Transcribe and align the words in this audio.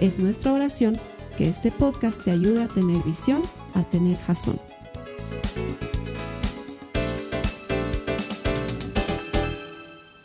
Es 0.00 0.18
nuestra 0.18 0.52
oración 0.52 1.00
que 1.38 1.48
este 1.48 1.70
podcast 1.70 2.22
te 2.22 2.30
ayude 2.30 2.64
a 2.64 2.68
tener 2.68 3.02
visión, 3.02 3.42
a 3.74 3.82
tener 3.82 4.18
jazón. 4.18 4.60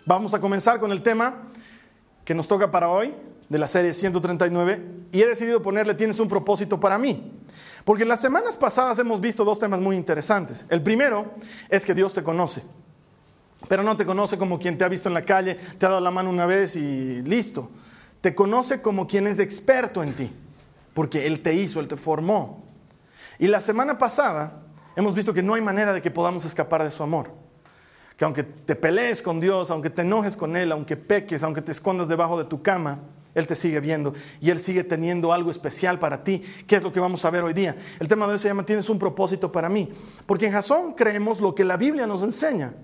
Vamos 0.05 0.33
a 0.33 0.41
comenzar 0.41 0.81
con 0.81 0.91
el 0.91 1.01
tema 1.01 1.47
que 2.25 2.35
nos 2.35 2.49
toca 2.49 2.69
para 2.69 2.89
hoy 2.89 3.15
de 3.47 3.57
la 3.59 3.69
serie 3.69 3.93
139 3.93 5.07
y 5.13 5.21
he 5.21 5.25
decidido 5.25 5.61
ponerle 5.61 5.93
tienes 5.93 6.19
un 6.19 6.27
propósito 6.27 6.77
para 6.77 6.97
mí. 6.97 7.31
Porque 7.85 8.03
en 8.03 8.09
las 8.09 8.19
semanas 8.19 8.57
pasadas 8.57 8.99
hemos 8.99 9.21
visto 9.21 9.45
dos 9.45 9.57
temas 9.57 9.79
muy 9.79 9.95
interesantes. 9.95 10.65
El 10.67 10.83
primero 10.83 11.33
es 11.69 11.85
que 11.85 11.93
Dios 11.93 12.13
te 12.13 12.23
conoce, 12.23 12.61
pero 13.69 13.83
no 13.83 13.95
te 13.95 14.05
conoce 14.05 14.37
como 14.37 14.59
quien 14.59 14.77
te 14.77 14.83
ha 14.83 14.89
visto 14.89 15.07
en 15.07 15.13
la 15.13 15.23
calle, 15.23 15.55
te 15.55 15.85
ha 15.85 15.89
dado 15.89 16.01
la 16.01 16.11
mano 16.11 16.29
una 16.29 16.45
vez 16.45 16.75
y 16.75 17.21
listo. 17.21 17.71
Te 18.21 18.35
conoce 18.35 18.81
como 18.81 19.07
quien 19.07 19.25
es 19.25 19.39
experto 19.39 20.03
en 20.03 20.13
ti, 20.13 20.31
porque 20.93 21.25
Él 21.25 21.41
te 21.41 21.55
hizo, 21.55 21.79
Él 21.79 21.87
te 21.87 21.97
formó. 21.97 22.63
Y 23.39 23.47
la 23.47 23.59
semana 23.59 23.97
pasada 23.97 24.61
hemos 24.95 25.15
visto 25.15 25.33
que 25.33 25.41
no 25.41 25.55
hay 25.55 25.61
manera 25.61 25.91
de 25.91 26.03
que 26.03 26.11
podamos 26.11 26.45
escapar 26.45 26.83
de 26.83 26.91
su 26.91 27.01
amor. 27.01 27.31
Que 28.15 28.25
aunque 28.25 28.43
te 28.43 28.75
pelees 28.75 29.23
con 29.23 29.39
Dios, 29.39 29.71
aunque 29.71 29.89
te 29.89 30.03
enojes 30.03 30.37
con 30.37 30.55
Él, 30.55 30.71
aunque 30.71 30.95
peques, 30.95 31.43
aunque 31.43 31.63
te 31.63 31.71
escondas 31.71 32.07
debajo 32.07 32.37
de 32.37 32.45
tu 32.45 32.61
cama, 32.61 32.99
Él 33.33 33.47
te 33.47 33.55
sigue 33.55 33.79
viendo 33.79 34.13
y 34.39 34.51
Él 34.51 34.59
sigue 34.59 34.83
teniendo 34.83 35.33
algo 35.33 35.49
especial 35.49 35.97
para 35.97 36.23
ti, 36.23 36.43
que 36.67 36.75
es 36.75 36.83
lo 36.83 36.93
que 36.93 36.99
vamos 36.99 37.25
a 37.25 37.31
ver 37.31 37.43
hoy 37.43 37.53
día. 37.53 37.75
El 37.99 38.07
tema 38.07 38.27
de 38.27 38.33
hoy 38.33 38.39
se 38.39 38.49
llama 38.49 38.67
Tienes 38.67 38.87
un 38.91 38.99
propósito 38.99 39.51
para 39.51 39.67
mí. 39.67 39.91
Porque 40.27 40.45
en 40.45 40.51
Jasón 40.51 40.93
creemos 40.93 41.41
lo 41.41 41.55
que 41.55 41.63
la 41.63 41.77
Biblia 41.77 42.05
nos 42.05 42.21
enseña, 42.21 42.75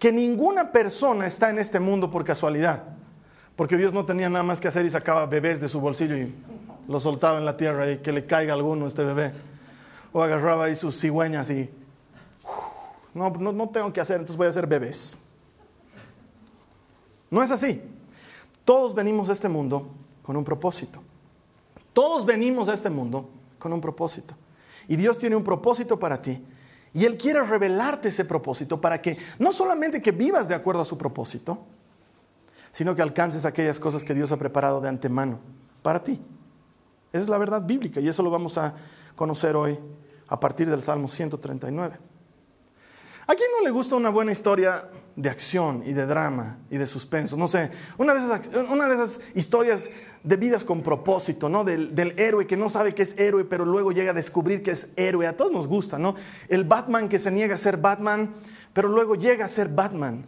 que 0.00 0.10
ninguna 0.10 0.72
persona 0.72 1.28
está 1.28 1.50
en 1.50 1.60
este 1.60 1.78
mundo 1.78 2.10
por 2.10 2.24
casualidad 2.24 2.97
porque 3.58 3.76
Dios 3.76 3.92
no 3.92 4.04
tenía 4.04 4.30
nada 4.30 4.44
más 4.44 4.60
que 4.60 4.68
hacer 4.68 4.86
y 4.86 4.90
sacaba 4.90 5.26
bebés 5.26 5.60
de 5.60 5.68
su 5.68 5.80
bolsillo 5.80 6.16
y 6.16 6.32
los 6.86 7.02
soltaba 7.02 7.38
en 7.38 7.44
la 7.44 7.56
tierra 7.56 7.90
y 7.90 7.98
que 7.98 8.12
le 8.12 8.24
caiga 8.24 8.54
alguno 8.54 8.86
este 8.86 9.02
bebé. 9.02 9.32
O 10.12 10.22
agarraba 10.22 10.66
ahí 10.66 10.76
sus 10.76 10.96
cigüeñas 11.00 11.50
y, 11.50 11.68
no, 13.14 13.30
no, 13.30 13.50
no 13.50 13.68
tengo 13.70 13.92
que 13.92 14.00
hacer, 14.00 14.20
entonces 14.20 14.36
voy 14.36 14.46
a 14.46 14.50
hacer 14.50 14.68
bebés. 14.68 15.18
No 17.32 17.42
es 17.42 17.50
así. 17.50 17.82
Todos 18.64 18.94
venimos 18.94 19.28
a 19.28 19.32
este 19.32 19.48
mundo 19.48 19.88
con 20.22 20.36
un 20.36 20.44
propósito. 20.44 21.02
Todos 21.92 22.24
venimos 22.24 22.68
a 22.68 22.74
este 22.74 22.90
mundo 22.90 23.28
con 23.58 23.72
un 23.72 23.80
propósito. 23.80 24.36
Y 24.86 24.94
Dios 24.94 25.18
tiene 25.18 25.34
un 25.34 25.42
propósito 25.42 25.98
para 25.98 26.22
ti. 26.22 26.40
Y 26.94 27.04
Él 27.04 27.16
quiere 27.16 27.42
revelarte 27.42 28.10
ese 28.10 28.24
propósito 28.24 28.80
para 28.80 29.02
que 29.02 29.18
no 29.40 29.50
solamente 29.50 30.00
que 30.00 30.12
vivas 30.12 30.46
de 30.46 30.54
acuerdo 30.54 30.82
a 30.82 30.84
su 30.84 30.96
propósito, 30.96 31.66
sino 32.70 32.94
que 32.94 33.02
alcances 33.02 33.44
aquellas 33.44 33.80
cosas 33.80 34.04
que 34.04 34.14
Dios 34.14 34.32
ha 34.32 34.36
preparado 34.36 34.80
de 34.80 34.88
antemano 34.88 35.40
para 35.82 36.02
ti. 36.02 36.20
Esa 37.12 37.22
es 37.22 37.28
la 37.28 37.38
verdad 37.38 37.62
bíblica 37.62 38.00
y 38.00 38.08
eso 38.08 38.22
lo 38.22 38.30
vamos 38.30 38.58
a 38.58 38.74
conocer 39.16 39.56
hoy 39.56 39.78
a 40.28 40.38
partir 40.38 40.68
del 40.68 40.82
Salmo 40.82 41.08
139. 41.08 41.98
¿A 43.30 43.34
quién 43.34 43.50
no 43.52 43.62
le 43.62 43.70
gusta 43.70 43.94
una 43.94 44.08
buena 44.08 44.32
historia 44.32 44.88
de 45.14 45.28
acción 45.28 45.82
y 45.84 45.92
de 45.92 46.06
drama 46.06 46.60
y 46.70 46.78
de 46.78 46.86
suspenso? 46.86 47.36
No 47.36 47.46
sé, 47.46 47.70
una 47.98 48.14
de 48.14 48.20
esas, 48.20 48.50
una 48.70 48.88
de 48.88 48.94
esas 48.94 49.20
historias 49.34 49.90
de 50.24 50.36
vidas 50.36 50.64
con 50.64 50.82
propósito, 50.82 51.50
¿no? 51.50 51.62
Del, 51.62 51.94
del, 51.94 52.18
héroe 52.18 52.46
que 52.46 52.56
no 52.56 52.70
sabe 52.70 52.94
que 52.94 53.02
es 53.02 53.18
héroe, 53.18 53.44
pero 53.44 53.66
luego 53.66 53.92
llega 53.92 54.12
a 54.12 54.14
descubrir 54.14 54.62
que 54.62 54.70
es 54.70 54.88
héroe. 54.96 55.26
A 55.26 55.36
todos 55.36 55.52
nos 55.52 55.66
gusta, 55.66 55.98
¿no? 55.98 56.14
El 56.48 56.64
Batman 56.64 57.10
que 57.10 57.18
se 57.18 57.30
niega 57.30 57.54
a 57.54 57.58
ser 57.58 57.76
Batman, 57.76 58.32
pero 58.72 58.88
luego 58.88 59.14
llega 59.14 59.44
a 59.44 59.48
ser 59.48 59.68
Batman. 59.68 60.24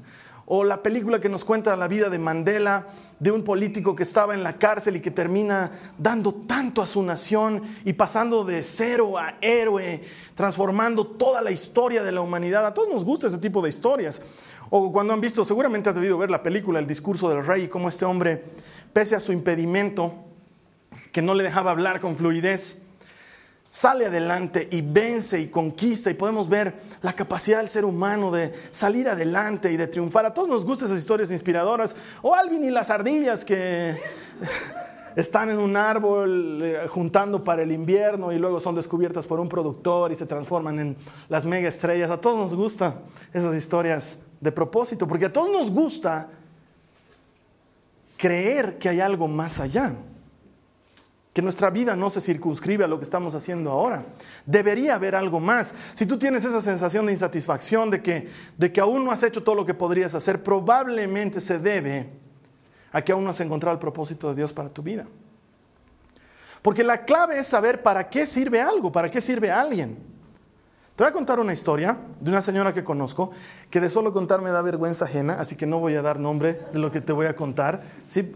O 0.53 0.65
la 0.65 0.83
película 0.83 1.21
que 1.21 1.29
nos 1.29 1.45
cuenta 1.45 1.77
la 1.77 1.87
vida 1.87 2.11
de 2.11 2.19
Mandela, 2.19 2.89
de 3.21 3.31
un 3.31 3.45
político 3.45 3.95
que 3.95 4.03
estaba 4.03 4.35
en 4.35 4.43
la 4.43 4.59
cárcel 4.59 4.97
y 4.97 5.01
que 5.01 5.13
termina 5.13 5.71
dando 5.97 6.35
tanto 6.35 6.83
a 6.83 6.89
su 6.89 7.05
nación 7.05 7.63
y 7.85 7.93
pasando 7.93 8.43
de 8.43 8.65
cero 8.65 9.17
a 9.17 9.37
héroe, 9.41 10.03
transformando 10.35 11.07
toda 11.07 11.41
la 11.41 11.53
historia 11.53 12.03
de 12.03 12.11
la 12.11 12.21
humanidad. 12.21 12.67
A 12.67 12.75
todos 12.75 12.89
nos 12.89 13.05
gusta 13.05 13.29
ese 13.29 13.39
tipo 13.39 13.63
de 13.63 13.69
historias. 13.69 14.23
O 14.71 14.91
cuando 14.91 15.13
han 15.13 15.21
visto, 15.21 15.45
seguramente 15.45 15.89
has 15.89 15.95
debido 15.95 16.19
ver 16.19 16.33
la 16.33 16.43
película 16.43 16.81
El 16.81 16.89
discurso 16.89 17.29
del 17.29 17.47
rey 17.47 17.69
cómo 17.69 17.89
este 17.89 18.05
hombre, 18.05 18.43
pese 18.93 19.15
a 19.15 19.21
su 19.21 19.31
impedimento, 19.31 20.15
que 21.13 21.23
no 21.23 21.35
le 21.35 21.45
dejaba 21.45 21.71
hablar 21.71 22.01
con 22.01 22.17
fluidez, 22.17 22.89
sale 23.71 24.07
adelante 24.07 24.69
y 24.73 24.83
vence 24.83 25.41
y 25.41 25.47
conquista 25.47 26.11
y 26.11 26.15
podemos 26.15 26.49
ver 26.49 26.75
la 27.03 27.13
capacidad 27.13 27.59
del 27.59 27.69
ser 27.69 27.85
humano 27.85 28.33
de 28.33 28.53
salir 28.73 29.09
adelante 29.09 29.73
y 29.73 29.77
de 29.77 29.87
triunfar. 29.87 30.27
A 30.27 30.35
todos 30.35 30.49
nos 30.49 30.65
gustan 30.65 30.87
esas 30.87 30.99
historias 30.99 31.31
inspiradoras. 31.31 31.95
O 32.21 32.35
Alvin 32.35 32.65
y 32.65 32.71
las 32.71 32.91
ardillas 32.91 33.45
que 33.45 33.97
están 35.17 35.51
en 35.51 35.59
un 35.59 35.77
árbol 35.77 36.61
eh, 36.65 36.89
juntando 36.89 37.45
para 37.45 37.63
el 37.63 37.71
invierno 37.71 38.33
y 38.33 38.39
luego 38.39 38.59
son 38.59 38.75
descubiertas 38.75 39.25
por 39.29 39.39
un 39.39 39.49
productor 39.49 40.11
y 40.11 40.17
se 40.17 40.27
transforman 40.27 40.81
en 40.81 40.97
las 41.29 41.47
mega 41.47 41.69
estrellas. 41.69 42.11
A 42.11 42.21
todos 42.21 42.37
nos 42.37 42.57
gustan 42.57 42.97
esas 43.33 43.55
historias 43.55 44.19
de 44.41 44.51
propósito 44.51 45.07
porque 45.07 45.27
a 45.27 45.33
todos 45.33 45.49
nos 45.49 45.71
gusta 45.71 46.29
creer 48.17 48.79
que 48.79 48.89
hay 48.89 49.01
algo 49.01 49.29
más 49.29 49.61
allá 49.61 49.95
que 51.41 51.43
nuestra 51.43 51.71
vida 51.71 51.97
no 51.97 52.11
se 52.11 52.21
circunscribe 52.21 52.85
a 52.85 52.87
lo 52.87 52.99
que 52.99 53.05
estamos 53.05 53.35
haciendo 53.35 53.71
ahora. 53.71 54.05
Debería 54.45 54.97
haber 54.97 55.17
algo 55.17 55.41
más. 55.41 55.75
Si 55.95 56.05
tú 56.05 56.19
tienes 56.19 56.45
esa 56.45 56.61
sensación 56.61 57.07
de 57.07 57.13
insatisfacción, 57.13 57.91
de 57.91 58.03
que, 58.03 58.29
de 58.59 58.71
que 58.71 58.79
aún 58.79 59.07
no 59.07 59.11
has 59.11 59.23
hecho 59.23 59.43
todo 59.43 59.55
lo 59.55 59.65
que 59.65 59.73
podrías 59.73 60.15
hacer, 60.15 60.43
probablemente 60.43 61.41
se 61.41 61.59
debe 61.59 62.11
a 62.93 63.01
que 63.01 63.13
aún 63.13 63.25
no 63.25 63.31
has 63.31 63.41
encontrado 63.41 63.73
el 63.73 63.81
propósito 63.81 64.29
de 64.29 64.35
Dios 64.35 64.53
para 64.53 64.69
tu 64.69 64.83
vida. 64.83 65.07
Porque 66.61 66.85
la 66.85 67.07
clave 67.07 67.39
es 67.39 67.47
saber 67.47 67.83
para 67.83 68.11
qué 68.11 68.27
sirve 68.27 68.61
algo, 68.61 68.93
para 68.93 69.11
qué 69.11 69.23
sirve 69.23 69.51
alguien. 69.51 69.97
Te 71.01 71.05
voy 71.05 71.09
a 71.13 71.15
contar 71.15 71.41
una 71.41 71.55
historia 71.55 71.97
de 72.21 72.31
una 72.31 72.43
señora 72.43 72.75
que 72.75 72.85
conozco, 72.85 73.31
que 73.71 73.81
de 73.81 73.89
solo 73.89 74.13
contar 74.13 74.43
me 74.43 74.51
da 74.51 74.61
vergüenza 74.61 75.07
ajena, 75.07 75.37
así 75.41 75.57
que 75.57 75.65
no 75.65 75.79
voy 75.79 75.95
a 75.95 76.03
dar 76.03 76.19
nombre 76.19 76.61
de 76.75 76.79
lo 76.79 76.91
que 76.91 77.01
te 77.01 77.15
voy 77.15 77.25
a 77.25 77.35
contar. 77.35 77.81
Sí, 78.05 78.31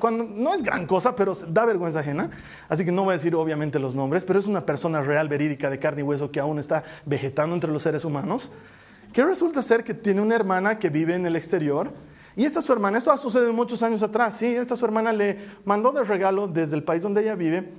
cuando, 0.00 0.24
no 0.24 0.52
es 0.52 0.64
gran 0.64 0.88
cosa, 0.88 1.14
pero 1.14 1.32
da 1.46 1.64
vergüenza 1.64 2.00
ajena, 2.00 2.28
así 2.68 2.84
que 2.84 2.90
no 2.90 3.04
voy 3.04 3.12
a 3.12 3.18
decir 3.18 3.36
obviamente 3.36 3.78
los 3.78 3.94
nombres, 3.94 4.24
pero 4.24 4.40
es 4.40 4.48
una 4.48 4.66
persona 4.66 5.00
real, 5.00 5.28
verídica, 5.28 5.70
de 5.70 5.78
carne 5.78 6.00
y 6.00 6.02
hueso 6.02 6.32
que 6.32 6.40
aún 6.40 6.58
está 6.58 6.82
vegetando 7.06 7.54
entre 7.54 7.70
los 7.70 7.84
seres 7.84 8.04
humanos, 8.04 8.50
que 9.12 9.22
resulta 9.22 9.62
ser 9.62 9.84
que 9.84 9.94
tiene 9.94 10.22
una 10.22 10.34
hermana 10.34 10.80
que 10.80 10.90
vive 10.90 11.14
en 11.14 11.24
el 11.24 11.36
exterior. 11.36 11.92
Y 12.34 12.46
esta 12.46 12.62
su 12.62 12.72
hermana, 12.72 12.98
esto 12.98 13.12
ha 13.12 13.18
sucedido 13.18 13.52
muchos 13.52 13.80
años 13.84 14.02
atrás, 14.02 14.38
sí, 14.38 14.46
esta 14.46 14.74
su 14.74 14.84
hermana 14.84 15.12
le 15.12 15.38
mandó 15.64 15.92
de 15.92 16.02
regalo 16.02 16.48
desde 16.48 16.74
el 16.74 16.82
país 16.82 17.04
donde 17.04 17.22
ella 17.22 17.36
vive 17.36 17.70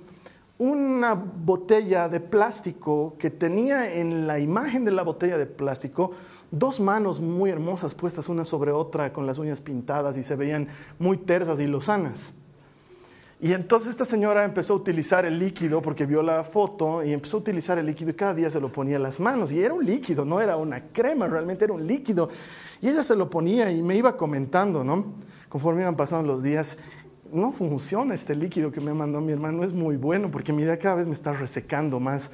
una 0.58 1.14
botella 1.14 2.10
de 2.10 2.20
plástico 2.20 3.16
que 3.18 3.30
tenía 3.30 3.94
en 3.94 4.28
la 4.28 4.40
imagen 4.40 4.86
de 4.86 4.92
la 4.92 5.04
botella 5.04 5.38
de 5.38 5.46
plástico 5.46 6.12
dos 6.52 6.80
manos 6.80 7.20
muy 7.20 7.50
hermosas 7.50 7.96
puestas 7.96 8.30
una 8.30 8.46
sobre 8.46 8.72
otra 8.72 9.12
con 9.12 9.26
las 9.26 9.40
uñas 9.40 9.60
pintadas 9.60 10.18
y 10.18 10.24
se 10.24 10.36
veían 10.36 10.68
muy 11.00 11.18
tersas 11.18 11.60
y 11.60 11.66
lozanas. 11.66 12.34
Y 13.42 13.52
entonces 13.52 13.90
esta 13.90 14.06
señora 14.06 14.46
empezó 14.46 14.74
a 14.74 14.78
utilizar 14.78 15.26
el 15.26 15.38
líquido 15.38 15.82
porque 15.82 16.06
vio 16.06 16.22
la 16.22 16.46
foto 16.46 17.04
y 17.04 17.12
empezó 17.12 17.38
a 17.38 17.40
utilizar 17.42 17.78
el 17.78 17.88
líquido 17.88 18.12
y 18.12 18.14
cada 18.14 18.34
día 18.34 18.50
se 18.50 18.62
lo 18.62 18.72
ponía 18.72 18.96
en 18.96 19.04
las 19.04 19.20
manos. 19.20 19.52
Y 19.52 19.62
era 19.62 19.74
un 19.74 19.86
líquido, 19.86 20.24
no 20.24 20.40
era 20.40 20.56
una 20.56 20.82
crema, 20.94 21.28
realmente 21.28 21.66
era 21.66 21.74
un 21.74 21.86
líquido. 21.86 22.30
Y 22.82 22.88
ella 22.88 23.04
se 23.04 23.18
lo 23.18 23.30
ponía 23.30 23.70
y 23.70 23.84
me 23.84 23.98
iba 23.98 24.16
comentando, 24.16 24.86
¿no? 24.86 25.08
Conforme 25.50 25.82
iban 25.82 25.98
pasando 25.98 26.32
los 26.32 26.42
días, 26.42 26.78
no 27.34 27.52
funciona 27.52 28.14
este 28.14 28.36
líquido 28.36 28.72
que 28.72 28.80
me 28.80 28.94
mandó 28.94 29.20
mi 29.22 29.34
hermano, 29.34 29.64
es 29.64 29.74
muy 29.74 29.98
bueno 29.98 30.30
porque 30.32 30.54
mira, 30.54 30.78
cada 30.78 30.96
vez 30.96 31.08
me 31.08 31.14
está 31.14 31.34
resecando 31.34 32.00
más 32.00 32.32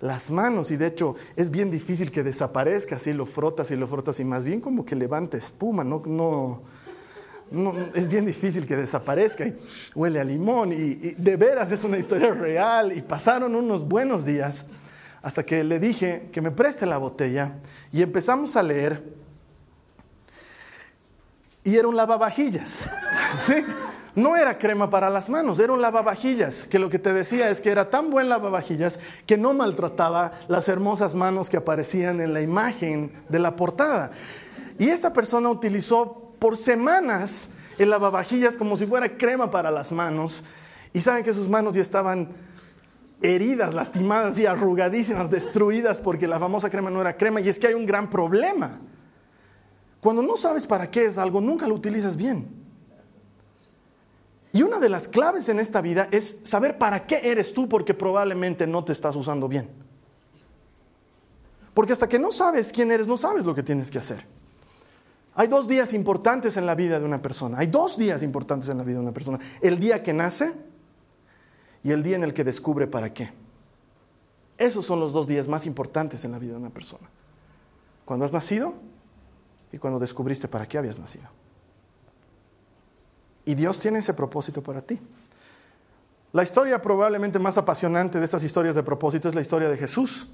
las 0.00 0.30
manos 0.30 0.70
y 0.70 0.76
de 0.76 0.86
hecho 0.86 1.16
es 1.36 1.50
bien 1.50 1.70
difícil 1.70 2.10
que 2.10 2.22
desaparezca, 2.22 2.96
así 2.96 3.12
lo 3.12 3.26
frotas 3.26 3.70
y 3.70 3.76
lo 3.76 3.86
frotas 3.86 4.20
y 4.20 4.24
más 4.24 4.44
bien 4.44 4.60
como 4.60 4.84
que 4.84 4.96
levanta 4.96 5.36
espuma, 5.36 5.84
no, 5.84 6.02
no, 6.06 6.62
no 7.50 7.74
es 7.94 8.08
bien 8.08 8.24
difícil 8.24 8.66
que 8.66 8.76
desaparezca 8.76 9.46
y 9.46 9.56
huele 9.94 10.20
a 10.20 10.24
limón 10.24 10.72
y, 10.72 10.76
y 10.76 11.14
de 11.18 11.36
veras 11.36 11.70
es 11.72 11.84
una 11.84 11.98
historia 11.98 12.32
real 12.32 12.96
y 12.96 13.02
pasaron 13.02 13.54
unos 13.54 13.86
buenos 13.86 14.24
días 14.24 14.66
hasta 15.20 15.44
que 15.44 15.64
le 15.64 15.78
dije 15.78 16.28
que 16.32 16.40
me 16.40 16.52
preste 16.52 16.86
la 16.86 16.98
botella 16.98 17.56
y 17.92 18.02
empezamos 18.02 18.56
a 18.56 18.62
leer 18.62 19.02
y 21.64 21.76
era 21.76 21.86
un 21.86 21.96
lavavajillas, 21.96 22.88
¿sí? 23.38 23.54
No 24.18 24.36
era 24.36 24.58
crema 24.58 24.90
para 24.90 25.10
las 25.10 25.30
manos, 25.30 25.58
era 25.60 25.72
un 25.72 25.80
lavavajillas, 25.80 26.66
que 26.66 26.78
lo 26.78 26.90
que 26.90 26.98
te 26.98 27.12
decía 27.12 27.50
es 27.50 27.60
que 27.60 27.70
era 27.70 27.88
tan 27.88 28.10
buen 28.10 28.28
lavavajillas 28.28 28.98
que 29.26 29.38
no 29.38 29.54
maltrataba 29.54 30.32
las 30.48 30.68
hermosas 30.68 31.14
manos 31.14 31.48
que 31.48 31.56
aparecían 31.56 32.20
en 32.20 32.34
la 32.34 32.40
imagen 32.40 33.12
de 33.28 33.38
la 33.38 33.54
portada. 33.54 34.10
Y 34.78 34.88
esta 34.88 35.12
persona 35.12 35.48
utilizó 35.48 36.34
por 36.38 36.56
semanas 36.56 37.50
el 37.78 37.90
lavavajillas 37.90 38.56
como 38.56 38.76
si 38.76 38.86
fuera 38.86 39.16
crema 39.16 39.50
para 39.50 39.70
las 39.70 39.92
manos. 39.92 40.44
Y 40.92 41.00
saben 41.00 41.24
que 41.24 41.32
sus 41.32 41.48
manos 41.48 41.74
ya 41.74 41.82
estaban 41.82 42.28
heridas, 43.22 43.74
lastimadas 43.74 44.38
y 44.38 44.46
arrugadísimas, 44.46 45.30
destruidas 45.30 46.00
porque 46.00 46.26
la 46.26 46.38
famosa 46.38 46.70
crema 46.70 46.90
no 46.90 47.00
era 47.00 47.16
crema. 47.16 47.40
Y 47.40 47.48
es 47.48 47.58
que 47.58 47.68
hay 47.68 47.74
un 47.74 47.86
gran 47.86 48.10
problema. 48.10 48.80
Cuando 50.00 50.22
no 50.22 50.36
sabes 50.36 50.66
para 50.66 50.90
qué 50.90 51.06
es 51.06 51.18
algo, 51.18 51.40
nunca 51.40 51.66
lo 51.66 51.74
utilizas 51.74 52.16
bien. 52.16 52.67
Y 54.58 54.62
una 54.64 54.80
de 54.80 54.88
las 54.88 55.06
claves 55.06 55.48
en 55.50 55.60
esta 55.60 55.80
vida 55.80 56.08
es 56.10 56.40
saber 56.42 56.78
para 56.78 57.06
qué 57.06 57.20
eres 57.22 57.54
tú 57.54 57.68
porque 57.68 57.94
probablemente 57.94 58.66
no 58.66 58.82
te 58.84 58.92
estás 58.92 59.14
usando 59.14 59.46
bien. 59.46 59.68
Porque 61.74 61.92
hasta 61.92 62.08
que 62.08 62.18
no 62.18 62.32
sabes 62.32 62.72
quién 62.72 62.90
eres, 62.90 63.06
no 63.06 63.16
sabes 63.16 63.44
lo 63.44 63.54
que 63.54 63.62
tienes 63.62 63.88
que 63.88 63.98
hacer. 63.98 64.26
Hay 65.36 65.46
dos 65.46 65.68
días 65.68 65.92
importantes 65.92 66.56
en 66.56 66.66
la 66.66 66.74
vida 66.74 66.98
de 66.98 67.04
una 67.04 67.22
persona. 67.22 67.60
Hay 67.60 67.68
dos 67.68 67.96
días 67.96 68.24
importantes 68.24 68.68
en 68.68 68.78
la 68.78 68.82
vida 68.82 68.96
de 68.96 69.02
una 69.02 69.12
persona. 69.12 69.38
El 69.60 69.78
día 69.78 70.02
que 70.02 70.12
nace 70.12 70.52
y 71.84 71.92
el 71.92 72.02
día 72.02 72.16
en 72.16 72.24
el 72.24 72.34
que 72.34 72.42
descubre 72.42 72.88
para 72.88 73.14
qué. 73.14 73.30
Esos 74.56 74.84
son 74.84 74.98
los 74.98 75.12
dos 75.12 75.28
días 75.28 75.46
más 75.46 75.66
importantes 75.66 76.24
en 76.24 76.32
la 76.32 76.40
vida 76.40 76.54
de 76.54 76.58
una 76.58 76.70
persona. 76.70 77.08
Cuando 78.04 78.24
has 78.24 78.32
nacido 78.32 78.74
y 79.70 79.78
cuando 79.78 80.00
descubriste 80.00 80.48
para 80.48 80.66
qué 80.66 80.78
habías 80.78 80.98
nacido. 80.98 81.28
Y 83.48 83.54
Dios 83.54 83.80
tiene 83.80 84.00
ese 84.00 84.12
propósito 84.12 84.62
para 84.62 84.82
ti. 84.82 85.00
La 86.32 86.42
historia 86.42 86.82
probablemente 86.82 87.38
más 87.38 87.56
apasionante 87.56 88.18
de 88.18 88.26
estas 88.26 88.44
historias 88.44 88.74
de 88.74 88.82
propósito 88.82 89.26
es 89.26 89.34
la 89.34 89.40
historia 89.40 89.70
de 89.70 89.78
Jesús, 89.78 90.28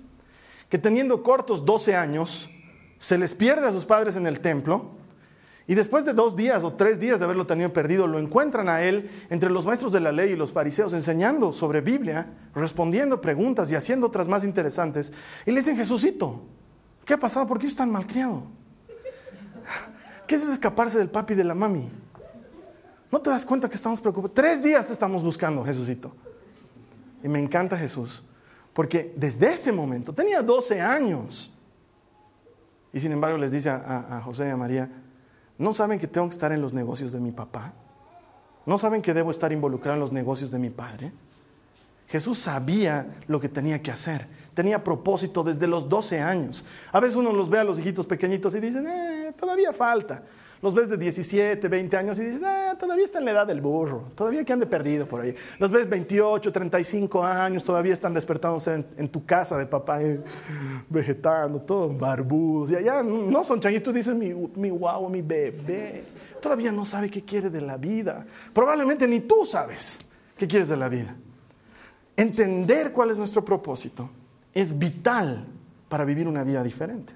que 0.68 0.78
teniendo 0.78 1.22
cortos 1.22 1.64
12 1.64 1.94
años, 1.94 2.50
se 2.98 3.16
les 3.16 3.32
pierde 3.32 3.68
a 3.68 3.70
sus 3.70 3.84
padres 3.84 4.16
en 4.16 4.26
el 4.26 4.40
templo 4.40 4.96
y 5.68 5.76
después 5.76 6.04
de 6.04 6.12
dos 6.12 6.34
días 6.34 6.64
o 6.64 6.72
tres 6.72 6.98
días 6.98 7.20
de 7.20 7.26
haberlo 7.26 7.46
tenido 7.46 7.72
perdido, 7.72 8.08
lo 8.08 8.18
encuentran 8.18 8.68
a 8.68 8.82
él 8.82 9.08
entre 9.30 9.48
los 9.48 9.64
maestros 9.64 9.92
de 9.92 10.00
la 10.00 10.10
ley 10.10 10.32
y 10.32 10.36
los 10.36 10.52
fariseos 10.52 10.92
enseñando 10.92 11.52
sobre 11.52 11.82
Biblia, 11.82 12.26
respondiendo 12.52 13.20
preguntas 13.20 13.70
y 13.70 13.76
haciendo 13.76 14.08
otras 14.08 14.26
más 14.26 14.42
interesantes. 14.42 15.12
Y 15.46 15.52
le 15.52 15.60
dicen, 15.60 15.76
Jesucito, 15.76 16.42
¿qué 17.04 17.14
ha 17.14 17.20
pasado? 17.20 17.46
¿Por 17.46 17.60
qué 17.60 17.68
es 17.68 17.76
tan 17.76 17.92
malcriado? 17.92 18.48
¿Qué 20.26 20.34
es 20.34 20.42
escaparse 20.42 20.98
del 20.98 21.10
papi 21.10 21.34
y 21.34 21.36
de 21.36 21.44
la 21.44 21.54
mami? 21.54 21.92
¿No 23.14 23.20
te 23.20 23.30
das 23.30 23.46
cuenta 23.46 23.68
que 23.68 23.76
estamos 23.76 24.00
preocupados? 24.00 24.34
Tres 24.34 24.64
días 24.64 24.90
estamos 24.90 25.22
buscando, 25.22 25.62
Jesucito. 25.62 26.10
Y 27.22 27.28
me 27.28 27.38
encanta 27.38 27.78
Jesús, 27.78 28.24
porque 28.72 29.14
desde 29.16 29.52
ese 29.52 29.70
momento, 29.70 30.12
tenía 30.12 30.42
12 30.42 30.80
años, 30.80 31.52
y 32.92 32.98
sin 32.98 33.12
embargo 33.12 33.38
les 33.38 33.52
dice 33.52 33.70
a, 33.70 34.20
José 34.24 34.48
y 34.48 34.50
a 34.50 34.56
María, 34.56 34.90
¿no 35.58 35.72
saben 35.72 36.00
que 36.00 36.08
tengo 36.08 36.28
que 36.28 36.34
estar 36.34 36.50
en 36.50 36.60
los 36.60 36.72
negocios 36.72 37.12
de 37.12 37.20
mi 37.20 37.30
papá? 37.30 37.72
¿No 38.66 38.78
saben 38.78 39.00
que 39.00 39.14
debo 39.14 39.30
estar 39.30 39.52
involucrado 39.52 39.94
en 39.94 40.00
los 40.00 40.10
negocios 40.10 40.50
de 40.50 40.58
mi 40.58 40.70
padre? 40.70 41.12
Jesús 42.08 42.40
sabía 42.40 43.14
lo 43.28 43.38
que 43.38 43.48
tenía 43.48 43.80
que 43.80 43.92
hacer, 43.92 44.26
tenía 44.54 44.82
propósito 44.82 45.44
desde 45.44 45.68
los 45.68 45.88
12 45.88 46.18
años. 46.20 46.64
A 46.90 46.98
veces 46.98 47.14
uno 47.14 47.32
los 47.32 47.48
ve 47.48 47.60
a 47.60 47.64
los 47.64 47.78
hijitos 47.78 48.08
pequeñitos 48.08 48.56
y 48.56 48.60
dicen, 48.60 48.88
eh, 48.88 49.32
todavía 49.38 49.72
falta 49.72 50.24
los 50.64 50.72
ves 50.72 50.88
de 50.88 50.96
17, 50.96 51.68
20 51.68 51.94
años 51.94 52.18
y 52.18 52.24
dices, 52.24 52.42
ah, 52.42 52.74
todavía 52.80 53.04
está 53.04 53.18
en 53.18 53.26
la 53.26 53.32
edad 53.32 53.46
del 53.46 53.60
burro, 53.60 54.08
todavía 54.14 54.42
que 54.46 54.52
ande 54.54 54.64
perdido 54.64 55.06
por 55.06 55.20
ahí. 55.20 55.34
Los 55.58 55.70
ves 55.70 55.86
28, 55.86 56.50
35 56.50 57.22
años, 57.22 57.62
todavía 57.62 57.92
están 57.92 58.14
despertándose 58.14 58.82
en, 58.96 59.08
tu 59.10 59.26
casa 59.26 59.58
de 59.58 59.66
papá, 59.66 60.02
eh, 60.02 60.24
vegetando, 60.88 61.60
todos 61.60 61.98
barbudos. 61.98 62.70
Y 62.70 62.76
allá 62.76 63.02
no 63.02 63.44
son 63.44 63.60
changuitos, 63.60 63.92
dices, 63.92 64.14
mi, 64.14 64.32
mi 64.56 64.70
guau, 64.70 65.10
mi 65.10 65.20
bebé. 65.20 66.06
Todavía 66.40 66.72
no 66.72 66.86
sabe 66.86 67.10
qué 67.10 67.22
quiere 67.22 67.50
de 67.50 67.60
la 67.60 67.76
vida. 67.76 68.24
Probablemente 68.54 69.06
ni 69.06 69.20
tú 69.20 69.44
sabes 69.44 70.00
qué 70.38 70.48
quieres 70.48 70.70
de 70.70 70.78
la 70.78 70.88
vida. 70.88 71.14
Entender 72.16 72.90
cuál 72.90 73.10
es 73.10 73.18
nuestro 73.18 73.44
propósito 73.44 74.08
es 74.54 74.78
vital 74.78 75.44
para 75.90 76.06
vivir 76.06 76.26
una 76.26 76.42
vida 76.42 76.62
diferente. 76.62 77.12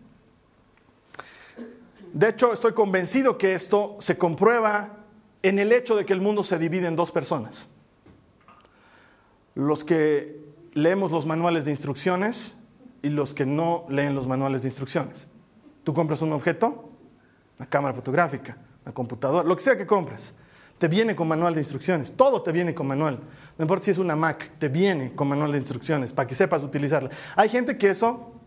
De 2.12 2.28
hecho, 2.28 2.52
estoy 2.52 2.72
convencido 2.72 3.38
que 3.38 3.54
esto 3.54 3.96
se 4.00 4.16
comprueba 4.16 5.04
en 5.42 5.58
el 5.58 5.72
hecho 5.72 5.96
de 5.96 6.04
que 6.04 6.12
el 6.12 6.20
mundo 6.20 6.42
se 6.44 6.58
divide 6.58 6.86
en 6.86 6.96
dos 6.96 7.10
personas. 7.10 7.68
Los 9.54 9.84
que 9.84 10.40
leemos 10.72 11.10
los 11.10 11.26
manuales 11.26 11.64
de 11.64 11.72
instrucciones 11.72 12.54
y 13.02 13.08
los 13.08 13.34
que 13.34 13.46
no 13.46 13.86
leen 13.88 14.14
los 14.14 14.26
manuales 14.26 14.62
de 14.62 14.68
instrucciones. 14.68 15.28
Tú 15.84 15.92
compras 15.92 16.22
un 16.22 16.32
objeto, 16.32 16.90
una 17.58 17.68
cámara 17.68 17.94
fotográfica, 17.94 18.58
una 18.84 18.94
computadora, 18.94 19.46
lo 19.46 19.56
que 19.56 19.62
sea 19.62 19.76
que 19.76 19.86
compres, 19.86 20.34
te 20.78 20.86
viene 20.86 21.16
con 21.16 21.26
manual 21.26 21.54
de 21.54 21.60
instrucciones. 21.60 22.12
Todo 22.12 22.42
te 22.42 22.52
viene 22.52 22.74
con 22.74 22.86
manual. 22.86 23.20
No 23.56 23.64
importa 23.64 23.84
si 23.84 23.90
es 23.90 23.98
una 23.98 24.14
Mac, 24.14 24.52
te 24.58 24.68
viene 24.68 25.12
con 25.14 25.28
manual 25.28 25.52
de 25.52 25.58
instrucciones 25.58 26.12
para 26.12 26.28
que 26.28 26.34
sepas 26.34 26.62
utilizarla. 26.62 27.10
Hay 27.34 27.48
gente 27.48 27.76
que 27.76 27.90
eso 27.90 28.37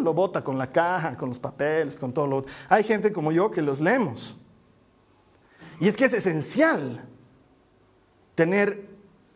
lo 0.00 0.14
bota 0.14 0.42
con 0.42 0.58
la 0.58 0.70
caja, 0.70 1.16
con 1.16 1.28
los 1.28 1.38
papeles, 1.38 1.96
con 1.96 2.12
todo 2.12 2.26
lo 2.26 2.44
Hay 2.68 2.84
gente 2.84 3.12
como 3.12 3.32
yo 3.32 3.50
que 3.50 3.62
los 3.62 3.80
leemos. 3.80 4.36
Y 5.80 5.88
es 5.88 5.96
que 5.96 6.04
es 6.04 6.12
esencial 6.12 7.04
tener 8.34 8.88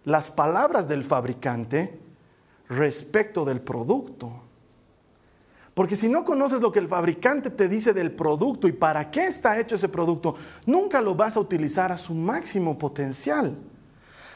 las 0.05 0.31
palabras 0.31 0.89
del 0.89 1.05
fabricante 1.05 1.99
respecto 2.69 3.45
del 3.45 3.61
producto. 3.61 4.43
Porque 5.75 5.97
si 5.97 6.09
no 6.09 6.23
conoces 6.23 6.61
lo 6.61 6.71
que 6.71 6.79
el 6.79 6.89
fabricante 6.89 7.51
te 7.51 7.69
dice 7.69 7.93
del 7.93 8.13
producto 8.13 8.69
y 8.69 8.73
para 8.73 9.11
qué 9.11 9.27
está 9.27 9.59
hecho 9.59 9.75
ese 9.75 9.89
producto, 9.89 10.37
nunca 10.67 11.01
lo 11.01 11.15
vas 11.15 11.37
a 11.37 11.41
utilizar 11.41 11.91
a 11.91 11.99
su 11.99 12.15
máximo 12.15 12.79
potencial. 12.79 13.57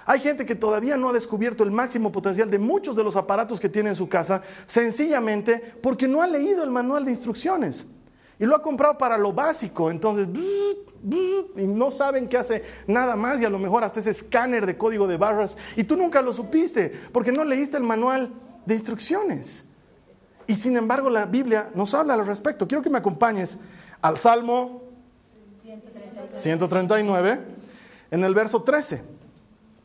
Hay 0.08 0.20
gente 0.20 0.46
que 0.46 0.54
todavía 0.54 0.96
no 0.96 1.10
ha 1.10 1.12
descubierto 1.12 1.64
el 1.64 1.70
máximo 1.70 2.10
potencial 2.10 2.48
de 2.50 2.58
muchos 2.58 2.96
de 2.96 3.04
los 3.04 3.14
aparatos 3.14 3.60
que 3.60 3.68
tiene 3.68 3.90
en 3.90 3.94
su 3.94 4.08
casa, 4.08 4.40
sencillamente 4.64 5.58
porque 5.82 6.08
no 6.08 6.22
ha 6.22 6.26
leído 6.26 6.64
el 6.64 6.70
manual 6.70 7.04
de 7.04 7.10
instrucciones. 7.10 7.84
Y 8.38 8.46
lo 8.46 8.56
ha 8.56 8.62
comprado 8.62 8.96
para 8.96 9.18
lo 9.18 9.34
básico, 9.34 9.90
entonces, 9.90 10.26
y 11.04 11.66
no 11.66 11.90
saben 11.90 12.26
qué 12.26 12.38
hace 12.38 12.64
nada 12.86 13.16
más, 13.16 13.38
y 13.42 13.44
a 13.44 13.50
lo 13.50 13.58
mejor 13.58 13.84
hasta 13.84 14.00
ese 14.00 14.08
escáner 14.08 14.64
de 14.64 14.78
código 14.78 15.06
de 15.06 15.18
barras, 15.18 15.58
y 15.76 15.84
tú 15.84 15.94
nunca 15.94 16.22
lo 16.22 16.32
supiste, 16.32 16.90
porque 17.12 17.30
no 17.30 17.44
leíste 17.44 17.76
el 17.76 17.82
manual 17.82 18.32
de 18.64 18.74
instrucciones. 18.74 19.66
Y 20.46 20.54
sin 20.54 20.78
embargo, 20.78 21.10
la 21.10 21.26
Biblia 21.26 21.68
nos 21.74 21.92
habla 21.92 22.14
al 22.14 22.26
respecto. 22.26 22.66
Quiero 22.66 22.80
que 22.80 22.88
me 22.88 22.96
acompañes 22.96 23.60
al 24.00 24.16
Salmo 24.16 24.84
139, 26.30 27.40
en 28.10 28.24
el 28.24 28.32
verso 28.32 28.62
13. 28.62 29.17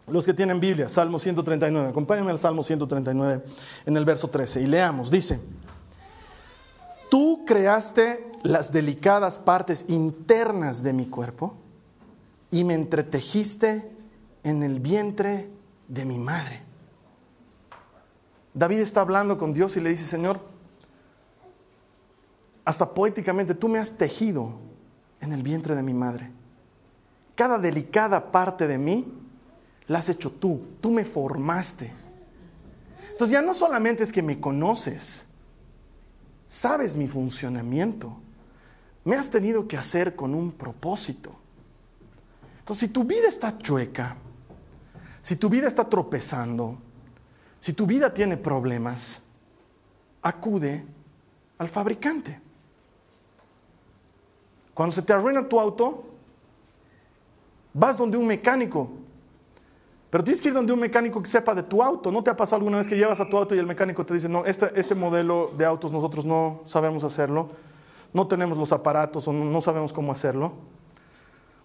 Los 0.08 0.26
que 0.26 0.34
tienen 0.34 0.60
Biblia, 0.60 0.90
Salmo 0.90 1.18
139, 1.18 1.90
acompáñame 1.90 2.32
al 2.32 2.40
Salmo 2.40 2.62
139 2.62 3.44
en 3.86 3.98
el 3.98 4.04
verso 4.04 4.30
13 4.30 4.62
y 4.62 4.66
leamos, 4.66 5.10
dice, 5.10 5.40
tú 7.10 7.44
creaste 7.46 8.30
las 8.44 8.74
delicadas 8.74 9.40
partes 9.40 9.86
internas 9.88 10.84
de 10.84 10.92
mi 10.92 11.06
cuerpo 11.06 11.56
y 12.52 12.66
me 12.66 12.74
entretejiste 12.74 13.90
en 14.44 14.64
el 14.64 14.82
vientre 14.82 15.50
de 15.88 16.06
mi 16.06 16.18
madre. 16.18 16.62
David 18.54 18.80
está 18.80 19.02
hablando 19.02 19.38
con 19.38 19.54
Dios 19.54 19.78
y 19.78 19.80
le 19.80 19.90
dice, 19.90 20.06
Señor, 20.06 20.42
hasta 22.66 22.94
poéticamente, 22.94 23.56
tú 23.56 23.70
me 23.70 23.80
has 23.80 23.98
tejido 23.98 24.60
en 25.22 25.32
el 25.32 25.44
vientre 25.44 25.76
de 25.76 25.84
mi 25.84 25.94
madre. 25.94 26.30
Cada 27.36 27.58
delicada 27.58 28.32
parte 28.32 28.68
de 28.68 28.78
mí 28.78 29.23
la 29.88 30.00
has 30.00 30.10
hecho 30.10 30.32
tú, 30.32 30.62
tú 30.82 30.92
me 30.92 31.06
formaste. 31.06 31.94
Entonces 33.12 33.34
ya 33.34 33.42
no 33.42 33.54
solamente 33.54 34.04
es 34.04 34.12
que 34.12 34.22
me 34.22 34.40
conoces, 34.40 35.26
sabes 36.48 36.96
mi 36.96 37.08
funcionamiento, 37.08 38.18
me 39.04 39.16
has 39.16 39.30
tenido 39.30 39.68
que 39.68 39.78
hacer 39.78 40.16
con 40.16 40.34
un 40.34 40.52
propósito. 40.52 41.36
Entonces 42.60 42.88
si 42.88 42.94
tu 42.94 43.04
vida 43.04 43.28
está 43.28 43.58
chueca, 43.58 44.18
si 45.22 45.36
tu 45.36 45.50
vida 45.50 45.68
está 45.68 45.90
tropezando, 45.90 46.78
si 47.60 47.74
tu 47.74 47.86
vida 47.86 48.14
tiene 48.14 48.38
problemas, 48.38 49.22
acude 50.22 50.86
al 51.58 51.70
fabricante. 51.70 52.42
Cuando 54.74 54.94
se 54.94 55.02
te 55.02 55.14
arruina 55.14 55.48
tu 55.48 55.60
auto, 55.60 56.06
vas 57.74 57.98
donde 57.98 58.18
un 58.18 58.26
mecánico 58.26 58.90
pero 60.14 60.24
tienes 60.24 60.42
que 60.42 60.50
ir 60.50 60.54
donde 60.54 60.72
un 60.72 60.80
mecánico 60.80 61.24
que 61.24 61.28
sepa 61.28 61.56
de 61.56 61.64
tu 61.64 61.82
auto. 61.82 62.12
¿No 62.12 62.24
te 62.24 62.30
ha 62.30 62.38
pasado 62.38 62.58
alguna 62.58 62.78
vez 62.78 62.86
que 62.86 62.96
llevas 62.96 63.20
a 63.20 63.28
tu 63.28 63.36
auto 63.36 63.56
y 63.56 63.58
el 63.58 63.66
mecánico 63.66 64.06
te 64.06 64.14
dice, 64.14 64.30
no, 64.30 64.46
este, 64.46 64.70
este 64.80 64.94
modelo 64.94 65.50
de 65.58 65.66
autos 65.66 65.92
nosotros 65.92 66.24
no 66.24 66.62
sabemos 66.66 67.04
hacerlo, 67.04 67.50
no 68.14 68.28
tenemos 68.28 68.60
los 68.60 68.72
aparatos 68.72 69.28
o 69.28 69.34
no, 69.34 69.60
sabemos 69.60 69.92
cómo 69.92 70.12
hacerlo? 70.12 70.54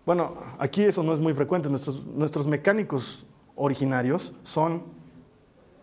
Bueno, 0.06 0.34
aquí 0.58 0.82
eso 0.82 1.02
no 1.02 1.12
es 1.12 1.20
muy 1.20 1.34
frecuente. 1.34 1.68
Nuestros, 1.68 2.06
nuestros 2.06 2.46
mecánicos 2.46 3.26
originarios 3.54 4.32
son 4.44 4.82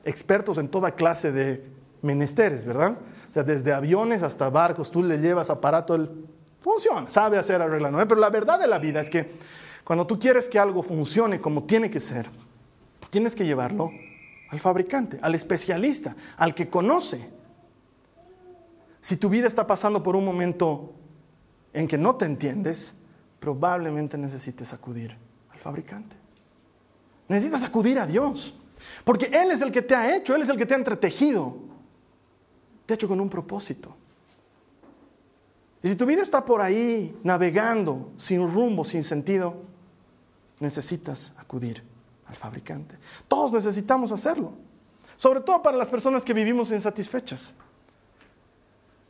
expertos 0.03 0.57
en 0.57 0.67
toda 0.67 0.95
clase 0.95 1.31
de 1.31 1.63
menesteres, 2.01 2.65
¿verdad? 2.65 2.97
O 3.29 3.33
sea, 3.35 3.43
desde 3.43 3.73
aviones 3.73 4.23
hasta 4.23 4.49
barcos, 4.49 4.89
tú 4.89 5.03
le 5.03 5.19
llevas 5.19 5.51
aparato, 5.51 5.93
él 5.93 6.09
funciona, 6.59 7.11
sabe 7.11 7.37
hacer 7.37 7.61
arreglo. 7.61 7.91
Pero 8.07 8.19
la 8.19 8.31
verdad 8.31 8.59
de 8.59 8.65
la 8.65 8.79
vida 8.79 9.01
es 9.01 9.11
que 9.11 9.29
cuando 9.83 10.07
tú 10.07 10.17
quieres 10.17 10.49
que 10.49 10.57
algo 10.57 10.81
funcione 10.81 11.39
como 11.39 11.65
tiene 11.65 11.91
que 11.91 11.99
ser, 11.99 12.27
tienes 13.09 13.35
que 13.35 13.45
llevarlo 13.45 13.91
al 14.49 14.59
fabricante, 14.59 15.19
al 15.21 15.35
especialista, 15.35 16.15
al 16.37 16.53
que 16.53 16.69
conoce. 16.69 17.29
Si 19.01 19.17
tu 19.17 19.29
vida 19.29 19.47
está 19.47 19.67
pasando 19.67 20.01
por 20.01 20.15
un 20.15 20.25
momento 20.25 20.93
en 21.73 21.87
que 21.87 21.97
no 21.97 22.15
te 22.15 22.25
entiendes, 22.25 22.95
probablemente 23.39 24.17
necesites 24.17 24.73
acudir 24.73 25.15
al 25.51 25.59
fabricante. 25.59 26.15
Necesitas 27.27 27.63
acudir 27.63 27.99
a 27.99 28.07
Dios. 28.07 28.55
Porque 29.03 29.25
Él 29.25 29.51
es 29.51 29.61
el 29.61 29.71
que 29.71 29.81
te 29.81 29.95
ha 29.95 30.15
hecho, 30.15 30.35
Él 30.35 30.41
es 30.41 30.49
el 30.49 30.57
que 30.57 30.65
te 30.65 30.73
ha 30.73 30.77
entretejido. 30.77 31.57
Te 32.85 32.93
ha 32.93 32.95
hecho 32.95 33.07
con 33.07 33.19
un 33.19 33.29
propósito. 33.29 33.95
Y 35.81 35.89
si 35.89 35.95
tu 35.95 36.05
vida 36.05 36.21
está 36.21 36.43
por 36.43 36.61
ahí 36.61 37.15
navegando, 37.23 38.11
sin 38.17 38.51
rumbo, 38.51 38.83
sin 38.83 39.03
sentido, 39.03 39.55
necesitas 40.59 41.33
acudir 41.37 41.83
al 42.27 42.35
fabricante. 42.35 42.97
Todos 43.27 43.51
necesitamos 43.51 44.11
hacerlo. 44.11 44.53
Sobre 45.15 45.41
todo 45.41 45.61
para 45.61 45.77
las 45.77 45.89
personas 45.89 46.23
que 46.23 46.33
vivimos 46.33 46.71
insatisfechas. 46.71 47.53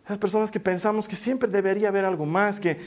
Esas 0.05 0.17
personas 0.17 0.51
que 0.51 0.59
pensamos 0.59 1.07
que 1.07 1.15
siempre 1.15 1.49
debería 1.49 1.87
haber 1.87 2.05
algo 2.05 2.25
más, 2.25 2.59
que, 2.59 2.77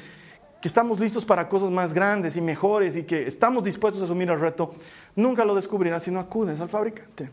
que 0.61 0.69
estamos 0.69 1.01
listos 1.01 1.25
para 1.25 1.49
cosas 1.49 1.71
más 1.71 1.93
grandes 1.93 2.37
y 2.37 2.41
mejores 2.41 2.95
y 2.97 3.03
que 3.03 3.27
estamos 3.27 3.65
dispuestos 3.65 4.03
a 4.03 4.05
asumir 4.05 4.31
el 4.31 4.39
reto, 4.39 4.73
nunca 5.17 5.45
lo 5.45 5.55
descubrirás 5.55 6.05
si 6.05 6.13
no 6.13 6.21
acudes 6.21 6.61
al 6.61 6.69
fabricante. 6.69 7.31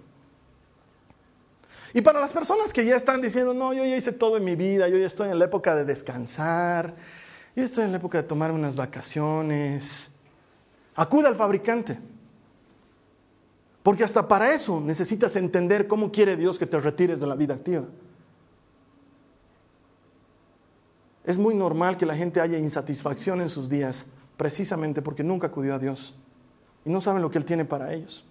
Y 1.93 2.01
para 2.01 2.19
las 2.19 2.33
personas 2.33 2.73
que 2.73 2.83
ya 2.83 2.95
están 2.95 3.21
diciendo, 3.21 3.53
no, 3.53 3.73
yo 3.73 3.85
ya 3.85 3.95
hice 3.95 4.11
todo 4.11 4.37
en 4.37 4.43
mi 4.43 4.55
vida, 4.55 4.89
yo 4.89 4.97
ya 4.97 5.07
estoy 5.07 5.29
en 5.29 5.39
la 5.39 5.45
época 5.45 5.75
de 5.75 5.85
descansar, 5.85 6.93
yo 7.55 7.63
estoy 7.63 7.85
en 7.85 7.91
la 7.91 7.97
época 7.97 8.17
de 8.17 8.27
tomar 8.27 8.51
unas 8.51 8.75
vacaciones, 8.75 10.11
acude 10.95 11.27
al 11.27 11.35
fabricante. 11.35 11.97
Porque 13.85 14.03
hasta 14.03 14.27
para 14.27 14.51
eso 14.51 14.81
necesitas 14.81 15.35
entender 15.35 15.85
cómo 15.85 16.11
quiere 16.11 16.35
Dios 16.35 16.57
que 16.57 16.65
te 16.65 16.79
retires 16.79 17.19
de 17.19 17.27
la 17.27 17.35
vida 17.35 17.53
activa. 17.53 17.83
Es 21.23 21.37
muy 21.37 21.53
normal 21.53 21.95
que 21.95 22.07
la 22.07 22.15
gente 22.15 22.41
haya 22.41 22.57
insatisfacción 22.57 23.41
en 23.41 23.49
sus 23.49 23.69
días 23.69 24.07
precisamente 24.37 25.03
porque 25.03 25.23
nunca 25.23 25.47
acudió 25.47 25.75
a 25.75 25.77
Dios 25.77 26.15
y 26.83 26.89
no 26.89 26.99
saben 26.99 27.21
lo 27.21 27.29
que 27.29 27.37
Él 27.37 27.45
tiene 27.45 27.63
para 27.63 27.93
ellos. 27.93 28.25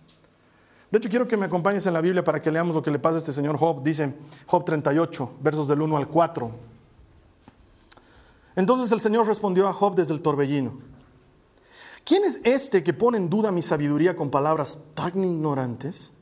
De 0.90 0.99
hecho, 0.99 1.08
quiero 1.08 1.28
que 1.28 1.37
me 1.37 1.46
acompañes 1.46 1.87
en 1.87 1.92
la 1.92 2.00
Biblia 2.00 2.25
para 2.25 2.42
que 2.42 2.50
leamos 2.50 2.75
lo 2.75 2.82
que 2.82 2.90
le 2.90 2.99
pasa 2.99 3.14
a 3.14 3.18
este 3.18 3.32
señor 3.32 3.56
Job. 3.56 3.80
Dice 3.84 4.12
Job 4.46 4.64
38, 4.64 5.34
versos 5.40 5.68
del 5.68 5.82
1 5.82 5.96
al 5.96 6.08
4. 6.08 6.50
Entonces 8.56 8.90
el 8.90 8.99
Señor 8.99 9.28
respondió 9.28 9.68
a 9.68 9.73
Job 9.73 9.94
desde 9.94 10.14
el 10.14 10.20
torbellino. 10.20 10.93
¿Quién 12.04 12.25
es 12.25 12.40
este 12.44 12.82
que 12.82 12.92
pone 12.92 13.16
en 13.18 13.30
duda 13.30 13.50
mi 13.50 13.62
sabiduría 13.62 14.14
con 14.14 14.30
palabras 14.30 14.84
tan 14.94 15.25
ignorantes? 15.25 16.12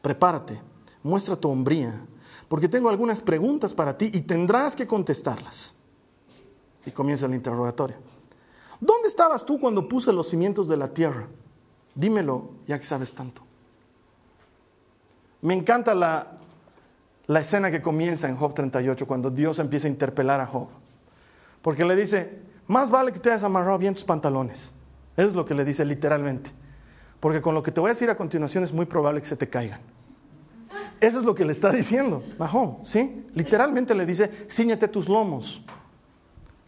Prepárate, 0.00 0.60
muestra 1.02 1.36
tu 1.36 1.50
hombría 1.50 2.06
porque 2.50 2.68
tengo 2.68 2.88
algunas 2.88 3.20
preguntas 3.20 3.74
para 3.74 3.96
ti 3.96 4.10
y 4.12 4.22
tendrás 4.22 4.74
que 4.74 4.84
contestarlas. 4.84 5.72
Y 6.84 6.90
comienza 6.90 7.26
el 7.26 7.34
interrogatorio. 7.34 7.96
¿Dónde 8.80 9.06
estabas 9.06 9.46
tú 9.46 9.60
cuando 9.60 9.86
puse 9.86 10.12
los 10.12 10.28
cimientos 10.28 10.66
de 10.66 10.76
la 10.76 10.92
tierra? 10.92 11.28
Dímelo, 11.94 12.50
ya 12.66 12.76
que 12.76 12.84
sabes 12.84 13.14
tanto. 13.14 13.42
Me 15.42 15.54
encanta 15.54 15.94
la, 15.94 16.38
la 17.28 17.38
escena 17.38 17.70
que 17.70 17.80
comienza 17.80 18.28
en 18.28 18.36
Job 18.36 18.52
38, 18.52 19.06
cuando 19.06 19.30
Dios 19.30 19.60
empieza 19.60 19.86
a 19.86 19.90
interpelar 19.90 20.40
a 20.40 20.46
Job. 20.46 20.66
Porque 21.62 21.84
le 21.84 21.94
dice, 21.94 22.40
más 22.70 22.90
vale 22.90 23.12
que 23.12 23.18
te 23.18 23.30
hayas 23.30 23.42
amarrado 23.42 23.78
bien 23.78 23.94
tus 23.94 24.04
pantalones. 24.04 24.70
Eso 25.16 25.28
es 25.28 25.34
lo 25.34 25.44
que 25.44 25.54
le 25.54 25.64
dice 25.64 25.84
literalmente. 25.84 26.52
Porque 27.18 27.42
con 27.42 27.54
lo 27.54 27.62
que 27.64 27.72
te 27.72 27.80
voy 27.80 27.88
a 27.88 27.92
decir 27.92 28.08
a 28.10 28.16
continuación 28.16 28.62
es 28.62 28.72
muy 28.72 28.86
probable 28.86 29.20
que 29.20 29.26
se 29.26 29.36
te 29.36 29.48
caigan. 29.48 29.80
Eso 31.00 31.18
es 31.18 31.24
lo 31.24 31.34
que 31.34 31.44
le 31.44 31.50
está 31.50 31.72
diciendo 31.72 32.22
Mahom, 32.38 32.84
¿sí? 32.84 33.26
Literalmente 33.34 33.92
le 33.92 34.06
dice, 34.06 34.30
ciñete 34.48 34.86
tus 34.86 35.08
lomos, 35.08 35.64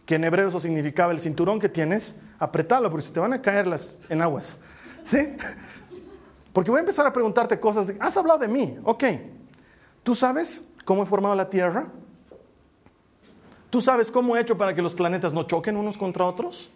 que 0.05 0.15
en 0.15 0.25
hebreo 0.25 0.49
eso 0.49 0.59
significaba 0.59 1.13
el 1.13 1.21
cinturón 1.21 1.59
que 1.59 1.69
tienes, 1.69 2.19
apretalo, 2.37 2.91
porque 2.91 3.05
si 3.05 3.13
te 3.13 3.21
van 3.21 3.31
a 3.31 3.41
caer 3.41 3.67
las 3.67 3.99
en 4.09 4.21
aguas, 4.21 4.59
¿sí? 5.03 5.37
Porque 6.51 6.69
voy 6.69 6.79
a 6.79 6.81
empezar 6.81 7.07
a 7.07 7.13
preguntarte 7.13 7.59
cosas, 7.59 7.93
has 7.99 8.17
hablado 8.17 8.39
de 8.39 8.49
mí, 8.49 8.77
ok, 8.83 9.03
¿tú 10.03 10.15
sabes 10.15 10.67
cómo 10.83 11.03
he 11.03 11.05
formado 11.05 11.33
la 11.35 11.49
Tierra? 11.49 11.87
¿Tú 13.73 13.81
sabes 13.81 14.11
cómo 14.11 14.37
he 14.37 14.39
hecho 14.39 14.55
para 14.55 14.75
que 14.75 14.83
los 14.83 14.93
planetas 14.93 15.33
no 15.33 15.47
choquen 15.47 15.77
unos 15.77 15.97
contra 15.97 16.27
otros? 16.27 16.69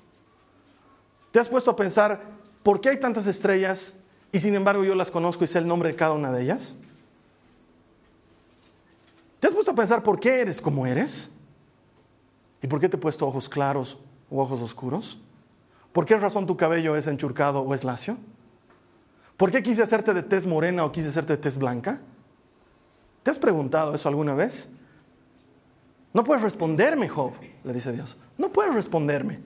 ¿Te 1.30 1.40
has 1.40 1.48
puesto 1.48 1.70
a 1.70 1.76
pensar 1.76 2.24
por 2.64 2.82
qué 2.82 2.90
hay 2.90 3.00
tantas 3.00 3.28
estrellas 3.28 4.00
y 4.32 4.40
sin 4.40 4.56
embargo 4.56 4.84
yo 4.84 4.96
las 4.96 5.12
conozco 5.12 5.44
y 5.44 5.48
sé 5.48 5.60
el 5.60 5.68
nombre 5.68 5.90
de 5.90 5.96
cada 5.96 6.14
una 6.14 6.32
de 6.32 6.42
ellas? 6.42 6.80
¿Te 9.40 9.46
has 9.46 9.54
puesto 9.54 9.70
a 9.70 9.76
pensar 9.76 10.02
por 10.02 10.20
qué 10.20 10.42
eres 10.42 10.60
como 10.60 10.88
eres? 10.88 11.30
¿Y 12.64 12.68
por 12.68 12.80
qué 12.80 12.90
te 12.90 12.98
he 12.98 13.00
puesto 13.00 13.28
ojos 13.28 13.48
claros 13.48 14.00
o 14.32 14.42
ojos 14.42 14.60
oscuros? 14.60 15.20
¿Por 15.92 16.04
qué 16.04 16.18
razón 16.18 16.48
tu 16.48 16.58
cabello 16.58 16.96
es 16.96 17.06
enchurcado 17.06 17.60
o 17.60 17.76
es 17.76 17.84
lacio? 17.84 18.18
¿Por 19.38 19.52
qué 19.52 19.62
quise 19.62 19.84
hacerte 19.84 20.16
de 20.16 20.24
tez 20.24 20.48
morena 20.48 20.84
o 20.84 20.92
quise 20.92 21.10
hacerte 21.10 21.34
de 21.34 21.44
tez 21.44 21.60
blanca? 21.60 22.02
¿Te 23.22 23.30
has 23.30 23.38
preguntado 23.38 23.94
eso 23.94 24.10
alguna 24.10 24.34
vez? 24.34 24.72
No 26.14 26.24
puedes 26.24 26.44
responderme, 26.44 27.10
Job, 27.10 27.34
le 27.64 27.74
dice 27.74 27.92
Dios. 27.92 28.18
No 28.38 28.52
puedes 28.52 28.74
responderme. 28.74 29.40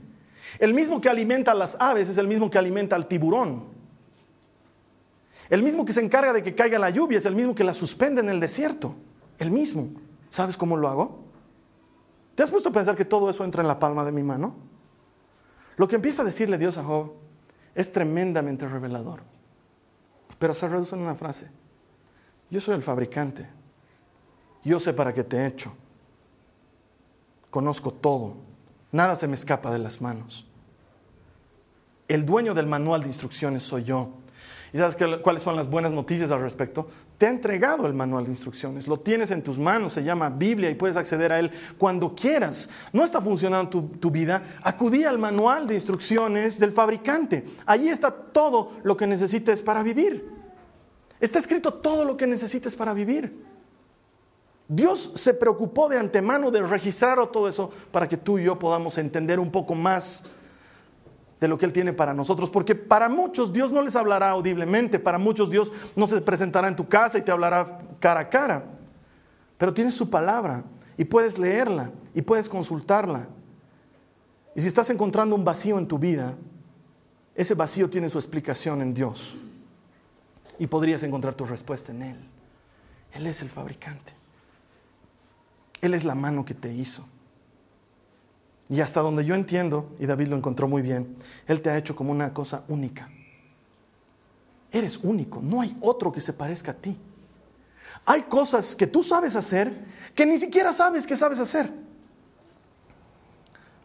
El 0.60 0.74
mismo 0.74 1.02
que 1.02 1.10
alimenta 1.10 1.52
a 1.52 1.56
las 1.56 1.78
aves 1.80 2.10
es 2.10 2.18
el 2.18 2.28
mismo 2.28 2.50
que 2.50 2.58
alimenta 2.58 2.96
al 2.96 3.08
tiburón. 3.08 3.66
El 5.50 5.64
mismo 5.64 5.84
que 5.84 5.94
se 5.94 6.02
encarga 6.02 6.34
de 6.34 6.44
que 6.44 6.56
caiga 6.56 6.80
la 6.80 6.90
lluvia 6.90 7.18
es 7.18 7.26
el 7.26 7.36
mismo 7.36 7.54
que 7.54 7.64
la 7.64 7.74
suspende 7.74 8.22
en 8.22 8.30
el 8.30 8.40
desierto. 8.40 8.96
El 9.38 9.52
mismo. 9.52 9.90
¿Sabes 10.30 10.56
cómo 10.56 10.78
lo 10.78 10.88
hago? 10.88 11.26
¿Te 12.36 12.44
has 12.44 12.50
puesto 12.50 12.70
a 12.70 12.72
pensar 12.72 12.96
que 12.96 13.06
todo 13.06 13.30
eso 13.30 13.44
entra 13.44 13.62
en 13.62 13.68
la 13.68 13.78
palma 13.78 14.06
de 14.06 14.12
mi 14.12 14.24
mano? 14.24 14.56
Lo 15.76 15.88
que 15.88 15.96
empieza 15.96 16.22
a 16.22 16.26
decirle 16.26 16.58
Dios 16.58 16.78
a 16.78 16.84
Job 16.84 17.14
es 17.76 17.92
tremendamente 17.92 18.68
revelador. 18.68 19.24
Pero 20.40 20.54
se 20.54 20.68
reduce 20.68 20.96
en 20.96 21.02
una 21.02 21.16
frase. 21.16 21.52
Yo 22.50 22.62
soy 22.62 22.76
el 22.76 22.82
fabricante. 22.82 23.50
Yo 24.64 24.80
sé 24.80 24.94
para 24.94 25.14
qué 25.14 25.24
te 25.24 25.38
he 25.38 25.48
hecho. 25.48 25.76
Conozco 27.52 27.92
todo. 27.92 28.38
Nada 28.92 29.16
se 29.16 29.28
me 29.28 29.36
escapa 29.36 29.72
de 29.72 29.80
las 29.80 30.02
manos. 30.02 30.48
El 32.08 32.26
dueño 32.26 32.54
del 32.54 32.66
manual 32.66 33.02
de 33.02 33.08
instrucciones 33.08 33.62
soy 33.62 33.84
yo. 33.84 34.10
¿Y 34.74 34.78
sabes 34.78 34.96
cuáles 35.22 35.44
son 35.44 35.58
las 35.58 35.70
buenas 35.70 35.92
noticias 35.92 36.32
al 36.32 36.42
respecto? 36.42 36.90
Te 37.18 37.26
ha 37.26 37.30
entregado 37.30 37.86
el 37.88 37.94
manual 37.94 38.24
de 38.24 38.32
instrucciones, 38.32 38.88
lo 38.88 39.02
tienes 39.02 39.32
en 39.32 39.44
tus 39.44 39.60
manos, 39.60 39.94
se 39.94 40.04
llama 40.04 40.30
Biblia 40.30 40.70
y 40.70 40.76
puedes 40.76 40.96
acceder 40.96 41.34
a 41.34 41.40
él 41.40 41.52
cuando 41.78 42.16
quieras. 42.16 42.70
No 42.94 43.04
está 43.04 43.20
funcionando 43.20 43.70
tu, 43.70 43.82
tu 44.00 44.12
vida, 44.12 44.44
acudí 44.64 45.04
al 45.04 45.20
manual 45.20 45.68
de 45.68 45.76
instrucciones 45.76 46.58
del 46.58 46.72
fabricante. 46.72 47.44
Allí 47.66 47.90
está 47.90 48.12
todo 48.12 48.72
lo 48.84 48.96
que 48.96 49.08
necesites 49.08 49.62
para 49.62 49.84
vivir. 49.84 50.26
Está 51.20 51.38
escrito 51.38 51.74
todo 51.74 52.06
lo 52.06 52.16
que 52.16 52.26
necesites 52.26 52.76
para 52.76 52.94
vivir. 52.94 53.51
Dios 54.74 55.12
se 55.16 55.34
preocupó 55.34 55.90
de 55.90 56.00
antemano 56.00 56.50
de 56.50 56.62
registrar 56.62 57.30
todo 57.30 57.50
eso 57.50 57.72
para 57.92 58.08
que 58.08 58.16
tú 58.16 58.40
y 58.40 58.46
yo 58.46 58.58
podamos 58.58 58.98
entender 58.98 59.38
un 59.38 59.52
poco 59.52 59.76
más 59.76 60.24
de 61.42 61.50
lo 61.50 61.58
que 61.58 61.66
Él 61.66 61.74
tiene 61.74 61.92
para 61.92 62.14
nosotros, 62.14 62.50
porque 62.50 62.74
para 62.74 63.10
muchos 63.10 63.52
Dios 63.52 63.74
no 63.74 63.82
les 63.82 63.98
hablará 63.98 64.30
audiblemente, 64.30 64.98
para 64.98 65.18
muchos 65.18 65.50
Dios 65.50 65.74
no 65.98 66.08
se 66.08 66.22
presentará 66.22 66.70
en 66.70 66.78
tu 66.78 66.88
casa 66.88 67.18
y 67.18 67.22
te 67.22 67.34
hablará 67.34 67.80
cara 68.00 68.22
a 68.22 68.30
cara, 68.30 68.64
pero 69.58 69.74
tienes 69.74 69.94
su 69.94 70.10
palabra 70.10 70.64
y 70.96 71.04
puedes 71.04 71.38
leerla 71.38 71.92
y 72.14 72.22
puedes 72.22 72.48
consultarla. 72.48 73.28
Y 74.56 74.62
si 74.62 74.70
estás 74.70 74.90
encontrando 74.90 75.36
un 75.36 75.44
vacío 75.44 75.80
en 75.80 75.88
tu 75.88 76.00
vida, 76.00 76.38
ese 77.36 77.56
vacío 77.56 77.90
tiene 77.90 78.10
su 78.10 78.18
explicación 78.18 78.82
en 78.82 78.94
Dios 78.94 79.36
y 80.58 80.68
podrías 80.68 81.04
encontrar 81.04 81.36
tu 81.36 81.44
respuesta 81.46 81.92
en 81.92 82.04
Él. 82.04 82.18
Él 83.12 83.28
es 83.28 83.42
el 83.42 83.50
fabricante. 83.50 84.21
Él 85.82 85.94
es 85.94 86.04
la 86.06 86.16
mano 86.16 86.46
que 86.46 86.54
te 86.54 86.74
hizo. 86.74 87.08
Y 88.70 88.80
hasta 88.80 89.02
donde 89.02 89.26
yo 89.26 89.36
entiendo, 89.36 89.96
y 90.00 90.06
David 90.06 90.28
lo 90.28 90.38
encontró 90.38 90.68
muy 90.68 90.82
bien, 90.82 91.18
Él 91.48 91.62
te 91.62 91.70
ha 91.70 91.78
hecho 91.78 91.96
como 91.96 92.12
una 92.12 92.34
cosa 92.34 92.64
única. 92.70 93.10
Eres 94.72 94.98
único, 95.04 95.42
no 95.42 95.60
hay 95.60 95.76
otro 95.82 96.12
que 96.12 96.22
se 96.22 96.32
parezca 96.32 96.72
a 96.72 96.76
ti. 96.76 96.98
Hay 98.06 98.24
cosas 98.24 98.76
que 98.76 98.88
tú 98.88 99.04
sabes 99.04 99.36
hacer 99.36 99.86
que 100.16 100.26
ni 100.26 100.38
siquiera 100.38 100.72
sabes 100.72 101.06
que 101.06 101.18
sabes 101.18 101.40
hacer. 101.40 101.72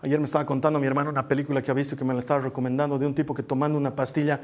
Ayer 0.02 0.18
me 0.18 0.26
estaba 0.26 0.44
contando 0.44 0.78
mi 0.78 0.86
hermano 0.86 1.08
una 1.08 1.26
película 1.26 1.62
que 1.62 1.70
ha 1.70 1.74
visto 1.74 1.94
y 1.94 1.98
que 1.98 2.04
me 2.04 2.12
la 2.12 2.20
estaba 2.20 2.40
recomendando 2.40 2.98
de 2.98 3.06
un 3.06 3.14
tipo 3.14 3.34
que 3.34 3.42
tomando 3.42 3.78
una 3.78 3.96
pastilla, 3.96 4.40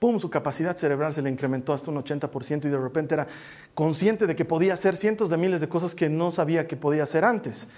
¡pum!, 0.00 0.18
su 0.18 0.28
capacidad 0.28 0.76
cerebral 0.76 1.12
se 1.12 1.22
le 1.22 1.30
incrementó 1.30 1.72
hasta 1.72 1.92
un 1.92 1.98
80% 1.98 2.64
y 2.64 2.68
de 2.68 2.76
repente 2.76 3.14
era 3.14 3.28
consciente 3.74 4.26
de 4.26 4.34
que 4.34 4.44
podía 4.44 4.74
hacer 4.74 4.96
cientos 4.96 5.30
de 5.30 5.36
miles 5.36 5.60
de 5.60 5.68
cosas 5.68 5.94
que 5.94 6.08
no 6.08 6.32
sabía 6.32 6.66
que 6.66 6.76
podía 6.76 7.04
hacer 7.04 7.24
antes. 7.24 7.68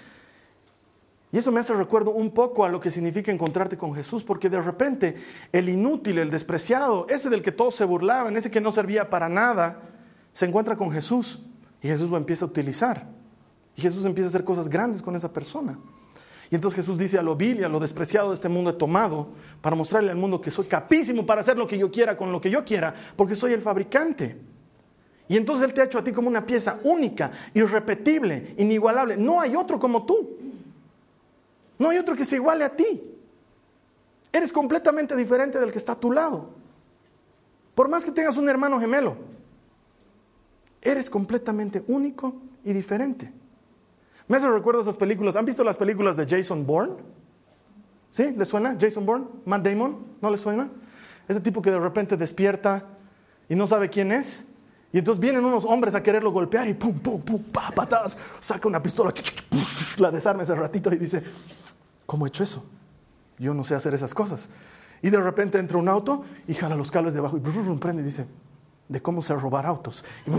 Y 1.31 1.37
eso 1.37 1.51
me 1.51 1.59
hace 1.59 1.75
recuerdo 1.75 2.11
un 2.11 2.31
poco 2.31 2.65
a 2.65 2.69
lo 2.69 2.79
que 2.79 2.89
significa 2.89 3.31
encontrarte 3.31 3.77
con 3.77 3.93
Jesús, 3.93 4.23
porque 4.23 4.49
de 4.49 4.59
repente 4.59 5.15
el 5.51 5.69
inútil, 5.69 6.17
el 6.17 6.31
despreciado, 6.31 7.05
ese 7.09 7.29
del 7.29 7.43
que 7.43 7.51
todos 7.51 7.75
se 7.75 7.85
burlaban, 7.85 8.35
ese 8.35 8.49
que 8.49 8.59
no 8.59 8.71
servía 8.71 9.11
para 9.11 9.29
nada, 9.29 9.83
se 10.33 10.47
encuentra 10.47 10.75
con 10.75 10.91
Jesús 10.91 11.43
y 11.83 11.87
Jesús 11.87 12.09
lo 12.09 12.17
empieza 12.17 12.45
a 12.45 12.47
utilizar. 12.47 13.07
Y 13.75 13.81
Jesús 13.81 14.03
empieza 14.05 14.27
a 14.27 14.29
hacer 14.29 14.43
cosas 14.43 14.67
grandes 14.67 15.03
con 15.03 15.15
esa 15.15 15.31
persona. 15.31 15.77
Y 16.51 16.55
entonces 16.55 16.77
Jesús 16.77 16.97
dice 16.97 17.19
a 17.19 17.21
lo 17.21 17.35
vil 17.35 17.59
y 17.59 17.63
a 17.63 17.69
lo 17.69 17.79
despreciado 17.79 18.29
de 18.29 18.35
este 18.35 18.49
mundo 18.49 18.71
he 18.71 18.73
tomado 18.73 19.29
para 19.61 19.75
mostrarle 19.75 20.11
al 20.11 20.17
mundo 20.17 20.41
que 20.41 20.49
soy 20.49 20.65
capísimo 20.65 21.25
para 21.25 21.41
hacer 21.41 21.57
lo 21.57 21.67
que 21.67 21.77
yo 21.77 21.91
quiera 21.91 22.17
con 22.17 22.31
lo 22.31 22.41
que 22.41 22.49
yo 22.49 22.65
quiera, 22.65 22.93
porque 23.15 23.35
soy 23.35 23.53
el 23.53 23.61
fabricante. 23.61 24.35
Y 25.27 25.37
entonces 25.37 25.67
Él 25.67 25.73
te 25.73 25.81
ha 25.81 25.83
hecho 25.85 25.99
a 25.99 26.03
ti 26.03 26.11
como 26.11 26.27
una 26.27 26.43
pieza 26.43 26.79
única, 26.83 27.29
irrepetible, 27.53 28.55
inigualable. 28.57 29.15
No 29.15 29.39
hay 29.39 29.55
otro 29.55 29.79
como 29.79 30.05
tú. 30.05 30.37
No 31.77 31.89
hay 31.89 31.99
otro 31.99 32.15
que 32.15 32.25
se 32.25 32.37
iguale 32.37 32.65
a 32.65 32.75
ti. 32.75 32.99
Eres 34.33 34.51
completamente 34.51 35.15
diferente 35.15 35.59
del 35.59 35.71
que 35.71 35.77
está 35.77 35.91
a 35.91 35.99
tu 35.99 36.11
lado. 36.11 36.49
Por 37.75 37.89
más 37.89 38.03
que 38.03 38.11
tengas 38.11 38.37
un 38.37 38.49
hermano 38.49 38.79
gemelo, 38.79 39.17
eres 40.81 41.09
completamente 41.09 41.83
único 41.87 42.33
y 42.63 42.73
diferente. 42.73 43.31
Me 44.29 44.37
hace 44.37 44.47
recuerdo 44.47 44.79
esas 44.79 44.95
películas. 44.95 45.35
¿Han 45.35 45.43
visto 45.43 45.63
las 45.63 45.75
películas 45.75 46.15
de 46.15 46.25
Jason 46.25 46.65
Bourne? 46.65 46.93
¿Sí? 48.11 48.31
¿Les 48.37 48.47
suena? 48.47 48.77
Jason 48.79 49.05
Bourne, 49.05 49.25
Matt 49.43 49.63
Damon, 49.65 49.97
¿no 50.21 50.29
les 50.29 50.39
suena? 50.39 50.69
Ese 51.27 51.41
tipo 51.41 51.61
que 51.61 51.71
de 51.71 51.79
repente 51.79 52.15
despierta 52.15 52.85
y 53.49 53.55
no 53.55 53.67
sabe 53.67 53.89
quién 53.89 54.11
es. 54.11 54.45
Y 54.93 54.99
entonces 54.99 55.19
vienen 55.19 55.43
unos 55.43 55.65
hombres 55.65 55.95
a 55.95 56.03
quererlo 56.03 56.31
golpear 56.31 56.67
y 56.67 56.75
pum, 56.75 56.99
pum, 56.99 57.21
pum, 57.21 57.41
pa, 57.43 57.71
patadas. 57.71 58.17
Saca 58.39 58.67
una 58.67 58.81
pistola, 58.81 59.11
la 59.97 60.11
desarma 60.11 60.43
ese 60.43 60.53
ratito 60.53 60.93
y 60.93 60.97
dice, 60.97 61.23
¿cómo 62.05 62.25
he 62.25 62.29
hecho 62.29 62.43
eso? 62.43 62.63
Yo 63.39 63.55
no 63.55 63.63
sé 63.63 63.73
hacer 63.73 63.95
esas 63.95 64.13
cosas. 64.13 64.47
Y 65.01 65.09
de 65.09 65.19
repente 65.19 65.57
entra 65.57 65.79
un 65.79 65.89
auto 65.89 66.23
y 66.47 66.53
jala 66.53 66.75
los 66.75 66.91
cables 66.91 67.13
de 67.13 67.19
abajo 67.19 67.37
y 67.37 67.39
prende 67.77 68.03
y 68.03 68.05
dice, 68.05 68.27
de 68.87 69.01
cómo 69.01 69.23
se 69.23 69.33
robar 69.33 69.65
autos. 69.65 70.05
Y 70.27 70.31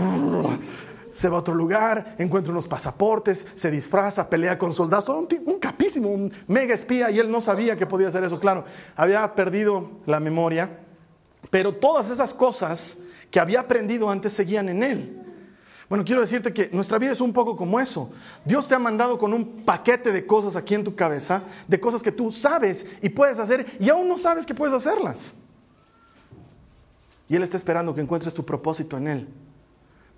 se 1.13 1.29
va 1.29 1.37
a 1.37 1.39
otro 1.39 1.53
lugar, 1.53 2.15
encuentra 2.17 2.51
unos 2.51 2.67
pasaportes, 2.67 3.47
se 3.53 3.71
disfraza, 3.71 4.29
pelea 4.29 4.57
con 4.57 4.73
soldados, 4.73 5.09
un, 5.09 5.59
capísimo, 5.59 6.09
un 6.09 6.31
mega 6.47 6.73
espía, 6.73 7.11
y 7.11 7.19
él 7.19 7.29
no 7.29 7.41
sabía 7.41 7.75
que 7.75 7.85
podía 7.85 8.07
hacer 8.07 8.23
eso. 8.23 8.39
Claro, 8.39 8.65
había 8.95 9.33
perdido 9.35 9.89
la 10.05 10.19
memoria, 10.19 10.79
pero 11.49 11.73
todas 11.73 12.09
esas 12.09 12.33
cosas 12.33 12.97
que 13.29 13.39
había 13.39 13.61
aprendido 13.61 14.09
antes 14.09 14.33
seguían 14.33 14.69
en 14.69 14.83
él. 14.83 15.17
Bueno, 15.89 16.05
quiero 16.05 16.21
decirte 16.21 16.53
que 16.53 16.69
nuestra 16.71 16.97
vida 16.97 17.11
es 17.11 17.19
un 17.19 17.33
poco 17.33 17.57
como 17.57 17.77
eso. 17.79 18.11
Dios 18.45 18.67
te 18.67 18.75
ha 18.75 18.79
mandado 18.79 19.17
con 19.17 19.33
un 19.33 19.63
paquete 19.65 20.13
de 20.13 20.25
cosas 20.25 20.55
aquí 20.55 20.73
en 20.73 20.85
tu 20.85 20.95
cabeza, 20.95 21.43
de 21.67 21.79
cosas 21.81 22.01
que 22.01 22.13
tú 22.13 22.31
sabes 22.31 22.87
y 23.01 23.09
puedes 23.09 23.39
hacer, 23.39 23.65
y 23.77 23.89
aún 23.89 24.07
no 24.07 24.17
sabes 24.17 24.45
que 24.45 24.55
puedes 24.55 24.73
hacerlas. 24.73 25.35
Y 27.27 27.35
Él 27.35 27.43
está 27.43 27.57
esperando 27.57 27.93
que 27.93 28.01
encuentres 28.01 28.33
tu 28.33 28.45
propósito 28.45 28.97
en 28.97 29.07
Él 29.07 29.27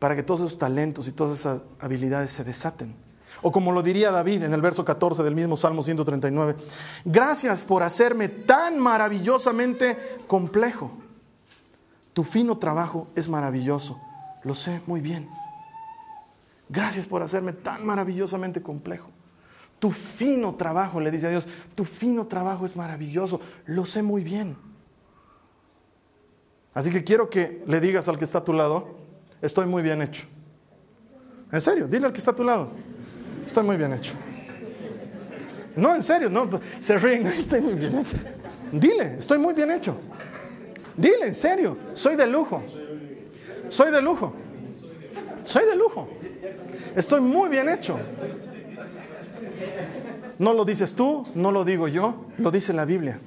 para 0.03 0.17
que 0.17 0.23
todos 0.23 0.41
esos 0.41 0.57
talentos 0.57 1.07
y 1.07 1.13
todas 1.13 1.39
esas 1.39 1.61
habilidades 1.79 2.29
se 2.29 2.43
desaten. 2.43 2.93
O 3.41 3.53
como 3.53 3.71
lo 3.71 3.81
diría 3.81 4.11
David 4.11 4.43
en 4.43 4.51
el 4.51 4.61
verso 4.61 4.83
14 4.83 5.23
del 5.23 5.33
mismo 5.33 5.55
Salmo 5.55 5.81
139, 5.81 6.57
gracias 7.05 7.63
por 7.63 7.83
hacerme 7.83 8.27
tan 8.27 8.77
maravillosamente 8.79 9.97
complejo. 10.27 10.91
Tu 12.11 12.25
fino 12.25 12.57
trabajo 12.57 13.07
es 13.15 13.29
maravilloso, 13.29 13.97
lo 14.43 14.55
sé 14.55 14.81
muy 14.87 14.99
bien. 14.99 15.29
Gracias 16.67 17.07
por 17.07 17.23
hacerme 17.23 17.53
tan 17.53 17.85
maravillosamente 17.85 18.61
complejo. 18.61 19.07
Tu 19.79 19.89
fino 19.89 20.55
trabajo, 20.55 20.99
le 20.99 21.11
dice 21.11 21.27
a 21.27 21.29
Dios, 21.29 21.47
tu 21.75 21.85
fino 21.85 22.27
trabajo 22.27 22.65
es 22.65 22.75
maravilloso, 22.75 23.39
lo 23.67 23.85
sé 23.85 24.03
muy 24.03 24.21
bien. 24.21 24.57
Así 26.73 26.91
que 26.91 27.05
quiero 27.05 27.29
que 27.29 27.63
le 27.67 27.79
digas 27.79 28.09
al 28.09 28.17
que 28.17 28.25
está 28.25 28.39
a 28.39 28.43
tu 28.43 28.51
lado, 28.51 29.01
estoy 29.43 29.67
muy 29.67 29.83
bien 29.83 30.01
hecho. 30.01 30.25
En 31.51 31.61
serio, 31.61 31.87
dile 31.87 32.07
al 32.07 32.13
que 32.13 32.19
está 32.19 32.31
a 32.31 32.35
tu 32.35 32.43
lado, 32.43 32.71
estoy 33.45 33.63
muy 33.63 33.77
bien 33.77 33.93
hecho. 33.93 34.13
No, 35.75 35.93
en 35.95 36.01
serio, 36.01 36.29
no, 36.29 36.49
se 36.79 36.97
ríen, 36.97 37.27
estoy 37.27 37.61
muy 37.61 37.73
bien 37.73 37.97
hecho. 37.97 38.17
Dile, 38.71 39.17
estoy 39.19 39.37
muy 39.37 39.53
bien 39.53 39.69
hecho. 39.69 39.95
Dile, 40.95 41.27
en 41.27 41.35
serio, 41.35 41.77
soy 41.93 42.15
de 42.15 42.25
lujo. 42.25 42.63
Soy 43.67 43.91
de 43.91 44.01
lujo. 44.01 44.33
Soy 45.43 45.65
de 45.65 45.75
lujo. 45.75 46.07
Estoy 46.95 47.21
muy 47.21 47.49
bien 47.49 47.69
hecho. 47.69 47.99
No 50.39 50.53
lo 50.53 50.65
dices 50.65 50.95
tú, 50.95 51.27
no 51.35 51.51
lo 51.51 51.65
digo 51.65 51.87
yo, 51.87 52.25
lo 52.37 52.49
dice 52.49 52.73
la 52.73 52.85
Biblia. 52.85 53.19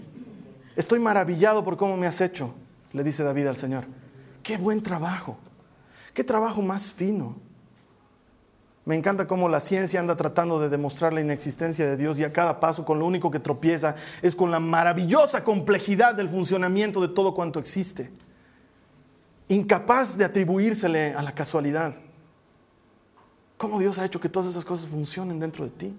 Estoy 0.76 0.98
maravillado 0.98 1.64
por 1.64 1.76
cómo 1.76 1.96
me 1.96 2.06
has 2.06 2.20
hecho, 2.20 2.54
le 2.92 3.04
dice 3.04 3.22
David 3.22 3.46
al 3.48 3.56
Señor. 3.56 3.84
Qué 4.42 4.56
buen 4.56 4.82
trabajo. 4.82 5.38
Qué 6.16 6.24
trabajo 6.24 6.62
más 6.62 6.92
fino. 6.92 7.36
Me 8.86 8.94
encanta 8.94 9.26
cómo 9.26 9.50
la 9.50 9.60
ciencia 9.60 10.00
anda 10.00 10.16
tratando 10.16 10.58
de 10.58 10.70
demostrar 10.70 11.12
la 11.12 11.20
inexistencia 11.20 11.86
de 11.86 11.98
Dios 11.98 12.18
y 12.18 12.24
a 12.24 12.32
cada 12.32 12.58
paso 12.58 12.86
con 12.86 12.98
lo 12.98 13.04
único 13.04 13.30
que 13.30 13.38
tropieza 13.38 13.96
es 14.22 14.34
con 14.34 14.50
la 14.50 14.58
maravillosa 14.58 15.44
complejidad 15.44 16.14
del 16.14 16.30
funcionamiento 16.30 17.02
de 17.02 17.08
todo 17.08 17.34
cuanto 17.34 17.58
existe. 17.58 18.10
Incapaz 19.48 20.16
de 20.16 20.24
atribuírsele 20.24 21.12
a 21.12 21.20
la 21.20 21.34
casualidad. 21.34 21.94
¿Cómo 23.58 23.78
Dios 23.78 23.98
ha 23.98 24.06
hecho 24.06 24.18
que 24.18 24.30
todas 24.30 24.48
esas 24.48 24.64
cosas 24.64 24.88
funcionen 24.88 25.38
dentro 25.38 25.66
de 25.66 25.70
ti? 25.70 25.98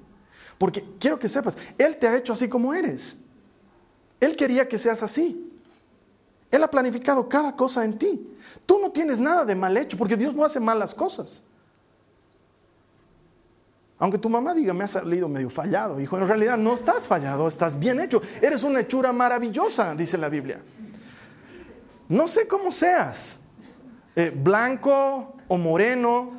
Porque 0.57 0.83
quiero 0.99 1.19
que 1.19 1.29
sepas, 1.29 1.59
Él 1.77 1.97
te 1.97 2.07
ha 2.07 2.17
hecho 2.17 2.33
así 2.33 2.49
como 2.49 2.73
eres. 2.73 3.17
Él 4.19 4.35
quería 4.35 4.67
que 4.67 4.79
seas 4.79 5.03
así. 5.03 5.46
Él 6.57 6.63
ha 6.63 6.71
planificado 6.71 7.29
cada 7.29 7.55
cosa 7.55 7.85
en 7.85 7.97
ti. 7.97 8.35
Tú 8.65 8.79
no 8.79 8.91
tienes 8.91 9.19
nada 9.19 9.45
de 9.45 9.55
mal 9.55 9.77
hecho, 9.77 9.95
porque 9.95 10.17
Dios 10.17 10.33
no 10.33 10.43
hace 10.43 10.59
malas 10.59 10.93
cosas. 10.93 11.43
Aunque 13.99 14.17
tu 14.17 14.27
mamá 14.27 14.53
diga, 14.53 14.73
me 14.73 14.83
ha 14.83 14.87
salido 14.87 15.29
medio 15.29 15.49
fallado, 15.49 15.99
hijo, 15.99 16.17
en 16.17 16.27
realidad 16.27 16.57
no 16.57 16.73
estás 16.73 17.07
fallado, 17.07 17.47
estás 17.47 17.79
bien 17.79 17.99
hecho. 17.99 18.21
Eres 18.41 18.63
una 18.63 18.81
hechura 18.81 19.13
maravillosa, 19.13 19.95
dice 19.95 20.17
la 20.17 20.29
Biblia. 20.29 20.61
No 22.09 22.27
sé 22.27 22.47
cómo 22.47 22.71
seas, 22.71 23.45
eh, 24.15 24.31
blanco 24.35 25.35
o 25.47 25.57
moreno, 25.57 26.31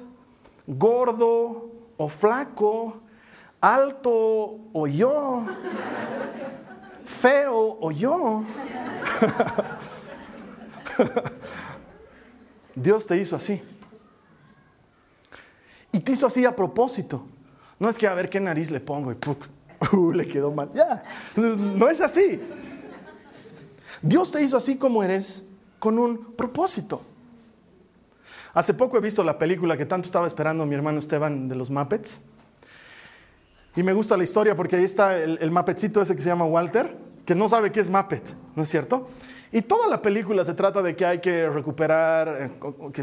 gordo 0.67 1.71
o 1.97 2.09
flaco, 2.09 3.03
alto 3.61 4.59
o 4.73 4.87
yo, 4.87 5.45
feo 7.05 7.79
o 7.81 7.91
yo. 7.93 8.43
Dios 12.75 13.07
te 13.07 13.17
hizo 13.17 13.37
así. 13.37 13.63
Y 15.93 16.01
te 16.01 16.13
hizo 16.13 16.27
así 16.27 16.45
a 16.45 16.55
propósito. 16.55 17.27
No 17.79 17.89
es 17.89 17.99
que 17.99 18.07
a 18.07 18.15
ver 18.15 18.29
qué 18.29 18.41
nariz 18.41 18.71
le 18.71 18.81
pongo 18.81 19.13
y 19.13 19.17
uh, 19.97 20.13
le 20.13 20.27
quedó 20.27 20.51
mal. 20.51 20.71
Ya, 20.75 21.05
no 21.37 21.89
es 21.89 22.01
así. 22.01 22.41
Dios 24.03 24.31
te 24.31 24.43
hizo 24.43 24.57
así 24.57 24.77
como 24.77 25.03
eres 25.03 25.47
con 25.79 25.99
un 25.99 26.35
propósito. 26.35 27.03
Hace 28.55 28.75
poco 28.75 28.97
he 28.97 29.01
visto 29.01 29.23
la 29.23 29.39
película 29.39 29.77
que 29.77 29.87
tanto 29.87 30.07
estaba 30.07 30.27
esperando 30.27 30.67
mi 30.67 30.75
hermano 30.75 30.99
Esteban 30.99 31.49
de 31.49 31.55
los 31.55 31.71
Muppets. 31.71 32.19
Y 33.77 33.83
me 33.83 33.93
gusta 33.93 34.17
la 34.17 34.25
historia 34.25 34.57
porque 34.57 34.77
ahí 34.77 34.85
está 34.85 35.19
el, 35.19 35.39
el 35.41 35.53
ese 35.57 36.17
que 36.17 36.23
se 36.23 36.29
llama 36.29 36.45
Walter, 36.45 36.97
que 37.25 37.35
no 37.35 37.49
sabe 37.49 37.71
qué 37.71 37.81
es 37.81 37.89
Muppet, 37.89 38.25
¿no 38.57 38.63
es 38.65 38.69
cierto? 38.69 39.09
Y 39.53 39.63
toda 39.63 39.89
la 39.89 40.03
película 40.03 40.45
se 40.45 40.55
trata 40.55 40.83
de 40.83 40.95
que 40.95 41.07
hay 41.07 41.19
que 41.21 41.49
recuperar, 41.49 42.29
eh, 42.39 43.03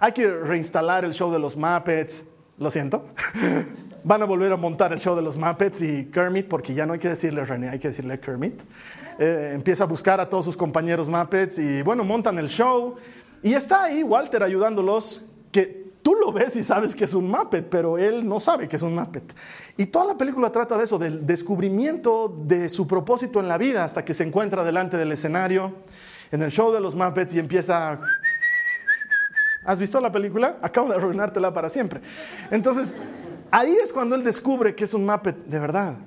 hay 0.00 0.12
que 0.12 0.28
reinstalar 0.28 1.04
el 1.04 1.14
show 1.14 1.32
de 1.32 1.38
los 1.38 1.56
Muppets. 1.56 2.24
Lo 2.58 2.70
siento. 2.70 3.06
Van 4.04 4.22
a 4.22 4.24
volver 4.24 4.52
a 4.52 4.56
montar 4.56 4.92
el 4.92 4.98
show 4.98 5.14
de 5.14 5.22
los 5.22 5.36
Muppets 5.36 5.82
y 5.82 6.06
Kermit, 6.06 6.48
porque 6.48 6.74
ya 6.74 6.86
no 6.86 6.94
hay 6.94 6.98
que 6.98 7.08
decirle 7.08 7.44
René, 7.44 7.68
hay 7.68 7.78
que 7.78 7.88
decirle 7.88 8.18
Kermit. 8.18 8.60
Eh, 9.18 9.52
empieza 9.54 9.84
a 9.84 9.86
buscar 9.86 10.20
a 10.20 10.28
todos 10.28 10.46
sus 10.46 10.56
compañeros 10.56 11.08
Muppets 11.08 11.58
y 11.58 11.82
bueno, 11.82 12.04
montan 12.04 12.38
el 12.38 12.48
show. 12.48 12.96
Y 13.42 13.54
está 13.54 13.84
ahí 13.84 14.02
Walter 14.02 14.42
ayudándolos, 14.42 15.26
que 15.29 15.29
Tú 16.02 16.14
lo 16.14 16.32
ves 16.32 16.56
y 16.56 16.64
sabes 16.64 16.94
que 16.94 17.04
es 17.04 17.12
un 17.12 17.30
Muppet, 17.30 17.68
pero 17.68 17.98
él 17.98 18.26
no 18.26 18.40
sabe 18.40 18.68
que 18.68 18.76
es 18.76 18.82
un 18.82 18.94
Muppet. 18.94 19.34
Y 19.76 19.86
toda 19.86 20.06
la 20.06 20.16
película 20.16 20.50
trata 20.50 20.78
de 20.78 20.84
eso, 20.84 20.98
del 20.98 21.26
descubrimiento 21.26 22.34
de 22.44 22.68
su 22.68 22.86
propósito 22.86 23.40
en 23.40 23.48
la 23.48 23.58
vida 23.58 23.84
hasta 23.84 24.04
que 24.04 24.14
se 24.14 24.24
encuentra 24.24 24.64
delante 24.64 24.96
del 24.96 25.12
escenario 25.12 25.74
en 26.30 26.42
el 26.42 26.50
show 26.50 26.72
de 26.72 26.80
los 26.80 26.94
Muppets 26.94 27.34
y 27.34 27.38
empieza... 27.38 28.00
¿Has 29.64 29.78
visto 29.78 30.00
la 30.00 30.10
película? 30.10 30.56
Acabo 30.62 30.88
de 30.88 30.94
arruinártela 30.94 31.52
para 31.52 31.68
siempre. 31.68 32.00
Entonces, 32.50 32.94
ahí 33.50 33.76
es 33.82 33.92
cuando 33.92 34.16
él 34.16 34.24
descubre 34.24 34.74
que 34.74 34.84
es 34.84 34.94
un 34.94 35.04
Muppet 35.04 35.36
de 35.44 35.58
verdad. 35.58 35.98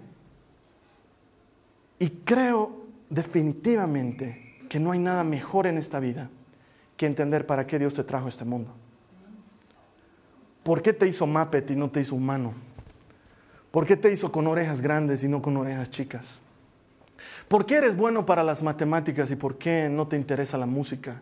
Y 2.00 2.10
creo 2.26 2.84
definitivamente 3.10 4.66
que 4.70 4.80
no 4.80 4.92
hay 4.92 5.00
nada 5.00 5.24
mejor 5.24 5.68
en 5.68 5.78
esta 5.78 6.00
vida 6.00 6.32
que 6.98 7.06
entender 7.06 7.46
para 7.46 7.68
qué 7.68 7.78
Dios 7.78 7.94
te 7.94 8.04
trajo 8.04 8.26
a 8.26 8.30
este 8.30 8.44
mundo. 8.44 8.74
¿Por 10.64 10.82
qué 10.82 10.94
te 10.94 11.08
hizo 11.08 11.28
Muppet 11.28 11.72
y 11.72 11.76
no 11.76 11.90
te 11.90 12.02
hizo 12.02 12.16
humano? 12.16 12.54
¿Por 13.72 13.86
qué 13.86 13.98
te 13.98 14.12
hizo 14.12 14.32
con 14.32 14.48
orejas 14.48 14.82
grandes 14.82 15.24
y 15.24 15.28
no 15.28 15.42
con 15.42 15.58
orejas 15.58 15.90
chicas? 15.90 16.42
¿Por 17.48 17.66
qué 17.66 17.76
eres 17.76 17.98
bueno 17.98 18.26
para 18.26 18.44
las 18.44 18.64
matemáticas 18.64 19.32
y 19.32 19.36
por 19.36 19.58
qué 19.58 19.90
no 19.90 20.08
te 20.08 20.16
interesa 20.16 20.58
la 20.58 20.66
música? 20.66 21.22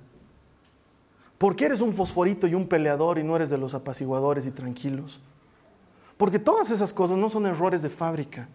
¿Por 1.37 1.55
qué 1.55 1.65
eres 1.65 1.81
un 1.81 1.93
fosforito 1.93 2.45
y 2.45 2.53
un 2.53 2.67
peleador 2.67 3.17
y 3.17 3.23
no 3.23 3.35
eres 3.35 3.49
de 3.49 3.57
los 3.57 3.73
apaciguadores 3.73 4.45
y 4.45 4.51
tranquilos? 4.51 5.21
Porque 6.17 6.37
todas 6.37 6.69
esas 6.69 6.93
cosas 6.93 7.17
no 7.17 7.29
son 7.29 7.47
errores 7.47 7.81
de 7.81 7.89
fábrica, 7.89 8.47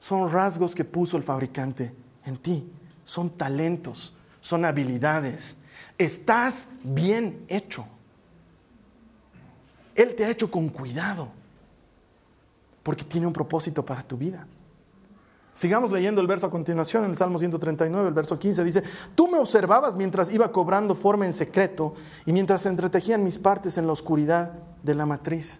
son 0.00 0.30
rasgos 0.32 0.74
que 0.74 0.84
puso 0.84 1.16
el 1.16 1.22
fabricante 1.22 1.94
en 2.24 2.36
ti, 2.36 2.72
son 3.04 3.30
talentos, 3.30 4.16
son 4.40 4.64
habilidades. 4.64 5.58
Estás 5.96 6.70
bien 6.82 7.44
hecho. 7.46 7.86
Él 9.98 10.14
te 10.14 10.24
ha 10.24 10.30
hecho 10.30 10.48
con 10.48 10.68
cuidado, 10.68 11.28
porque 12.84 13.02
tiene 13.02 13.26
un 13.26 13.32
propósito 13.32 13.84
para 13.84 14.04
tu 14.04 14.16
vida. 14.16 14.46
Sigamos 15.52 15.90
leyendo 15.90 16.20
el 16.20 16.28
verso 16.28 16.46
a 16.46 16.50
continuación, 16.50 17.02
en 17.02 17.10
el 17.10 17.16
Salmo 17.16 17.36
139, 17.36 18.06
el 18.06 18.14
verso 18.14 18.38
15, 18.38 18.62
dice, 18.62 18.84
tú 19.16 19.26
me 19.26 19.38
observabas 19.38 19.96
mientras 19.96 20.32
iba 20.32 20.52
cobrando 20.52 20.94
forma 20.94 21.26
en 21.26 21.32
secreto 21.32 21.94
y 22.24 22.32
mientras 22.32 22.62
se 22.62 22.68
entretejían 22.68 23.24
mis 23.24 23.38
partes 23.38 23.76
en 23.76 23.88
la 23.88 23.92
oscuridad 23.92 24.52
de 24.84 24.94
la 24.94 25.04
matriz. 25.04 25.58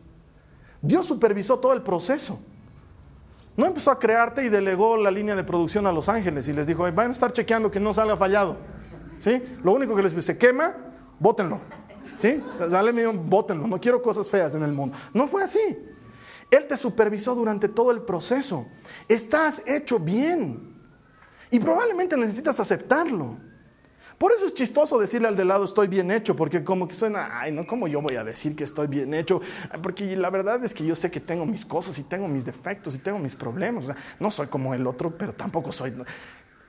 Dios 0.82 1.06
supervisó 1.06 1.58
todo 1.58 1.72
el 1.72 1.82
proceso. 1.82 2.38
No 3.56 3.66
empezó 3.66 3.90
a 3.90 3.98
crearte 3.98 4.44
y 4.44 4.50
delegó 4.50 4.96
la 4.96 5.10
línea 5.10 5.34
de 5.34 5.42
producción 5.42 5.84
a 5.88 5.92
Los 5.92 6.08
Ángeles 6.08 6.46
y 6.46 6.52
les 6.52 6.68
dijo, 6.68 6.84
van 6.92 7.08
a 7.08 7.12
estar 7.12 7.32
chequeando 7.32 7.72
que 7.72 7.80
no 7.80 7.92
salga 7.92 8.16
fallado. 8.16 8.56
¿Sí? 9.18 9.42
Lo 9.64 9.72
único 9.72 9.96
que 9.96 10.02
les 10.04 10.14
dice, 10.14 10.34
se 10.34 10.38
quema, 10.38 10.76
bótenlo. 11.18 11.60
¿Sí? 12.18 12.42
Sale 12.50 12.92
medio, 12.92 13.12
bótenlo. 13.12 13.68
No 13.68 13.80
quiero 13.80 14.02
cosas 14.02 14.28
feas 14.28 14.54
en 14.56 14.64
el 14.64 14.72
mundo. 14.72 14.96
No 15.14 15.28
fue 15.28 15.44
así. 15.44 15.60
Él 16.50 16.66
te 16.66 16.76
supervisó 16.76 17.34
durante 17.36 17.68
todo 17.68 17.92
el 17.92 18.02
proceso. 18.02 18.66
Estás 19.06 19.62
hecho 19.68 20.00
bien. 20.00 20.74
Y 21.52 21.60
probablemente 21.60 22.16
necesitas 22.16 22.58
aceptarlo. 22.58 23.38
Por 24.18 24.32
eso 24.32 24.46
es 24.46 24.54
chistoso 24.54 24.98
decirle 24.98 25.28
al 25.28 25.36
de 25.36 25.44
lado 25.44 25.64
estoy 25.64 25.86
bien 25.86 26.10
hecho, 26.10 26.34
porque 26.34 26.64
como 26.64 26.88
que 26.88 26.94
suena, 26.94 27.40
ay, 27.40 27.52
no, 27.52 27.64
¿cómo 27.68 27.86
yo 27.86 28.02
voy 28.02 28.16
a 28.16 28.24
decir 28.24 28.56
que 28.56 28.64
estoy 28.64 28.88
bien 28.88 29.14
hecho? 29.14 29.40
Porque 29.80 30.16
la 30.16 30.28
verdad 30.28 30.64
es 30.64 30.74
que 30.74 30.84
yo 30.84 30.96
sé 30.96 31.08
que 31.08 31.20
tengo 31.20 31.46
mis 31.46 31.64
cosas 31.64 31.96
y 32.00 32.02
tengo 32.02 32.26
mis 32.26 32.44
defectos 32.44 32.96
y 32.96 32.98
tengo 32.98 33.20
mis 33.20 33.36
problemas. 33.36 33.84
no 34.18 34.30
soy 34.32 34.48
como 34.48 34.74
el 34.74 34.88
otro, 34.88 35.16
pero 35.16 35.34
tampoco 35.34 35.70
soy. 35.70 35.94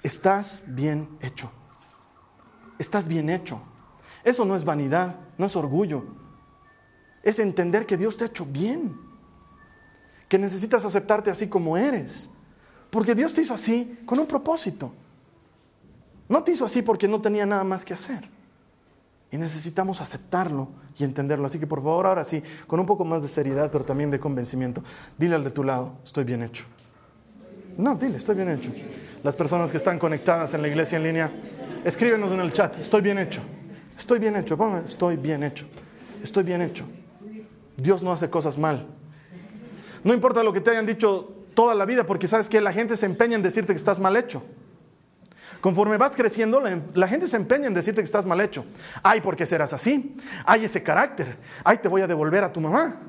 Estás 0.03 0.65
bien 0.67 1.09
hecho. 1.21 1.51
Estás 2.77 3.07
bien 3.07 3.31
hecho. 3.31 3.63
Eso 4.29 4.45
no 4.45 4.55
es 4.55 4.63
vanidad, 4.63 5.15
no 5.39 5.47
es 5.47 5.55
orgullo. 5.55 6.03
Es 7.23 7.39
entender 7.39 7.87
que 7.87 7.97
Dios 7.97 8.15
te 8.15 8.25
ha 8.25 8.27
hecho 8.27 8.45
bien 8.45 8.95
que 10.27 10.37
necesitas 10.37 10.85
aceptarte 10.85 11.31
así 11.31 11.47
como 11.47 11.75
eres. 11.75 12.29
Porque 12.91 13.15
Dios 13.15 13.33
te 13.33 13.41
hizo 13.41 13.55
así 13.55 13.97
con 14.05 14.19
un 14.19 14.27
propósito. 14.27 14.93
No 16.27 16.43
te 16.43 16.51
hizo 16.51 16.63
así 16.63 16.83
porque 16.83 17.07
no 17.07 17.19
tenía 17.19 17.47
nada 17.47 17.63
más 17.63 17.83
que 17.83 17.95
hacer. 17.95 18.29
Y 19.31 19.37
necesitamos 19.39 19.99
aceptarlo 19.99 20.69
y 20.99 21.05
entenderlo. 21.05 21.47
Así 21.47 21.57
que 21.57 21.65
por 21.65 21.79
favor, 21.79 22.05
ahora 22.05 22.23
sí, 22.23 22.43
con 22.67 22.79
un 22.79 22.85
poco 22.85 23.05
más 23.05 23.23
de 23.23 23.29
seriedad, 23.29 23.71
pero 23.71 23.83
también 23.83 24.11
de 24.11 24.19
convencimiento, 24.19 24.83
dile 25.17 25.33
al 25.33 25.43
de 25.43 25.49
tu 25.49 25.63
lado, 25.63 25.93
estoy 26.03 26.23
bien 26.23 26.43
hecho. 26.43 26.65
No, 27.79 27.95
dile, 27.95 28.17
estoy 28.17 28.35
bien 28.35 28.49
hecho. 28.49 28.71
Las 29.23 29.35
personas 29.35 29.71
que 29.71 29.77
están 29.77 29.97
conectadas 29.97 30.53
en 30.53 30.61
la 30.61 30.67
iglesia 30.67 30.97
en 30.97 31.03
línea, 31.03 31.31
escríbenos 31.83 32.31
en 32.31 32.41
el 32.41 32.53
chat, 32.53 32.77
estoy 32.77 33.01
bien 33.01 33.17
hecho. 33.17 33.41
Estoy 33.99 34.17
bien 34.17 34.37
hecho, 34.37 34.57
estoy 34.85 35.17
bien 35.17 35.43
hecho. 35.43 35.67
Estoy 36.23 36.43
bien 36.43 36.61
hecho. 36.61 36.85
Dios 37.75 38.01
no 38.01 38.13
hace 38.13 38.29
cosas 38.29 38.57
mal. 38.57 38.87
No 40.05 40.13
importa 40.13 40.41
lo 40.41 40.53
que 40.53 40.61
te 40.61 40.71
hayan 40.71 40.85
dicho 40.85 41.35
toda 41.53 41.75
la 41.75 41.85
vida, 41.85 42.05
porque 42.05 42.27
sabes 42.27 42.47
que 42.47 42.61
la 42.61 42.71
gente 42.71 42.95
se 42.95 43.05
empeña 43.05 43.35
en 43.35 43.43
decirte 43.43 43.73
que 43.73 43.77
estás 43.77 43.99
mal 43.99 44.15
hecho. 44.15 44.41
Conforme 45.59 45.97
vas 45.97 46.15
creciendo, 46.15 46.61
la, 46.93 47.07
gente 47.09 47.27
se 47.27 47.35
empeña 47.35 47.67
en 47.67 47.73
decirte 47.73 47.99
que 47.99 48.05
estás 48.05 48.25
mal 48.25 48.39
hecho. 48.39 48.63
Ay, 49.03 49.19
¿por 49.19 49.35
qué 49.35 49.45
serás 49.45 49.73
así? 49.73 50.15
Ay, 50.45 50.63
ese 50.63 50.81
carácter. 50.81 51.35
Ay, 51.65 51.79
te 51.79 51.89
voy 51.89 52.01
a 52.01 52.07
devolver 52.07 52.45
a 52.45 52.53
tu 52.53 52.61
mamá. 52.61 53.01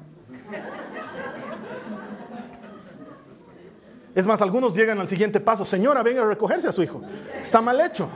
Es 4.13 4.27
más, 4.27 4.43
algunos 4.43 4.75
llegan 4.75 4.99
al 4.99 5.07
siguiente 5.07 5.39
paso. 5.39 5.65
Señora, 5.65 6.03
venga 6.03 6.23
a 6.23 6.27
recogerse 6.27 6.67
a 6.67 6.73
su 6.73 6.83
hijo. 6.83 7.01
Está 7.41 7.61
mal 7.61 7.81
hecho. 7.81 8.11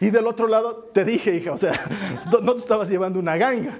Y 0.00 0.10
del 0.10 0.26
otro 0.26 0.46
lado, 0.46 0.90
te 0.92 1.04
dije, 1.04 1.34
hija, 1.34 1.52
o 1.52 1.56
sea, 1.56 1.72
no 2.42 2.52
te 2.52 2.58
estabas 2.58 2.88
llevando 2.88 3.18
una 3.18 3.36
ganga. 3.36 3.78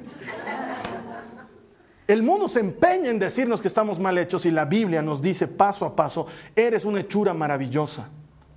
El 2.07 2.23
mundo 2.23 2.49
se 2.49 2.61
empeña 2.61 3.11
en 3.11 3.19
decirnos 3.19 3.61
que 3.61 3.69
estamos 3.69 3.99
mal 3.99 4.17
hechos 4.17 4.47
y 4.47 4.51
la 4.51 4.65
Biblia 4.65 5.03
nos 5.03 5.21
dice 5.21 5.49
paso 5.49 5.85
a 5.85 5.97
paso, 5.97 6.27
eres 6.55 6.85
una 6.85 7.01
hechura 7.01 7.35
maravillosa. 7.35 8.09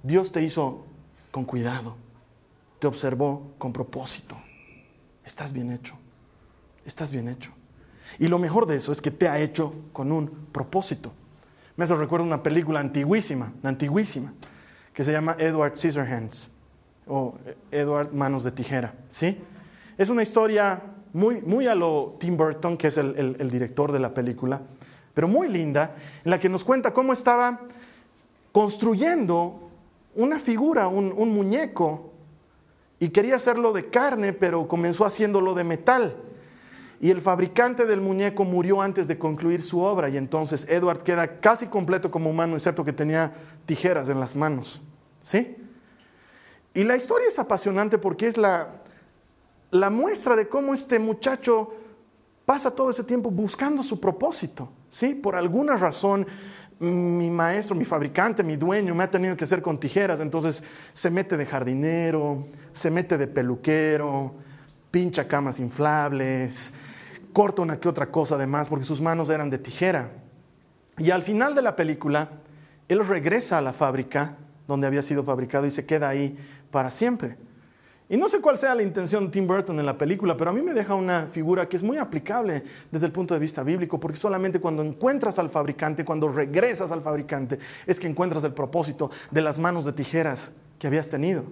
Dios 0.04 0.32
te 0.32 0.41
hizo 0.43 0.86
con 1.32 1.45
cuidado, 1.45 1.98
te 2.78 2.88
observó 2.88 3.54
con 3.58 3.74
propósito. 3.74 4.39
Estás 5.26 5.52
bien 5.52 5.72
hecho, 5.72 5.95
estás 6.86 7.12
bien 7.12 7.28
hecho. 7.28 7.52
Y 8.19 8.28
lo 8.28 8.39
mejor 8.39 8.67
de 8.67 8.76
eso 8.76 8.91
es 8.91 9.02
que 9.02 9.12
te 9.12 9.28
ha 9.28 9.39
hecho 9.39 9.74
con 9.93 10.12
un 10.12 10.30
propósito. 10.52 11.12
Me 11.76 11.86
hace 11.86 11.95
recuerdo 11.95 12.26
una 12.26 12.43
película 12.43 12.80
antiguísima, 12.80 13.54
antiguísima, 13.63 14.34
que 14.93 15.04
se 15.04 15.12
llama 15.12 15.36
Edward 15.39 15.76
Scissorhands 15.76 16.50
o 17.10 17.36
Edward 17.72 18.13
Manos 18.13 18.43
de 18.43 18.52
Tijera. 18.52 18.93
¿sí? 19.10 19.38
Es 19.98 20.10
una 20.10 20.24
historia 20.24 20.82
muy, 21.12 21.41
muy 21.41 21.67
a 21.67 21.76
lo 21.76 22.15
Tim 22.19 22.38
Burton, 22.38 22.78
que 22.78 22.88
es 22.88 22.98
el, 22.98 23.50
director 23.52 23.91
de 23.91 24.00
la 24.00 24.13
película, 24.13 24.62
pero 25.13 25.28
muy 25.28 25.50
linda, 25.50 25.95
en 26.24 26.32
la 26.32 26.39
que 26.39 26.48
nos 26.48 26.63
cuenta 26.63 26.93
cómo 26.93 27.12
estaba 27.12 27.62
construyendo 28.52 29.69
una 30.15 30.39
figura, 30.39 30.88
un, 30.88 31.13
un 31.15 31.34
muñeco, 31.34 32.13
y 33.00 33.10
quería 33.10 33.36
hacerlo 33.36 33.74
de 33.74 33.89
carne, 33.89 34.34
pero 34.34 34.67
comenzó 34.67 35.06
haciéndolo 35.06 35.54
de 35.54 35.63
metal. 35.63 36.15
Y 37.02 37.12
el 37.12 37.22
fabricante 37.22 37.86
del 37.86 38.02
muñeco 38.02 38.43
murió 38.43 38.82
antes 38.82 39.08
de 39.08 39.17
concluir 39.17 39.62
su 39.62 39.82
obra 39.82 40.10
y 40.10 40.17
entonces 40.17 40.67
Edward 40.69 41.02
queda 41.02 41.39
casi 41.39 41.67
completo 41.67 42.12
como 42.12 42.30
humano, 42.30 42.56
excepto 42.56 42.84
que 42.84 42.91
tenía 42.91 43.32
tijeras 43.65 44.10
en 44.10 44.19
las 44.19 44.36
manos. 44.36 44.82
¿Sí? 45.22 45.56
Y 46.73 46.84
la 46.84 46.95
historia 46.95 47.27
es 47.27 47.39
apasionante 47.39 47.97
porque 47.97 48.27
es 48.27 48.38
la, 48.38 48.82
la 49.71 49.89
muestra 49.89 50.36
de 50.36 50.47
cómo 50.47 50.73
este 50.73 50.99
muchacho 50.99 51.73
pasa 52.45 52.71
todo 52.71 52.89
ese 52.89 53.03
tiempo 53.03 53.29
buscando 53.29 53.84
su 53.84 53.99
propósito. 53.99 54.71
¿sí? 54.89 55.15
Por 55.15 55.36
alguna 55.36 55.75
razón, 55.75 56.25
mi 56.79 57.29
maestro, 57.29 57.75
mi 57.75 57.86
fabricante, 57.86 58.43
mi 58.43 58.55
dueño 58.55 58.95
me 58.95 59.03
ha 59.03 59.12
tenido 59.12 59.36
que 59.36 59.43
hacer 59.43 59.62
con 59.62 59.79
tijeras, 59.79 60.19
entonces 60.19 60.63
se 60.93 61.10
mete 61.10 61.38
de 61.38 61.45
jardinero, 61.45 62.47
se 62.71 62.89
mete 62.89 63.17
de 63.17 63.27
peluquero, 63.27 64.34
pincha 64.89 65.27
camas 65.27 65.60
inflables, 65.60 66.73
corta 67.34 67.62
una 67.62 67.79
que 67.79 67.89
otra 67.89 68.10
cosa 68.10 68.36
además, 68.36 68.69
porque 68.69 68.86
sus 68.86 69.01
manos 69.01 69.29
eran 69.29 69.49
de 69.49 69.58
tijera. 69.58 70.12
Y 70.97 71.12
al 71.12 71.23
final 71.23 71.53
de 71.53 71.62
la 71.62 71.75
película, 71.75 72.29
él 72.88 73.05
regresa 73.05 73.58
a 73.58 73.62
la 73.62 73.73
fábrica 73.73 74.38
donde 74.67 74.88
había 74.88 75.01
sido 75.01 75.23
fabricado 75.23 75.65
y 75.65 75.71
se 75.71 75.86
queda 75.86 76.10
ahí 76.10 76.38
para 76.71 76.91
siempre. 76.91 77.38
Y 78.12 78.17
no 78.17 78.27
sé 78.27 78.41
cuál 78.41 78.58
sea 78.58 78.73
la 78.73 78.82
intención 78.82 79.25
de 79.25 79.32
Tim 79.32 79.45
Burton 79.45 79.79
en 79.79 79.86
la 79.86 79.95
película, 79.95 80.36
pero 80.36 80.49
a 80.49 80.53
mí 80.53 80.63
me 80.63 80.73
deja 80.73 80.95
una 80.95 81.27
figura 81.27 81.69
que 81.69 81.77
es 81.77 81.84
muy 81.84 81.97
aplicable 81.97 82.63
desde 82.91 83.05
el 83.05 83.12
punto 83.12 83.36
de 83.36 83.39
vista 83.39 83.62
bíblico, 83.62 83.99
porque 83.99 84.17
solamente 84.17 84.60
cuando 84.60 84.82
encuentras 84.82 85.38
al 85.38 85.51
fabricante, 85.51 86.03
cuando 86.03 86.27
regresas 86.27 86.91
al 86.91 87.03
fabricante, 87.03 87.60
es 87.86 87.99
que 87.99 88.08
encuentras 88.08 88.43
el 88.43 88.53
propósito 88.53 89.12
de 89.29 89.43
las 89.43 89.60
manos 89.60 89.86
de 89.86 89.93
tijeras 89.93 90.51
que 90.79 90.88
habías 90.88 91.08
tenido. 91.08 91.45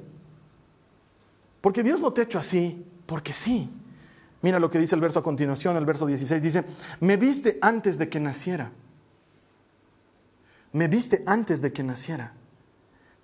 Porque 1.62 1.84
Dios 1.84 2.02
no 2.02 2.12
te 2.12 2.22
ha 2.22 2.24
hecho 2.24 2.40
así, 2.40 2.84
porque 3.06 3.34
sí. 3.34 3.70
Mira 4.42 4.58
lo 4.58 4.72
que 4.72 4.80
dice 4.80 4.96
el 4.96 5.02
verso 5.02 5.20
a 5.20 5.24
continuación, 5.24 5.78
el 5.78 5.86
verso 5.86 6.08
16, 6.08 6.42
dice, 6.42 6.64
me 7.00 7.18
viste 7.18 7.60
antes 7.62 8.00
de 8.00 8.10
que 8.10 8.20
naciera. 8.20 8.72
Me 10.74 10.88
viste 10.88 11.24
antes 11.28 11.62
de 11.62 11.72
que 11.72 11.84
naciera. 11.84 12.34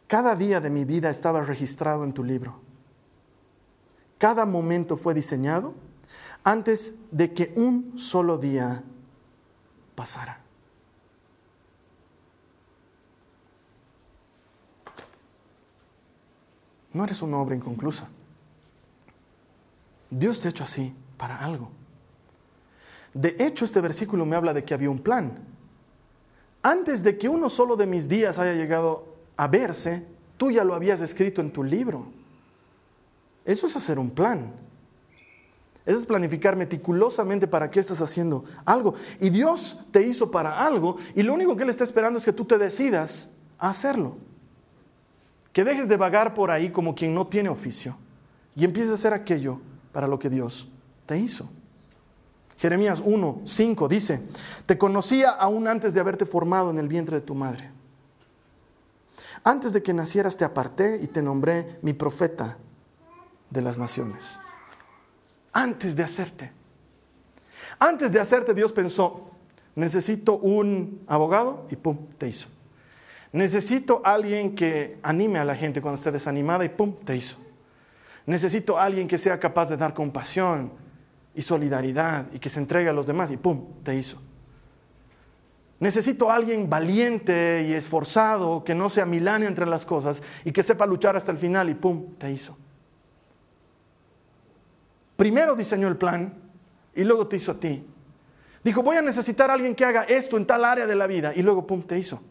Cada 0.08 0.36
día 0.36 0.60
de 0.60 0.70
mi 0.70 0.86
vida 0.86 1.10
estaba 1.10 1.42
registrado 1.42 2.04
en 2.04 2.14
tu 2.14 2.24
libro 2.24 2.64
cada 4.24 4.46
momento 4.46 4.96
fue 4.96 5.14
diseñado 5.14 5.74
antes 6.46 7.00
de 7.12 7.34
que 7.34 7.52
un 7.58 8.00
solo 8.00 8.38
día 8.38 8.82
pasara. 9.96 10.40
No 16.94 17.04
eres 17.04 17.22
una 17.22 17.38
obra 17.38 17.54
inconclusa. 17.54 18.08
Dios 20.10 20.40
te 20.40 20.48
ha 20.48 20.52
hecho 20.52 20.64
así 20.64 20.96
para 21.18 21.44
algo. 21.44 21.70
De 23.14 23.36
hecho, 23.40 23.66
este 23.66 23.82
versículo 23.82 24.26
me 24.26 24.38
habla 24.38 24.54
de 24.54 24.64
que 24.64 24.74
había 24.74 24.90
un 24.90 25.00
plan. 25.00 25.38
antes 26.62 27.04
de 27.04 27.18
que 27.18 27.28
uno 27.28 27.50
solo 27.50 27.76
de 27.76 27.88
mis 27.88 28.08
días 28.08 28.40
haya 28.40 28.54
llegado 28.54 29.13
a 29.44 30.04
tú 30.38 30.52
ya 30.52 30.64
lo 30.64 30.76
habías 30.76 31.02
escrito 31.02 31.42
en 31.42 31.52
tu 31.52 31.64
libro. 31.64 32.08
Eso 33.46 33.68
es 33.68 33.76
hacer 33.76 34.00
un 34.00 34.10
plan. 34.10 34.54
Eso 35.86 35.98
es 35.98 36.06
planificar 36.06 36.56
meticulosamente 36.56 37.46
para 37.48 37.70
qué 37.70 37.80
estás 37.80 38.02
haciendo 38.02 38.46
algo. 38.66 38.94
Y 39.20 39.30
Dios 39.30 39.80
te 39.92 40.02
hizo 40.02 40.32
para 40.32 40.66
algo 40.66 40.98
y 41.14 41.24
lo 41.24 41.34
único 41.34 41.56
que 41.56 41.64
Él 41.64 41.70
está 41.70 41.84
esperando 41.84 42.20
es 42.20 42.26
que 42.26 42.34
tú 42.34 42.46
te 42.46 42.58
decidas 42.58 43.32
a 43.58 43.70
hacerlo. 43.70 44.18
Que 45.52 45.64
dejes 45.64 45.90
de 45.90 45.98
vagar 45.98 46.34
por 46.34 46.52
ahí 46.52 46.70
como 46.70 46.96
quien 46.96 47.14
no 47.14 47.28
tiene 47.28 47.50
oficio 47.50 47.98
y 48.56 48.64
empieces 48.64 48.92
a 48.92 48.96
hacer 48.96 49.14
aquello 49.14 49.60
para 49.92 50.08
lo 50.08 50.20
que 50.20 50.30
Dios 50.30 50.70
te 51.06 51.18
hizo. 51.18 51.50
Jeremías 52.58 53.02
1, 53.04 53.42
5 53.44 53.88
dice, 53.90 54.26
te 54.66 54.78
conocía 54.78 55.32
aún 55.32 55.68
antes 55.68 55.94
de 55.94 56.00
haberte 56.00 56.26
formado 56.26 56.72
en 56.72 56.80
el 56.80 56.88
vientre 56.88 57.20
de 57.20 57.26
tu 57.26 57.36
madre. 57.36 57.72
Antes 59.44 59.74
de 59.74 59.84
que 59.84 59.94
nacieras 59.94 60.38
te 60.38 60.46
aparté 60.46 61.00
y 61.02 61.08
te 61.08 61.22
nombré 61.22 61.78
mi 61.82 61.94
profeta 61.94 62.58
de 63.50 63.62
las 63.62 63.78
naciones. 63.78 64.40
Antes 65.52 65.96
de 65.96 66.04
hacerte. 66.04 66.52
Antes 67.80 68.14
de 68.14 68.20
hacerte 68.20 68.54
Dios 68.54 68.72
pensó, 68.72 69.30
necesito 69.76 70.38
un 70.38 71.04
abogado 71.08 71.68
y 71.70 71.76
pum, 71.76 71.98
te 72.18 72.28
hizo. 72.28 72.48
Necesito 73.34 74.02
alguien 74.06 74.56
que 74.56 75.00
anime 75.04 75.40
a 75.40 75.46
la 75.46 75.56
gente 75.56 75.82
cuando 75.82 75.98
esté 75.98 76.12
desanimada 76.12 76.64
y 76.64 76.70
pum, 76.70 76.96
te 77.04 77.16
hizo. 77.16 77.38
Necesito 78.26 78.80
alguien 78.80 79.08
que 79.08 79.18
sea 79.18 79.40
capaz 79.40 79.70
de 79.70 79.78
dar 79.78 79.94
compasión 79.94 80.72
y 81.36 81.42
solidaridad 81.42 82.28
y 82.32 82.40
que 82.40 82.50
se 82.50 82.60
entregue 82.60 82.90
a 82.90 82.94
los 82.94 83.06
demás 83.06 83.32
y 83.32 83.38
pum, 83.38 83.66
te 83.84 83.96
hizo. 83.96 84.22
Necesito 85.84 86.32
alguien 86.32 86.70
valiente 86.70 87.66
y 87.68 87.74
esforzado, 87.74 88.64
que 88.64 88.74
no 88.74 88.90
sea 88.90 89.06
miláneo 89.06 89.50
entre 89.50 89.66
las 89.66 89.86
cosas 89.86 90.22
y 90.46 90.54
que 90.54 90.64
sepa 90.64 90.86
luchar 90.86 91.18
hasta 91.18 91.34
el 91.34 91.38
final 91.38 91.70
y 91.70 91.74
pum, 91.74 92.14
te 92.18 92.32
hizo. 92.32 92.58
Primero 95.18 95.58
diseñó 95.58 95.90
el 95.90 95.98
plan 95.98 96.36
y 96.96 97.04
luego 97.04 97.28
te 97.28 97.36
hizo 97.36 97.52
a 97.52 97.60
ti. 97.60 97.86
Dijo, 98.64 98.82
voy 98.82 98.96
a 98.96 99.02
necesitar 99.02 99.50
a 99.50 99.56
alguien 99.56 99.76
que 99.76 99.84
haga 99.84 100.04
esto 100.04 100.38
en 100.38 100.48
tal 100.48 100.64
área 100.64 100.88
de 100.88 100.96
la 100.96 101.06
vida 101.06 101.34
y 101.36 101.42
luego 101.42 101.68
pum, 101.68 101.84
te 101.84 102.00
hizo. 102.00 102.24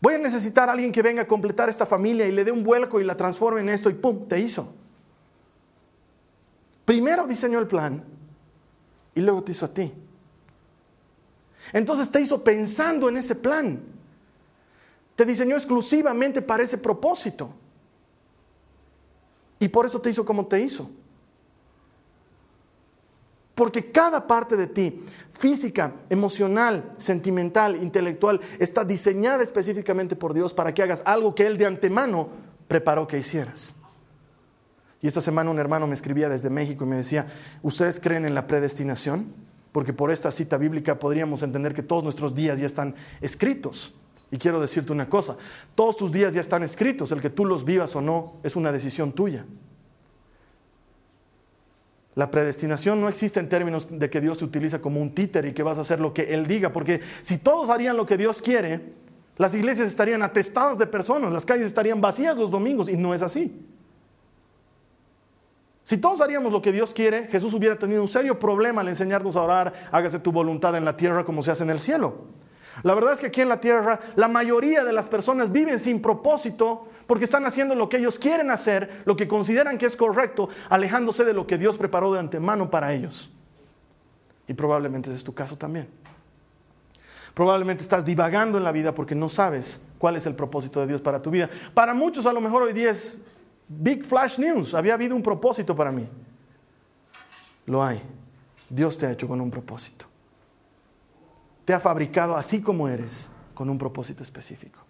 Voy 0.00 0.14
a 0.14 0.18
necesitar 0.18 0.70
a 0.70 0.72
alguien 0.72 0.90
que 0.90 1.02
venga 1.02 1.20
a 1.20 1.28
completar 1.28 1.68
esta 1.68 1.84
familia 1.84 2.26
y 2.26 2.32
le 2.32 2.46
dé 2.46 2.50
un 2.50 2.64
vuelco 2.64 2.98
y 2.98 3.04
la 3.04 3.14
transforme 3.14 3.60
en 3.60 3.68
esto 3.68 3.90
y 3.90 3.92
¡pum! 3.92 4.26
te 4.26 4.40
hizo. 4.40 4.74
Primero 6.86 7.26
diseñó 7.26 7.58
el 7.58 7.66
plan 7.66 8.02
y 9.14 9.20
luego 9.20 9.42
te 9.42 9.52
hizo 9.52 9.66
a 9.66 9.74
ti. 9.74 9.92
Entonces 11.72 12.10
te 12.10 12.20
hizo 12.20 12.42
pensando 12.42 13.08
en 13.08 13.16
ese 13.16 13.34
plan. 13.34 13.80
Te 15.14 15.24
diseñó 15.24 15.56
exclusivamente 15.56 16.42
para 16.42 16.62
ese 16.62 16.78
propósito. 16.78 17.50
Y 19.58 19.68
por 19.68 19.86
eso 19.86 20.00
te 20.00 20.10
hizo 20.10 20.24
como 20.24 20.46
te 20.46 20.60
hizo. 20.60 20.90
Porque 23.54 23.90
cada 23.90 24.26
parte 24.26 24.54
de 24.54 24.66
ti, 24.66 25.02
física, 25.32 25.94
emocional, 26.10 26.92
sentimental, 26.98 27.76
intelectual, 27.82 28.38
está 28.58 28.84
diseñada 28.84 29.42
específicamente 29.42 30.14
por 30.14 30.34
Dios 30.34 30.52
para 30.52 30.74
que 30.74 30.82
hagas 30.82 31.02
algo 31.06 31.34
que 31.34 31.46
Él 31.46 31.56
de 31.56 31.64
antemano 31.64 32.28
preparó 32.68 33.06
que 33.06 33.18
hicieras. 33.18 33.74
Y 35.00 35.06
esta 35.06 35.22
semana 35.22 35.50
un 35.50 35.58
hermano 35.58 35.86
me 35.86 35.94
escribía 35.94 36.28
desde 36.28 36.50
México 36.50 36.84
y 36.84 36.88
me 36.88 36.96
decía, 36.96 37.26
¿ustedes 37.62 37.98
creen 37.98 38.26
en 38.26 38.34
la 38.34 38.46
predestinación? 38.46 39.32
Porque 39.76 39.92
por 39.92 40.10
esta 40.10 40.32
cita 40.32 40.56
bíblica 40.56 40.98
podríamos 40.98 41.42
entender 41.42 41.74
que 41.74 41.82
todos 41.82 42.02
nuestros 42.02 42.34
días 42.34 42.58
ya 42.58 42.64
están 42.64 42.94
escritos. 43.20 43.92
Y 44.30 44.38
quiero 44.38 44.58
decirte 44.58 44.90
una 44.90 45.10
cosa, 45.10 45.36
todos 45.74 45.98
tus 45.98 46.10
días 46.10 46.32
ya 46.32 46.40
están 46.40 46.62
escritos, 46.62 47.12
el 47.12 47.20
que 47.20 47.28
tú 47.28 47.44
los 47.44 47.66
vivas 47.66 47.94
o 47.94 48.00
no 48.00 48.36
es 48.42 48.56
una 48.56 48.72
decisión 48.72 49.12
tuya. 49.12 49.44
La 52.14 52.30
predestinación 52.30 53.02
no 53.02 53.10
existe 53.10 53.38
en 53.38 53.50
términos 53.50 53.86
de 53.90 54.08
que 54.08 54.22
Dios 54.22 54.38
te 54.38 54.46
utiliza 54.46 54.80
como 54.80 54.98
un 54.98 55.14
títer 55.14 55.44
y 55.44 55.52
que 55.52 55.62
vas 55.62 55.76
a 55.76 55.82
hacer 55.82 56.00
lo 56.00 56.14
que 56.14 56.32
Él 56.32 56.46
diga, 56.46 56.72
porque 56.72 57.02
si 57.20 57.36
todos 57.36 57.68
harían 57.68 57.98
lo 57.98 58.06
que 58.06 58.16
Dios 58.16 58.40
quiere, 58.40 58.94
las 59.36 59.54
iglesias 59.54 59.88
estarían 59.88 60.22
atestadas 60.22 60.78
de 60.78 60.86
personas, 60.86 61.30
las 61.34 61.44
calles 61.44 61.66
estarían 61.66 62.00
vacías 62.00 62.38
los 62.38 62.50
domingos 62.50 62.88
y 62.88 62.96
no 62.96 63.12
es 63.12 63.20
así. 63.20 63.52
Si 65.86 65.98
todos 65.98 66.20
haríamos 66.20 66.50
lo 66.50 66.60
que 66.60 66.72
Dios 66.72 66.92
quiere, 66.92 67.28
Jesús 67.28 67.54
hubiera 67.54 67.78
tenido 67.78 68.02
un 68.02 68.08
serio 68.08 68.40
problema 68.40 68.80
al 68.80 68.88
enseñarnos 68.88 69.36
a 69.36 69.42
orar, 69.42 69.72
hágase 69.92 70.18
tu 70.18 70.32
voluntad 70.32 70.74
en 70.74 70.84
la 70.84 70.96
tierra 70.96 71.24
como 71.24 71.44
se 71.44 71.52
hace 71.52 71.62
en 71.62 71.70
el 71.70 71.78
cielo. 71.78 72.24
La 72.82 72.92
verdad 72.92 73.12
es 73.12 73.20
que 73.20 73.28
aquí 73.28 73.40
en 73.40 73.48
la 73.48 73.60
tierra 73.60 74.00
la 74.16 74.26
mayoría 74.26 74.82
de 74.82 74.92
las 74.92 75.08
personas 75.08 75.52
viven 75.52 75.78
sin 75.78 76.02
propósito 76.02 76.88
porque 77.06 77.24
están 77.24 77.46
haciendo 77.46 77.76
lo 77.76 77.88
que 77.88 77.98
ellos 77.98 78.18
quieren 78.18 78.50
hacer, 78.50 79.02
lo 79.04 79.14
que 79.14 79.28
consideran 79.28 79.78
que 79.78 79.86
es 79.86 79.94
correcto, 79.94 80.48
alejándose 80.70 81.24
de 81.24 81.34
lo 81.34 81.46
que 81.46 81.56
Dios 81.56 81.76
preparó 81.76 82.12
de 82.12 82.18
antemano 82.18 82.68
para 82.68 82.92
ellos. 82.92 83.30
Y 84.48 84.54
probablemente 84.54 85.10
ese 85.10 85.18
es 85.18 85.24
tu 85.24 85.34
caso 85.34 85.56
también. 85.56 85.88
Probablemente 87.32 87.84
estás 87.84 88.04
divagando 88.04 88.58
en 88.58 88.64
la 88.64 88.72
vida 88.72 88.92
porque 88.92 89.14
no 89.14 89.28
sabes 89.28 89.84
cuál 89.98 90.16
es 90.16 90.26
el 90.26 90.34
propósito 90.34 90.80
de 90.80 90.88
Dios 90.88 91.00
para 91.00 91.22
tu 91.22 91.30
vida. 91.30 91.48
Para 91.74 91.94
muchos 91.94 92.26
a 92.26 92.32
lo 92.32 92.40
mejor 92.40 92.64
hoy 92.64 92.72
día 92.72 92.90
es 92.90 93.20
Big 93.68 94.04
Flash 94.04 94.38
News. 94.38 94.74
Había 94.74 94.94
habido 94.94 95.14
un 95.16 95.22
propósito 95.22 95.74
para 95.74 95.92
mí. 95.92 96.08
Lo 97.66 97.82
hay. 97.82 98.00
Dios 98.68 98.96
te 98.98 99.06
ha 99.06 99.12
hecho 99.12 99.28
con 99.28 99.40
un 99.40 99.50
propósito. 99.50 100.06
Te 101.64 101.74
ha 101.74 101.80
fabricado 101.80 102.36
así 102.36 102.60
como 102.60 102.88
eres, 102.88 103.30
con 103.54 103.68
un 103.68 103.78
propósito 103.78 104.22
específico. 104.22 104.80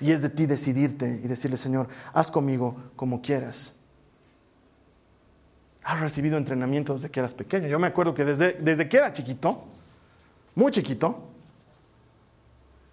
Y 0.00 0.12
es 0.12 0.22
de 0.22 0.30
ti 0.30 0.46
decidirte 0.46 1.20
y 1.22 1.28
decirle, 1.28 1.58
Señor, 1.58 1.88
haz 2.12 2.30
conmigo 2.30 2.76
como 2.96 3.20
quieras. 3.20 3.74
Has 5.82 6.00
recibido 6.00 6.38
entrenamiento 6.38 6.94
desde 6.94 7.10
que 7.10 7.20
eras 7.20 7.34
pequeño. 7.34 7.68
Yo 7.68 7.78
me 7.78 7.86
acuerdo 7.86 8.14
que 8.14 8.24
desde, 8.24 8.54
desde 8.54 8.88
que 8.88 8.96
era 8.96 9.12
chiquito, 9.12 9.64
muy 10.54 10.72
chiquito, 10.72 11.28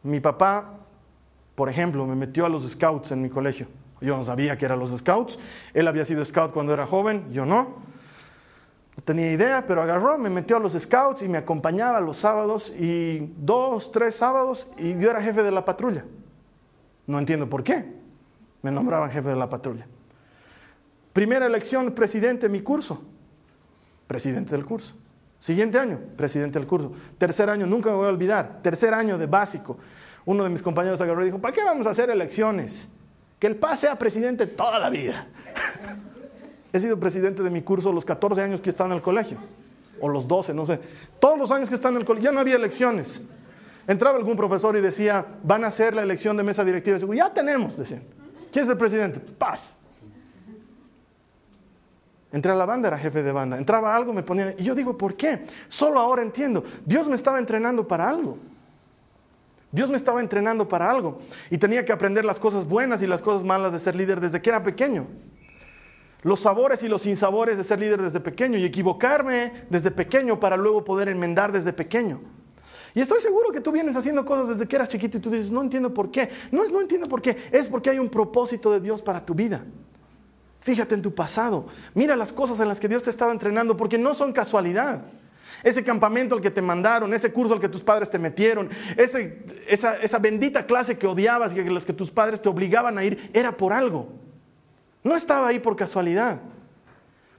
mi 0.04 0.20
papá, 0.20 0.80
por 1.56 1.70
ejemplo, 1.70 2.06
me 2.06 2.16
metió 2.16 2.46
a 2.46 2.50
los 2.50 2.70
scouts 2.70 3.12
en 3.12 3.22
mi 3.22 3.30
colegio. 3.30 3.68
Yo 4.02 4.16
no 4.16 4.24
sabía 4.24 4.58
que 4.58 4.66
eran 4.66 4.80
los 4.80 4.96
scouts. 4.98 5.40
Él 5.74 5.88
había 5.88 6.06
sido 6.06 6.24
scout 6.24 6.52
cuando 6.52 6.74
era 6.74 6.86
joven, 6.86 7.32
yo 7.32 7.46
no. 7.46 7.76
No 8.96 9.04
tenía 9.04 9.32
idea, 9.32 9.66
pero 9.68 9.82
agarró, 9.82 10.18
me 10.18 10.30
metió 10.30 10.58
a 10.58 10.60
los 10.60 10.74
scouts 10.74 11.22
y 11.22 11.30
me 11.30 11.38
acompañaba 11.38 12.00
los 12.02 12.18
sábados 12.18 12.72
y 12.72 13.34
dos, 13.38 13.92
tres 13.92 14.16
sábados 14.16 14.72
y 14.78 14.98
yo 14.98 15.12
era 15.12 15.22
jefe 15.22 15.44
de 15.44 15.52
la 15.52 15.64
patrulla. 15.66 16.06
No 17.06 17.20
entiendo 17.20 17.50
por 17.50 17.64
qué. 17.64 17.86
Me 18.62 18.72
nombraban 18.72 19.10
jefe 19.12 19.30
de 19.30 19.36
la 19.36 19.50
patrulla. 19.50 19.88
Primera 21.14 21.46
elección, 21.46 21.92
presidente 21.92 22.48
de 22.48 22.50
mi 22.50 22.62
curso. 22.62 23.04
Presidente 24.08 24.52
del 24.52 24.66
curso. 24.66 24.96
Siguiente 25.40 25.78
año, 25.78 26.00
presidente 26.16 26.60
del 26.60 26.68
curso. 26.68 26.92
Tercer 27.18 27.50
año, 27.50 27.68
nunca 27.68 27.90
me 27.90 27.96
voy 27.96 28.08
a 28.08 28.10
olvidar. 28.10 28.60
Tercer 28.62 28.94
año 28.94 29.18
de 29.18 29.28
básico. 29.28 29.78
Uno 30.26 30.44
de 30.44 30.50
mis 30.50 30.62
compañeros 30.62 31.00
agarró 31.00 31.22
y 31.22 31.26
dijo, 31.26 31.40
¿para 31.40 31.54
qué 31.54 31.64
vamos 31.64 31.88
a 31.88 31.92
hacer 31.92 32.10
elecciones? 32.10 32.90
Que 33.40 33.48
el 33.48 33.56
PAS 33.56 33.82
sea 33.82 33.98
presidente 33.98 34.48
toda 34.48 34.80
la 34.80 34.90
vida. 34.90 35.28
He 36.74 36.80
sido 36.80 37.00
presidente 37.00 37.44
de 37.44 37.50
mi 37.50 37.62
curso 37.62 37.92
los 37.92 38.06
14 38.06 38.42
años 38.42 38.62
que 38.62 38.70
estaba 38.70 38.90
en 38.90 38.96
el 38.96 39.02
colegio. 39.02 39.38
O 40.00 40.10
los 40.10 40.28
12, 40.28 40.54
no 40.54 40.66
sé. 40.66 40.80
Todos 41.20 41.38
los 41.38 41.52
años 41.52 41.70
que 41.70 41.76
están 41.76 41.94
en 41.94 42.02
el 42.02 42.06
colegio. 42.06 42.30
Ya 42.30 42.34
no 42.34 42.40
había 42.40 42.56
elecciones. 42.56 43.22
Entraba 43.88 44.18
algún 44.18 44.36
profesor 44.36 44.76
y 44.76 44.82
decía, 44.82 45.26
van 45.44 45.64
a 45.64 45.68
hacer 45.68 45.96
la 45.96 46.04
elección 46.04 46.36
de 46.36 46.44
mesa 46.44 46.64
directiva. 46.66 46.98
Y 46.98 47.00
digo, 47.00 47.14
ya 47.14 47.34
tenemos, 47.34 47.78
decían. 47.78 48.04
¿Quién 48.52 48.66
es 48.66 48.72
el 48.72 48.78
presidente? 48.78 49.20
Paz. 49.20 49.78
Entré 52.32 52.52
a 52.52 52.56
la 52.56 52.66
banda, 52.66 52.90
era 52.90 52.98
jefe 52.98 53.24
de 53.24 53.32
banda. 53.32 53.58
Entraba 53.58 53.96
algo, 53.96 54.14
me 54.14 54.24
ponía... 54.24 54.54
Y 54.58 54.64
yo 54.64 54.76
digo, 54.76 54.98
¿por 54.98 55.16
qué? 55.16 55.46
Solo 55.70 56.00
ahora 56.00 56.22
entiendo. 56.22 56.64
Dios 56.86 57.08
me 57.08 57.16
estaba 57.16 57.40
entrenando 57.40 57.88
para 57.88 58.10
algo. 58.10 58.38
Dios 59.72 59.90
me 59.90 59.98
estaba 59.98 60.22
entrenando 60.22 60.68
para 60.68 60.90
algo. 60.90 61.20
Y 61.50 61.58
tenía 61.58 61.86
que 61.86 61.92
aprender 61.92 62.26
las 62.26 62.40
cosas 62.40 62.66
buenas 62.66 63.02
y 63.02 63.08
las 63.08 63.22
cosas 63.22 63.44
malas 63.44 63.74
de 63.74 63.80
ser 63.80 63.96
líder 63.96 64.22
desde 64.22 64.42
que 64.42 64.50
era 64.50 64.64
pequeño. 64.64 65.08
Los 66.24 66.42
sabores 66.42 66.84
y 66.84 66.88
los 66.88 67.04
sinsabores 67.04 67.58
de 67.58 67.64
ser 67.64 67.80
líder 67.80 68.02
desde 68.02 68.20
pequeño 68.20 68.58
y 68.58 68.66
equivocarme 68.66 69.66
desde 69.70 69.92
pequeño 69.92 70.40
para 70.40 70.58
luego 70.58 70.84
poder 70.84 71.10
enmendar 71.10 71.52
desde 71.52 71.74
pequeño. 71.74 72.22
Y 72.96 73.02
estoy 73.02 73.22
seguro 73.22 73.52
que 73.52 73.62
tú 73.62 73.72
vienes 73.72 73.96
haciendo 73.96 74.26
cosas 74.26 74.48
desde 74.48 74.68
que 74.68 74.76
eras 74.76 74.90
chiquito 74.90 75.20
y 75.20 75.22
tú 75.22 75.30
dices, 75.30 75.52
no 75.52 75.62
entiendo 75.62 75.94
por 75.94 76.10
qué. 76.10 76.30
No 76.52 76.64
es 76.64 76.72
no 76.72 76.82
entiendo 76.82 77.08
por 77.08 77.22
qué, 77.22 77.38
es 77.52 77.68
porque 77.70 77.92
hay 77.92 78.00
un 78.00 78.10
propósito 78.10 78.72
de 78.72 78.80
Dios 78.80 79.02
para 79.02 79.24
tu 79.24 79.36
vida. 79.36 79.64
Fíjate 80.62 80.96
en 80.96 81.02
tu 81.02 81.14
pasado, 81.14 81.68
mira 81.94 82.16
las 82.16 82.34
cosas 82.34 82.60
en 82.60 82.68
las 82.68 82.80
que 82.80 82.88
Dios 82.88 83.04
te 83.04 83.10
ha 83.10 83.12
estado 83.12 83.32
entrenando, 83.32 83.78
porque 83.78 83.98
no 83.98 84.14
son 84.14 84.34
casualidad. 84.34 85.04
Ese 85.64 85.84
campamento 85.84 86.36
al 86.36 86.42
que 86.42 86.52
te 86.52 86.62
mandaron, 86.62 87.14
ese 87.14 87.32
curso 87.32 87.54
al 87.54 87.60
que 87.60 87.70
tus 87.70 87.82
padres 87.82 88.10
te 88.10 88.20
metieron, 88.20 88.70
esa, 88.96 89.20
esa 89.98 90.20
bendita 90.20 90.66
clase 90.66 90.98
que 90.98 91.08
odiabas 91.08 91.56
y 91.56 91.60
a 91.60 91.64
las 91.64 91.86
que 91.86 91.94
tus 91.94 92.12
padres 92.12 92.42
te 92.42 92.50
obligaban 92.50 92.98
a 92.98 93.04
ir, 93.04 93.32
era 93.34 93.56
por 93.56 93.74
algo. 93.74 94.10
No 95.04 95.16
estaba 95.16 95.48
ahí 95.48 95.60
por 95.60 95.76
casualidad. 95.76 96.42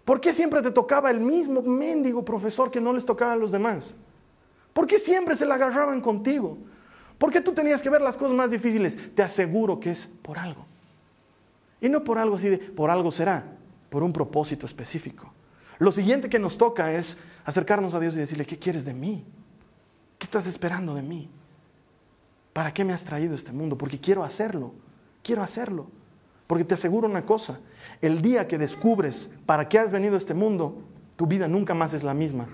¿Por 0.05 0.21
qué 0.21 0.33
siempre 0.33 0.63
te 0.63 0.71
tocaba 0.71 1.11
el 1.11 1.21
mismo 1.21 1.61
mendigo 1.61 2.25
profesor 2.25 2.71
que 2.71 2.81
no 2.81 2.95
les 2.95 3.05
tocaba 3.05 3.33
a 3.33 3.37
los 3.37 3.53
demás? 3.53 3.95
¿Por 4.73 4.87
qué 4.87 4.99
siempre 4.99 5.37
se 5.37 5.45
la 5.45 5.57
agarraban 5.57 6.01
contigo? 6.01 6.57
¿Por 7.19 7.33
qué 7.33 7.41
tú 7.41 7.53
tenías 7.53 7.83
que 7.83 7.91
ver 7.91 8.01
las 8.01 8.17
cosas 8.17 8.35
más 8.35 8.51
difíciles? 8.51 8.97
Te 9.15 9.23
aseguro 9.23 9.81
que 9.81 9.91
es 9.91 10.07
por 10.07 10.39
algo. 10.39 10.65
Y 11.81 11.89
no 11.89 12.05
por 12.05 12.17
algo 12.17 12.37
así 12.37 12.49
de, 12.49 12.59
por 12.59 12.91
algo 12.91 13.13
será, 13.13 13.45
por 13.91 14.03
un 14.03 14.13
propósito 14.13 14.67
específico. 14.67 15.33
Lo 15.79 15.93
siguiente 15.93 16.29
que 16.31 16.39
nos 16.39 16.57
toca 16.57 16.93
es 16.93 17.19
acercarnos 17.49 17.95
a 17.95 18.01
Dios 18.01 18.15
y 18.15 18.19
decirle, 18.19 18.45
¿qué 18.45 18.59
quieres 18.59 18.85
de 18.85 18.93
mí? 18.93 19.25
¿Qué 20.19 20.25
estás 20.25 20.47
esperando 20.47 20.95
de 20.95 21.01
mí? 21.01 21.31
¿Para 22.53 22.75
qué 22.75 22.85
me 22.85 22.93
has 22.93 23.07
traído 23.07 23.33
a 23.33 23.37
este 23.37 23.53
mundo? 23.53 23.79
Porque 23.79 23.99
quiero 23.99 24.23
hacerlo, 24.23 24.75
quiero 25.23 25.43
hacerlo. 25.43 25.87
Porque 26.47 26.65
te 26.65 26.75
aseguro 26.75 27.09
una 27.09 27.25
cosa, 27.25 27.59
el 28.03 28.21
día 28.21 28.47
que 28.47 28.59
descubres 28.59 29.31
para 29.47 29.67
qué 29.67 29.79
has 29.79 29.91
venido 29.91 30.15
a 30.15 30.19
este 30.19 30.35
mundo, 30.35 30.83
tu 31.17 31.27
vida 31.27 31.49
nunca 31.49 31.73
más 31.73 31.95
es 31.95 32.03
la 32.03 32.13
misma. 32.13 32.51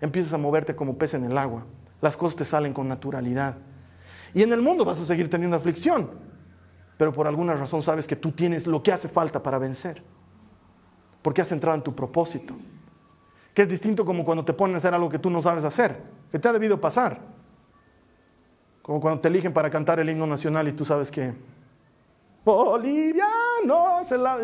Empiezas 0.00 0.32
a 0.32 0.38
moverte 0.38 0.74
como 0.74 0.96
pez 0.96 1.12
en 1.12 1.24
el 1.24 1.36
agua. 1.36 1.66
Las 2.00 2.16
cosas 2.16 2.36
te 2.36 2.44
salen 2.46 2.72
con 2.72 2.88
naturalidad. 2.88 3.58
Y 4.32 4.42
en 4.42 4.52
el 4.54 4.62
mundo 4.62 4.82
vas 4.82 4.98
a 4.98 5.04
seguir 5.04 5.28
teniendo 5.28 5.58
aflicción, 5.58 6.08
pero 6.96 7.12
por 7.12 7.26
alguna 7.26 7.52
razón 7.52 7.82
sabes 7.82 8.06
que 8.06 8.16
tú 8.16 8.32
tienes 8.32 8.66
lo 8.66 8.82
que 8.82 8.92
hace 8.92 9.10
falta 9.10 9.42
para 9.42 9.58
vencer. 9.58 10.02
Porque 11.20 11.42
has 11.42 11.52
entrado 11.52 11.76
en 11.76 11.84
tu 11.84 11.94
propósito. 11.94 12.56
Que 13.58 13.62
es 13.62 13.68
distinto 13.68 14.04
como 14.04 14.24
cuando 14.24 14.44
te 14.44 14.52
ponen 14.52 14.76
a 14.76 14.78
hacer 14.78 14.94
algo 14.94 15.08
que 15.08 15.18
tú 15.18 15.30
no 15.30 15.42
sabes 15.42 15.64
hacer, 15.64 16.00
que 16.30 16.38
te 16.38 16.46
ha 16.46 16.52
debido 16.52 16.80
pasar. 16.80 17.18
Como 18.82 19.00
cuando 19.00 19.20
te 19.20 19.26
eligen 19.26 19.52
para 19.52 19.68
cantar 19.68 19.98
el 19.98 20.08
himno 20.08 20.28
nacional 20.28 20.68
y 20.68 20.72
tú 20.74 20.84
sabes 20.84 21.10
que 21.10 21.34
boliviano 22.44 24.04
se 24.04 24.16
la... 24.16 24.38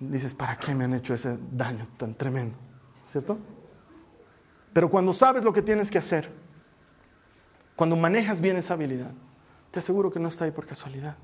Dices, 0.00 0.34
¿para 0.34 0.56
qué 0.56 0.74
me 0.74 0.84
han 0.84 0.92
hecho 0.92 1.14
ese 1.14 1.38
daño 1.50 1.88
tan 1.96 2.14
tremendo? 2.14 2.58
¿Cierto? 3.06 3.38
Pero 4.74 4.90
cuando 4.90 5.14
sabes 5.14 5.44
lo 5.44 5.52
que 5.54 5.62
tienes 5.62 5.90
que 5.90 5.96
hacer, 5.96 6.30
cuando 7.74 7.96
manejas 7.96 8.38
bien 8.38 8.58
esa 8.58 8.74
habilidad, 8.74 9.12
te 9.70 9.78
aseguro 9.78 10.10
que 10.10 10.20
no 10.20 10.28
está 10.28 10.44
ahí 10.44 10.50
por 10.50 10.66
casualidad. 10.66 11.16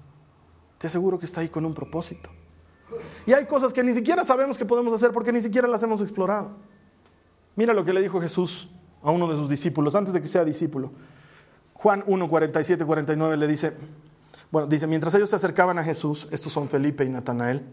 Te 0.79 0.87
aseguro 0.87 1.19
que 1.19 1.27
está 1.27 1.43
ahí 1.43 1.51
con 1.51 1.67
un 1.67 1.75
propósito. 1.75 2.31
Y 3.27 3.33
hay 3.33 3.47
cosas 3.47 3.73
que 3.73 3.83
ni 3.83 3.93
siquiera 3.93 4.25
sabemos 4.25 4.57
que 4.57 4.65
podemos 4.65 4.93
hacer 4.93 5.13
porque 5.13 5.33
ni 5.33 5.41
siquiera 5.41 5.69
las 5.69 5.83
hemos 5.83 6.01
explorado. 6.01 6.57
Mira 7.57 7.73
lo 7.75 7.85
que 7.85 7.93
le 7.93 8.03
dijo 8.03 8.21
Jesús 8.21 8.71
a 9.03 9.11
uno 9.11 9.29
de 9.29 9.37
sus 9.37 9.49
discípulos 9.49 9.95
antes 9.95 10.15
de 10.15 10.21
que 10.21 10.29
sea 10.29 10.45
discípulo. 10.45 10.91
Juan 11.75 12.03
1, 12.07 12.29
47, 12.29 12.85
49 12.85 13.37
le 13.37 13.47
dice, 13.47 13.77
bueno, 14.51 14.67
dice, 14.67 14.87
mientras 14.87 15.15
ellos 15.15 15.31
se 15.31 15.37
acercaban 15.37 15.79
a 15.79 15.85
Jesús, 15.85 16.29
estos 16.31 16.53
son 16.53 16.69
Felipe 16.69 17.05
y 17.05 17.09
Natanael, 17.09 17.65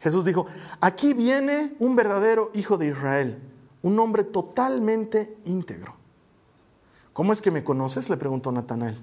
Jesús 0.00 0.24
dijo, 0.24 0.46
aquí 0.80 1.14
viene 1.14 1.74
un 1.78 1.96
verdadero 1.96 2.50
hijo 2.54 2.76
de 2.76 2.88
Israel, 2.88 3.38
un 3.82 3.98
hombre 3.98 4.24
totalmente 4.24 5.36
íntegro. 5.44 5.94
¿Cómo 7.12 7.32
es 7.32 7.40
que 7.40 7.50
me 7.50 7.64
conoces? 7.64 8.10
le 8.10 8.16
preguntó 8.16 8.52
Natanael. 8.52 8.98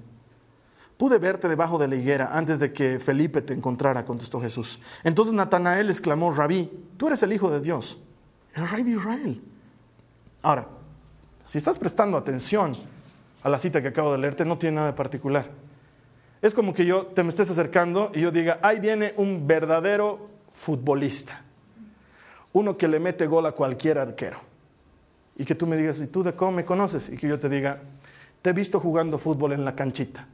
Pude 1.04 1.20
verte 1.20 1.50
debajo 1.50 1.78
de 1.78 1.90
la 1.90 1.98
higuera 1.98 2.30
antes 2.32 2.62
de 2.62 2.72
que 2.72 2.98
Felipe 2.98 3.42
te 3.42 3.54
encontrara, 3.54 4.06
contestó 4.06 4.40
Jesús. 4.40 4.80
Entonces 5.04 5.34
Natanael 5.34 5.90
exclamó, 5.90 6.32
Rabí, 6.32 6.72
tú 6.96 7.08
eres 7.08 7.22
el 7.24 7.34
Hijo 7.34 7.52
de 7.52 7.60
Dios, 7.60 8.02
el 8.56 8.70
Rey 8.70 8.84
de 8.84 8.92
Israel. 8.92 9.44
Ahora, 10.42 10.70
si 11.44 11.58
estás 11.58 11.78
prestando 11.78 12.16
atención 12.16 12.78
a 13.42 13.50
la 13.50 13.60
cita 13.60 13.82
que 13.82 13.90
acabo 13.90 14.14
de 14.14 14.18
leerte, 14.18 14.46
no 14.46 14.58
tiene 14.58 14.78
nada 14.78 14.88
de 14.88 14.94
particular. 14.94 15.52
Es 16.42 16.54
como 16.54 16.74
que 16.74 16.86
yo 16.86 17.08
te 17.08 17.22
me 17.22 17.32
estés 17.32 17.50
acercando 17.50 18.10
y 18.16 18.22
yo 18.22 18.32
diga, 18.32 18.60
ahí 18.62 18.80
viene 18.80 19.12
un 19.18 19.46
verdadero 19.46 20.24
futbolista, 20.54 21.42
uno 22.54 22.78
que 22.78 22.88
le 22.88 23.02
mete 23.02 23.28
gol 23.28 23.46
a 23.46 23.52
cualquier 23.52 23.98
arquero. 23.98 24.38
Y 25.36 25.44
que 25.44 25.54
tú 25.54 25.68
me 25.68 25.76
digas, 25.76 26.00
¿y 26.00 26.08
tú 26.08 26.24
de 26.24 26.32
cómo 26.34 26.54
me 26.54 26.64
conoces? 26.64 27.10
Y 27.10 27.18
que 27.18 27.28
yo 27.28 27.42
te 27.42 27.50
diga, 27.50 27.82
te 28.42 28.52
he 28.52 28.54
visto 28.54 28.80
jugando 28.80 29.18
fútbol 29.18 29.52
en 29.52 29.66
la 29.66 29.76
canchita. 29.76 30.30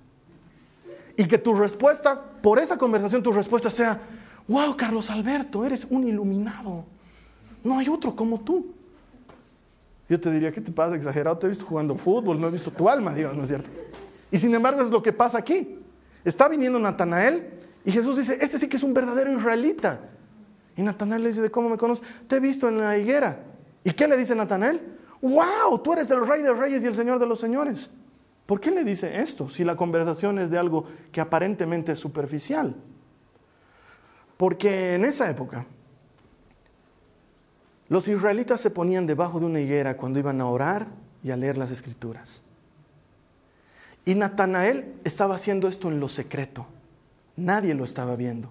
Y 1.20 1.28
que 1.28 1.38
tu 1.38 1.54
respuesta, 1.54 2.18
por 2.42 2.60
esa 2.60 2.78
conversación, 2.78 3.22
tu 3.22 3.34
respuesta 3.34 3.70
sea, 3.70 4.00
wow, 4.48 4.78
Carlos 4.78 5.10
Alberto, 5.10 5.66
eres 5.66 5.86
un 5.90 6.08
iluminado. 6.08 6.86
No 7.62 7.78
hay 7.78 7.90
otro 7.90 8.16
como 8.16 8.40
tú. 8.40 8.68
Yo 10.08 10.18
te 10.18 10.32
diría, 10.32 10.54
¿qué 10.54 10.62
te 10.62 10.72
pasa? 10.72 10.96
Exagerado, 10.96 11.38
te 11.38 11.48
he 11.48 11.50
visto 11.50 11.66
jugando 11.66 11.98
fútbol, 11.98 12.40
no 12.40 12.48
he 12.48 12.52
visto 12.52 12.72
tu 12.72 12.88
alma, 12.88 13.14
Dios, 13.14 13.36
¿no 13.36 13.44
es 13.44 13.50
cierto? 13.50 13.70
Y 14.32 14.40
sin 14.40 14.56
embargo 14.56 14.82
es 14.82 14.92
lo 14.92 15.04
que 15.04 15.12
pasa 15.12 15.40
aquí. 15.40 15.80
Está 16.24 16.48
viniendo 16.48 16.80
Natanael 16.80 17.50
y 17.84 17.92
Jesús 17.92 18.16
dice, 18.16 18.38
este 18.40 18.58
sí 18.58 18.70
que 18.70 18.78
es 18.78 18.84
un 18.84 18.94
verdadero 18.94 19.38
israelita. 19.38 20.00
Y 20.78 20.84
Natanael 20.84 21.22
le 21.22 21.28
dice, 21.32 21.42
¿de 21.42 21.52
cómo 21.52 21.68
me 21.68 21.76
conoces? 21.76 22.08
Te 22.28 22.38
he 22.38 22.40
visto 22.40 22.70
en 22.70 22.78
la 22.80 22.98
higuera. 22.98 23.44
¿Y 23.84 23.92
qué 23.92 24.08
le 24.08 24.16
dice 24.16 24.36
Natanael? 24.36 24.82
¡Wow! 25.22 25.80
Tú 25.84 25.92
eres 25.92 26.10
el 26.12 26.26
rey 26.26 26.42
de 26.44 26.54
reyes 26.54 26.82
y 26.86 26.88
el 26.88 26.96
señor 26.96 27.20
de 27.20 27.26
los 27.26 27.42
señores. 27.42 27.90
¿Por 28.50 28.60
qué 28.60 28.72
le 28.72 28.84
dice 28.84 29.22
esto 29.22 29.48
si 29.48 29.64
la 29.64 29.76
conversación 29.76 30.40
es 30.40 30.50
de 30.50 30.58
algo 30.58 30.86
que 31.12 31.22
aparentemente 31.22 31.92
es 31.92 32.00
superficial? 32.00 32.76
Porque 34.38 34.96
en 34.96 35.06
esa 35.06 35.30
época 35.30 35.68
los 37.90 38.08
israelitas 38.08 38.60
se 38.60 38.72
ponían 38.72 39.06
debajo 39.06 39.40
de 39.40 39.46
una 39.46 39.60
higuera 39.60 39.98
cuando 39.98 40.18
iban 40.18 40.42
a 40.42 40.48
orar 40.48 40.88
y 41.22 41.30
a 41.30 41.38
leer 41.38 41.60
las 41.60 41.70
escrituras. 41.70 42.42
Y 44.04 44.16
Natanael 44.16 44.96
estaba 45.04 45.36
haciendo 45.36 45.68
esto 45.68 45.88
en 45.90 46.00
lo 46.00 46.10
secreto. 46.10 46.66
Nadie 47.36 47.76
lo 47.76 47.86
estaba 47.86 48.16
viendo. 48.16 48.50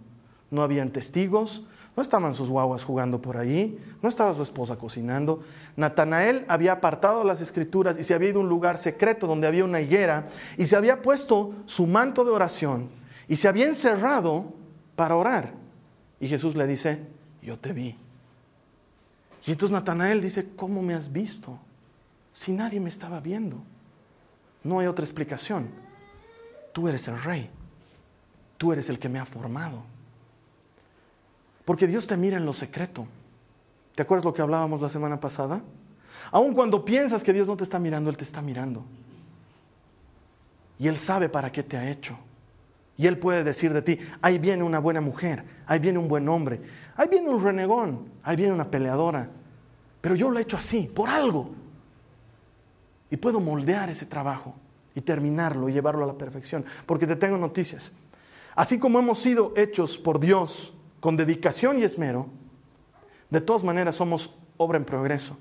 No 0.52 0.62
habían 0.62 0.92
testigos, 0.92 1.66
no 1.98 2.02
estaban 2.02 2.32
sus 2.32 2.48
guaguas 2.48 2.84
jugando 2.84 3.20
por 3.20 3.38
ahí, 3.38 3.76
no 4.00 4.08
estaba 4.08 4.32
su 4.32 4.40
esposa 4.40 4.76
cocinando. 4.78 5.42
Natanael 5.74 6.44
había 6.46 6.70
apartado 6.70 7.24
las 7.24 7.40
escrituras 7.40 7.98
y 7.98 8.04
se 8.04 8.14
había 8.14 8.28
ido 8.28 8.38
a 8.38 8.42
un 8.44 8.48
lugar 8.48 8.78
secreto 8.78 9.26
donde 9.26 9.48
había 9.48 9.64
una 9.64 9.80
higuera 9.80 10.28
y 10.56 10.66
se 10.66 10.76
había 10.76 11.02
puesto 11.02 11.56
su 11.66 11.88
manto 11.88 12.24
de 12.24 12.30
oración 12.30 12.88
y 13.26 13.34
se 13.34 13.48
había 13.48 13.66
encerrado 13.66 14.54
para 14.94 15.16
orar. 15.16 15.54
Y 16.20 16.28
Jesús 16.28 16.54
le 16.54 16.68
dice, 16.68 17.04
yo 17.42 17.58
te 17.58 17.72
vi. 17.72 17.96
Y 19.44 19.50
entonces 19.50 19.72
Natanael 19.72 20.22
dice, 20.22 20.50
¿cómo 20.54 20.82
me 20.82 20.94
has 20.94 21.12
visto? 21.12 21.58
Si 22.32 22.52
nadie 22.52 22.78
me 22.78 22.90
estaba 22.90 23.18
viendo. 23.18 23.56
No 24.62 24.78
hay 24.78 24.86
otra 24.86 25.04
explicación. 25.04 25.68
Tú 26.72 26.86
eres 26.86 27.08
el 27.08 27.20
rey. 27.20 27.50
Tú 28.56 28.72
eres 28.72 28.88
el 28.88 29.00
que 29.00 29.08
me 29.08 29.18
ha 29.18 29.24
formado. 29.24 29.97
Porque 31.68 31.86
Dios 31.86 32.06
te 32.06 32.16
mira 32.16 32.38
en 32.38 32.46
lo 32.46 32.54
secreto. 32.54 33.06
¿Te 33.94 34.00
acuerdas 34.00 34.24
lo 34.24 34.32
que 34.32 34.40
hablábamos 34.40 34.80
la 34.80 34.88
semana 34.88 35.20
pasada? 35.20 35.60
Aun 36.30 36.54
cuando 36.54 36.82
piensas 36.82 37.22
que 37.22 37.30
Dios 37.30 37.46
no 37.46 37.58
te 37.58 37.64
está 37.64 37.78
mirando, 37.78 38.08
Él 38.08 38.16
te 38.16 38.24
está 38.24 38.40
mirando. 38.40 38.86
Y 40.78 40.88
Él 40.88 40.96
sabe 40.96 41.28
para 41.28 41.52
qué 41.52 41.62
te 41.62 41.76
ha 41.76 41.90
hecho. 41.90 42.18
Y 42.96 43.06
Él 43.06 43.18
puede 43.18 43.44
decir 43.44 43.74
de 43.74 43.82
ti, 43.82 43.98
ahí 44.22 44.38
viene 44.38 44.62
una 44.62 44.78
buena 44.78 45.02
mujer, 45.02 45.44
ahí 45.66 45.78
viene 45.78 45.98
un 45.98 46.08
buen 46.08 46.26
hombre, 46.30 46.62
ahí 46.96 47.06
viene 47.06 47.28
un 47.28 47.44
renegón, 47.44 48.12
ahí 48.22 48.34
viene 48.34 48.54
una 48.54 48.70
peleadora. 48.70 49.28
Pero 50.00 50.14
yo 50.14 50.30
lo 50.30 50.38
he 50.38 50.42
hecho 50.44 50.56
así, 50.56 50.84
por 50.84 51.10
algo. 51.10 51.50
Y 53.10 53.18
puedo 53.18 53.40
moldear 53.40 53.90
ese 53.90 54.06
trabajo 54.06 54.54
y 54.94 55.02
terminarlo 55.02 55.68
y 55.68 55.74
llevarlo 55.74 56.04
a 56.04 56.06
la 56.06 56.16
perfección. 56.16 56.64
Porque 56.86 57.06
te 57.06 57.16
tengo 57.16 57.36
noticias. 57.36 57.92
Así 58.54 58.78
como 58.78 58.98
hemos 58.98 59.18
sido 59.18 59.52
hechos 59.54 59.98
por 59.98 60.18
Dios 60.18 60.72
con 61.00 61.16
dedicación 61.16 61.78
y 61.78 61.84
esmero, 61.84 62.28
de 63.30 63.40
todas 63.40 63.64
maneras 63.64 63.96
somos 63.96 64.34
obra 64.56 64.78
en 64.78 64.84
progreso. 64.84 65.36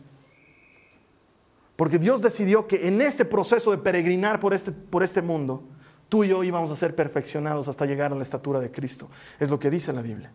Porque 1.76 2.00
Dios 2.00 2.22
decidió 2.22 2.68
que 2.68 2.88
en 2.88 3.02
este 3.02 3.24
proceso 3.24 3.72
de 3.72 3.78
peregrinar 3.78 4.40
por 4.40 4.54
este, 4.54 4.72
por 4.72 5.04
este 5.04 5.22
mundo, 5.22 5.64
tú 6.10 6.24
y 6.24 6.30
yo 6.30 6.44
íbamos 6.44 6.72
a 6.72 6.76
ser 6.76 6.96
perfeccionados 6.96 7.68
hasta 7.68 7.86
llegar 7.86 8.12
a 8.12 8.16
la 8.16 8.24
estatura 8.24 8.60
de 8.60 8.72
Cristo. 8.72 9.10
Es 9.40 9.50
lo 9.50 9.60
que 9.60 9.70
dice 9.70 9.94
la 9.94 10.02
Biblia. 10.02 10.32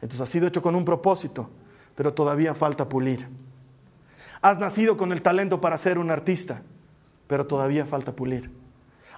Entonces 0.00 0.20
ha 0.20 0.26
sido 0.26 0.46
hecho 0.46 0.62
con 0.62 0.74
un 0.74 0.84
propósito, 0.84 1.50
pero 1.94 2.14
todavía 2.14 2.54
falta 2.54 2.88
pulir. 2.88 3.28
Has 4.40 4.58
nacido 4.58 4.96
con 4.96 5.12
el 5.12 5.20
talento 5.20 5.60
para 5.60 5.76
ser 5.76 5.98
un 5.98 6.10
artista, 6.10 6.62
pero 7.26 7.46
todavía 7.46 7.84
falta 7.84 8.14
pulir. 8.14 8.50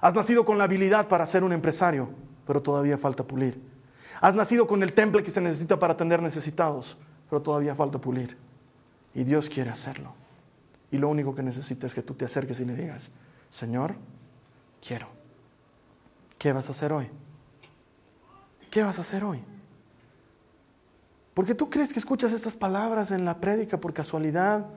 Has 0.01 0.15
nacido 0.15 0.43
con 0.45 0.57
la 0.57 0.63
habilidad 0.65 1.07
para 1.07 1.27
ser 1.27 1.43
un 1.43 1.53
empresario, 1.53 2.09
pero 2.45 2.61
todavía 2.61 2.97
falta 2.97 3.23
pulir. 3.23 3.70
Has 4.21 4.35
nacido 4.35 4.67
con 4.67 4.83
el 4.83 4.93
temple 4.93 5.23
que 5.23 5.31
se 5.31 5.41
necesita 5.41 5.79
para 5.79 5.93
atender 5.93 6.21
necesitados, 6.21 6.95
pero 7.27 7.41
todavía 7.41 7.73
falta 7.73 7.99
pulir. 7.99 8.37
Y 9.15 9.23
Dios 9.23 9.49
quiere 9.49 9.71
hacerlo. 9.71 10.13
Y 10.91 10.99
lo 10.99 11.09
único 11.09 11.33
que 11.33 11.41
necesita 11.41 11.87
es 11.87 11.95
que 11.95 12.03
tú 12.03 12.13
te 12.13 12.25
acerques 12.25 12.59
y 12.59 12.65
le 12.65 12.75
digas, 12.75 13.13
Señor, 13.49 13.95
quiero. 14.85 15.07
¿Qué 16.37 16.53
vas 16.53 16.67
a 16.67 16.71
hacer 16.71 16.93
hoy? 16.93 17.09
¿Qué 18.69 18.83
vas 18.83 18.99
a 18.99 19.01
hacer 19.01 19.23
hoy? 19.23 19.43
Porque 21.33 21.55
tú 21.55 21.69
crees 21.69 21.91
que 21.91 21.99
escuchas 21.99 22.31
estas 22.31 22.55
palabras 22.55 23.09
en 23.09 23.25
la 23.25 23.39
prédica 23.39 23.79
por 23.79 23.91
casualidad 23.93 24.67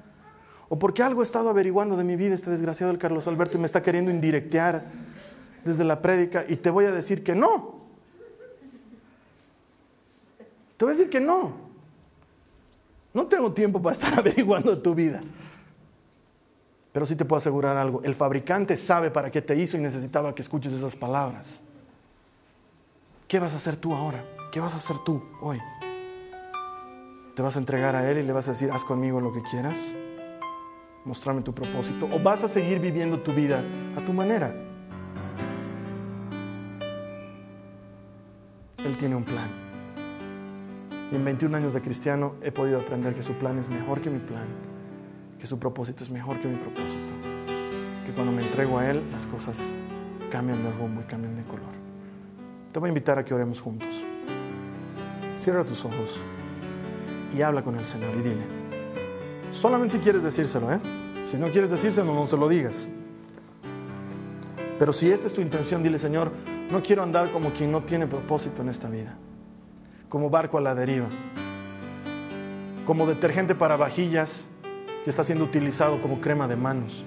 o 0.70 0.78
porque 0.78 1.02
algo 1.02 1.20
he 1.20 1.24
estado 1.24 1.50
averiguando 1.50 1.96
de 1.96 2.04
mi 2.04 2.16
vida 2.16 2.34
este 2.34 2.50
desgraciado 2.50 2.92
del 2.92 3.00
Carlos 3.00 3.26
Alberto 3.26 3.58
y 3.58 3.60
me 3.60 3.66
está 3.66 3.82
queriendo 3.82 4.10
indirectear 4.10 4.86
desde 5.64 5.84
la 5.84 6.00
prédica 6.00 6.44
y 6.48 6.56
te 6.56 6.70
voy 6.70 6.86
a 6.86 6.92
decir 6.92 7.22
que 7.22 7.34
no. 7.34 7.83
Te 10.76 10.84
voy 10.84 10.94
a 10.94 10.96
decir 10.96 11.10
que 11.10 11.20
no. 11.20 11.52
No 13.12 13.26
tengo 13.26 13.52
tiempo 13.52 13.80
para 13.80 13.94
estar 13.94 14.18
averiguando 14.18 14.76
tu 14.78 14.94
vida. 14.94 15.22
Pero 16.92 17.06
sí 17.06 17.16
te 17.16 17.24
puedo 17.24 17.38
asegurar 17.38 17.76
algo, 17.76 18.02
el 18.04 18.14
fabricante 18.14 18.76
sabe 18.76 19.10
para 19.10 19.30
qué 19.30 19.42
te 19.42 19.56
hizo 19.56 19.76
y 19.76 19.80
necesitaba 19.80 20.32
que 20.34 20.42
escuches 20.42 20.72
esas 20.72 20.94
palabras. 20.94 21.60
¿Qué 23.26 23.40
vas 23.40 23.52
a 23.52 23.56
hacer 23.56 23.76
tú 23.76 23.94
ahora? 23.94 24.24
¿Qué 24.52 24.60
vas 24.60 24.74
a 24.74 24.76
hacer 24.76 24.98
tú 24.98 25.20
hoy? 25.40 25.60
¿Te 27.34 27.42
vas 27.42 27.56
a 27.56 27.58
entregar 27.58 27.96
a 27.96 28.08
Él 28.08 28.18
y 28.18 28.22
le 28.22 28.32
vas 28.32 28.46
a 28.46 28.52
decir, 28.52 28.70
haz 28.70 28.84
conmigo 28.84 29.20
lo 29.20 29.32
que 29.32 29.42
quieras? 29.42 29.96
Mostrarme 31.04 31.42
tu 31.42 31.52
propósito. 31.52 32.08
¿O 32.12 32.20
vas 32.20 32.44
a 32.44 32.48
seguir 32.48 32.78
viviendo 32.78 33.20
tu 33.20 33.32
vida 33.32 33.64
a 33.96 34.04
tu 34.04 34.12
manera? 34.12 34.54
Él 38.78 38.96
tiene 38.96 39.16
un 39.16 39.24
plan. 39.24 39.63
Y 41.12 41.16
en 41.16 41.24
21 41.24 41.56
años 41.56 41.74
de 41.74 41.82
cristiano 41.82 42.34
he 42.42 42.50
podido 42.50 42.80
aprender 42.80 43.14
que 43.14 43.22
su 43.22 43.34
plan 43.34 43.58
es 43.58 43.68
mejor 43.68 44.00
que 44.00 44.10
mi 44.10 44.18
plan, 44.18 44.46
que 45.38 45.46
su 45.46 45.58
propósito 45.58 46.02
es 46.02 46.10
mejor 46.10 46.38
que 46.40 46.48
mi 46.48 46.56
propósito, 46.56 47.12
que 48.04 48.12
cuando 48.12 48.32
me 48.32 48.42
entrego 48.42 48.78
a 48.78 48.90
Él 48.90 49.02
las 49.12 49.26
cosas 49.26 49.72
cambian 50.30 50.62
de 50.62 50.70
rumbo 50.70 51.00
y 51.02 51.04
cambian 51.04 51.36
de 51.36 51.44
color. 51.44 51.72
Te 52.72 52.80
voy 52.80 52.88
a 52.88 52.90
invitar 52.90 53.18
a 53.18 53.24
que 53.24 53.34
oremos 53.34 53.60
juntos. 53.60 54.04
Cierra 55.36 55.64
tus 55.64 55.84
ojos 55.84 56.20
y 57.36 57.42
habla 57.42 57.62
con 57.62 57.76
el 57.76 57.84
Señor 57.84 58.14
y 58.16 58.22
dile. 58.22 58.42
Solamente 59.50 59.96
si 59.96 60.02
quieres 60.02 60.22
decírselo, 60.22 60.72
¿eh? 60.72 60.80
Si 61.26 61.36
no 61.36 61.50
quieres 61.50 61.70
decírselo, 61.70 62.12
no 62.12 62.26
se 62.26 62.36
lo 62.36 62.48
digas. 62.48 62.88
Pero 64.78 64.92
si 64.92 65.10
esta 65.10 65.28
es 65.28 65.32
tu 65.32 65.40
intención, 65.40 65.82
dile, 65.82 65.98
Señor, 65.98 66.32
no 66.70 66.82
quiero 66.82 67.02
andar 67.02 67.30
como 67.30 67.52
quien 67.52 67.70
no 67.70 67.82
tiene 67.84 68.06
propósito 68.06 68.62
en 68.62 68.68
esta 68.68 68.88
vida, 68.88 69.16
como 70.14 70.30
barco 70.30 70.58
a 70.58 70.60
la 70.60 70.76
deriva, 70.76 71.08
como 72.86 73.04
detergente 73.04 73.56
para 73.56 73.76
vajillas 73.76 74.48
que 75.02 75.10
está 75.10 75.24
siendo 75.24 75.42
utilizado 75.42 76.00
como 76.00 76.20
crema 76.20 76.46
de 76.46 76.54
manos. 76.54 77.04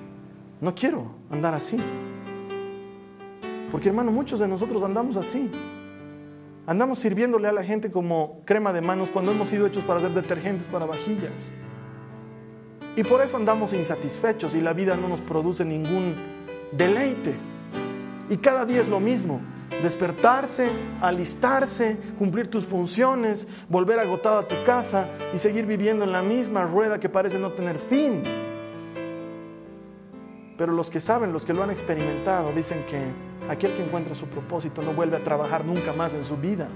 No 0.60 0.76
quiero 0.76 1.14
andar 1.30 1.54
así. 1.54 1.78
Porque 3.72 3.88
hermano, 3.88 4.12
muchos 4.12 4.42
de 4.42 4.50
nosotros 4.50 4.84
andamos 4.84 5.16
así. 5.16 5.50
Andamos 6.66 7.00
sirviéndole 7.00 7.48
a 7.48 7.54
la 7.54 7.64
gente 7.64 7.92
como 7.92 8.42
crema 8.44 8.74
de 8.74 8.82
manos 8.82 9.10
cuando 9.10 9.32
hemos 9.32 9.48
sido 9.48 9.68
hechos 9.68 9.86
para 9.86 10.02
ser 10.02 10.12
detergentes 10.12 10.68
para 10.68 10.86
vajillas. 10.86 11.54
Y 12.98 13.06
por 13.06 13.22
eso 13.22 13.38
andamos 13.38 13.72
insatisfechos 13.72 14.54
y 14.54 14.60
la 14.60 14.74
vida 14.74 14.98
no 14.98 15.08
nos 15.08 15.22
produce 15.22 15.64
ningún 15.64 16.14
deleite. 16.74 17.36
Y 18.30 18.36
cada 18.36 18.66
día 18.66 18.82
es 18.82 18.90
lo 18.90 19.00
mismo. 19.00 19.40
Despertarse, 19.82 20.70
alistarse, 21.02 21.98
cumplir 22.18 22.50
tus 22.50 22.66
funciones, 22.66 23.48
volver 23.70 24.00
agotado 24.00 24.40
a 24.40 24.48
tu 24.48 24.56
casa 24.66 25.10
y 25.34 25.38
seguir 25.38 25.66
viviendo 25.66 26.04
en 26.04 26.12
la 26.12 26.22
misma 26.22 26.66
rueda 26.66 27.00
que 27.00 27.10
parece 27.10 27.38
no 27.38 27.52
tener 27.52 27.80
fin. 27.80 28.24
Pero 30.58 30.74
los 30.74 30.90
que 30.90 31.00
saben, 31.00 31.32
los 31.32 31.46
que 31.46 31.54
lo 31.54 31.64
han 31.64 31.70
experimentado, 31.70 32.52
dicen 32.54 32.84
que 32.88 33.12
aquel 33.50 33.76
que 33.76 33.84
encuentra 33.84 34.16
su 34.16 34.26
propósito 34.26 34.82
no 34.82 34.94
vuelve 34.94 35.18
a 35.18 35.24
trabajar 35.24 35.64
nunca 35.64 35.94
más 35.94 36.16
en 36.16 36.24
su 36.24 36.38
vida. 36.38 36.70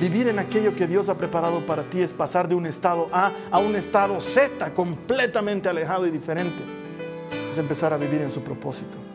Vivir 0.00 0.28
en 0.28 0.38
aquello 0.38 0.76
que 0.76 0.86
Dios 0.86 1.08
ha 1.08 1.18
preparado 1.18 1.66
para 1.66 1.82
ti 1.90 2.00
es 2.00 2.12
pasar 2.12 2.48
de 2.48 2.54
un 2.54 2.66
estado 2.66 3.08
A 3.12 3.32
a 3.50 3.58
un 3.58 3.74
estado 3.74 4.20
Z, 4.20 4.72
completamente 4.72 5.68
alejado 5.68 6.06
y 6.06 6.10
diferente. 6.10 6.62
Es 7.50 7.58
empezar 7.58 7.92
a 7.92 7.96
vivir 7.96 8.22
en 8.22 8.30
su 8.30 8.40
propósito. 8.42 9.07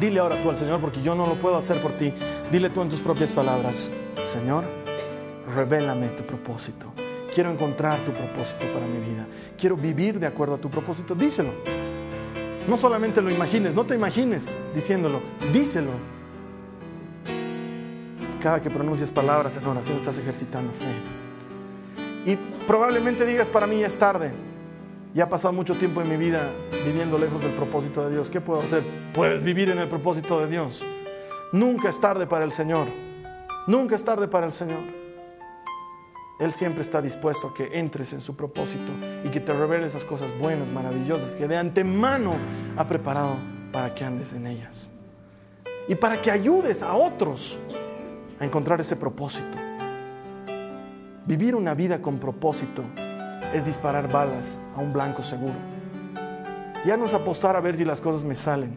Dile 0.00 0.20
ahora 0.20 0.42
tú 0.42 0.50
al 0.50 0.56
Señor, 0.56 0.80
porque 0.80 1.02
yo 1.02 1.14
no 1.14 1.26
lo 1.26 1.34
puedo 1.34 1.56
hacer 1.56 1.80
por 1.80 1.92
ti. 1.92 2.12
Dile 2.50 2.70
tú 2.70 2.82
en 2.82 2.88
tus 2.88 3.00
propias 3.00 3.32
palabras, 3.32 3.90
Señor, 4.24 4.64
revélame 5.54 6.08
tu 6.10 6.24
propósito. 6.24 6.92
Quiero 7.34 7.50
encontrar 7.50 7.98
tu 8.04 8.12
propósito 8.12 8.66
para 8.72 8.86
mi 8.86 8.98
vida. 8.98 9.26
Quiero 9.58 9.76
vivir 9.76 10.20
de 10.20 10.26
acuerdo 10.26 10.54
a 10.54 10.58
tu 10.58 10.70
propósito. 10.70 11.14
Díselo. 11.14 11.50
No 12.68 12.76
solamente 12.76 13.20
lo 13.20 13.30
imagines, 13.30 13.74
no 13.74 13.84
te 13.84 13.94
imagines 13.94 14.56
diciéndolo, 14.72 15.20
díselo. 15.52 15.90
Cada 18.40 18.60
que 18.60 18.70
pronuncies 18.70 19.10
palabras 19.10 19.56
en 19.56 19.66
oración 19.66 19.96
estás 19.96 20.16
ejercitando 20.18 20.72
fe. 20.72 22.30
Y 22.30 22.36
probablemente 22.66 23.26
digas, 23.26 23.50
para 23.50 23.66
mí 23.66 23.80
ya 23.80 23.86
es 23.86 23.98
tarde. 23.98 24.32
Ya 25.14 25.24
ha 25.24 25.28
pasado 25.28 25.54
mucho 25.54 25.76
tiempo 25.76 26.02
en 26.02 26.08
mi 26.08 26.16
vida 26.16 26.50
viviendo 26.84 27.16
lejos 27.18 27.40
del 27.40 27.54
propósito 27.54 28.04
de 28.04 28.10
Dios. 28.10 28.30
¿Qué 28.30 28.40
puedo 28.40 28.60
hacer? 28.60 28.84
Puedes 29.12 29.44
vivir 29.44 29.70
en 29.70 29.78
el 29.78 29.88
propósito 29.88 30.40
de 30.40 30.48
Dios. 30.48 30.84
Nunca 31.52 31.88
es 31.88 32.00
tarde 32.00 32.26
para 32.26 32.44
el 32.44 32.50
Señor. 32.50 32.88
Nunca 33.68 33.94
es 33.94 34.02
tarde 34.02 34.26
para 34.26 34.46
el 34.46 34.52
Señor. 34.52 34.82
Él 36.40 36.50
siempre 36.52 36.82
está 36.82 37.00
dispuesto 37.00 37.46
a 37.46 37.54
que 37.54 37.78
entres 37.78 38.12
en 38.12 38.20
su 38.20 38.34
propósito 38.34 38.90
y 39.22 39.28
que 39.28 39.38
te 39.38 39.52
revele 39.52 39.86
esas 39.86 40.04
cosas 40.04 40.36
buenas, 40.36 40.72
maravillosas, 40.72 41.30
que 41.30 41.46
de 41.46 41.58
antemano 41.58 42.34
ha 42.76 42.88
preparado 42.88 43.36
para 43.70 43.94
que 43.94 44.04
andes 44.04 44.32
en 44.32 44.48
ellas. 44.48 44.90
Y 45.86 45.94
para 45.94 46.20
que 46.20 46.32
ayudes 46.32 46.82
a 46.82 46.92
otros 46.94 47.60
a 48.40 48.44
encontrar 48.44 48.80
ese 48.80 48.96
propósito. 48.96 49.58
Vivir 51.24 51.54
una 51.54 51.74
vida 51.74 52.02
con 52.02 52.18
propósito 52.18 52.82
es 53.54 53.64
disparar 53.64 54.10
balas 54.10 54.58
a 54.76 54.80
un 54.80 54.92
blanco 54.92 55.22
seguro. 55.22 55.54
Ya 56.84 56.96
no 56.96 57.06
es 57.06 57.14
apostar 57.14 57.56
a 57.56 57.60
ver 57.60 57.76
si 57.76 57.84
las 57.84 58.00
cosas 58.00 58.24
me 58.24 58.34
salen. 58.34 58.76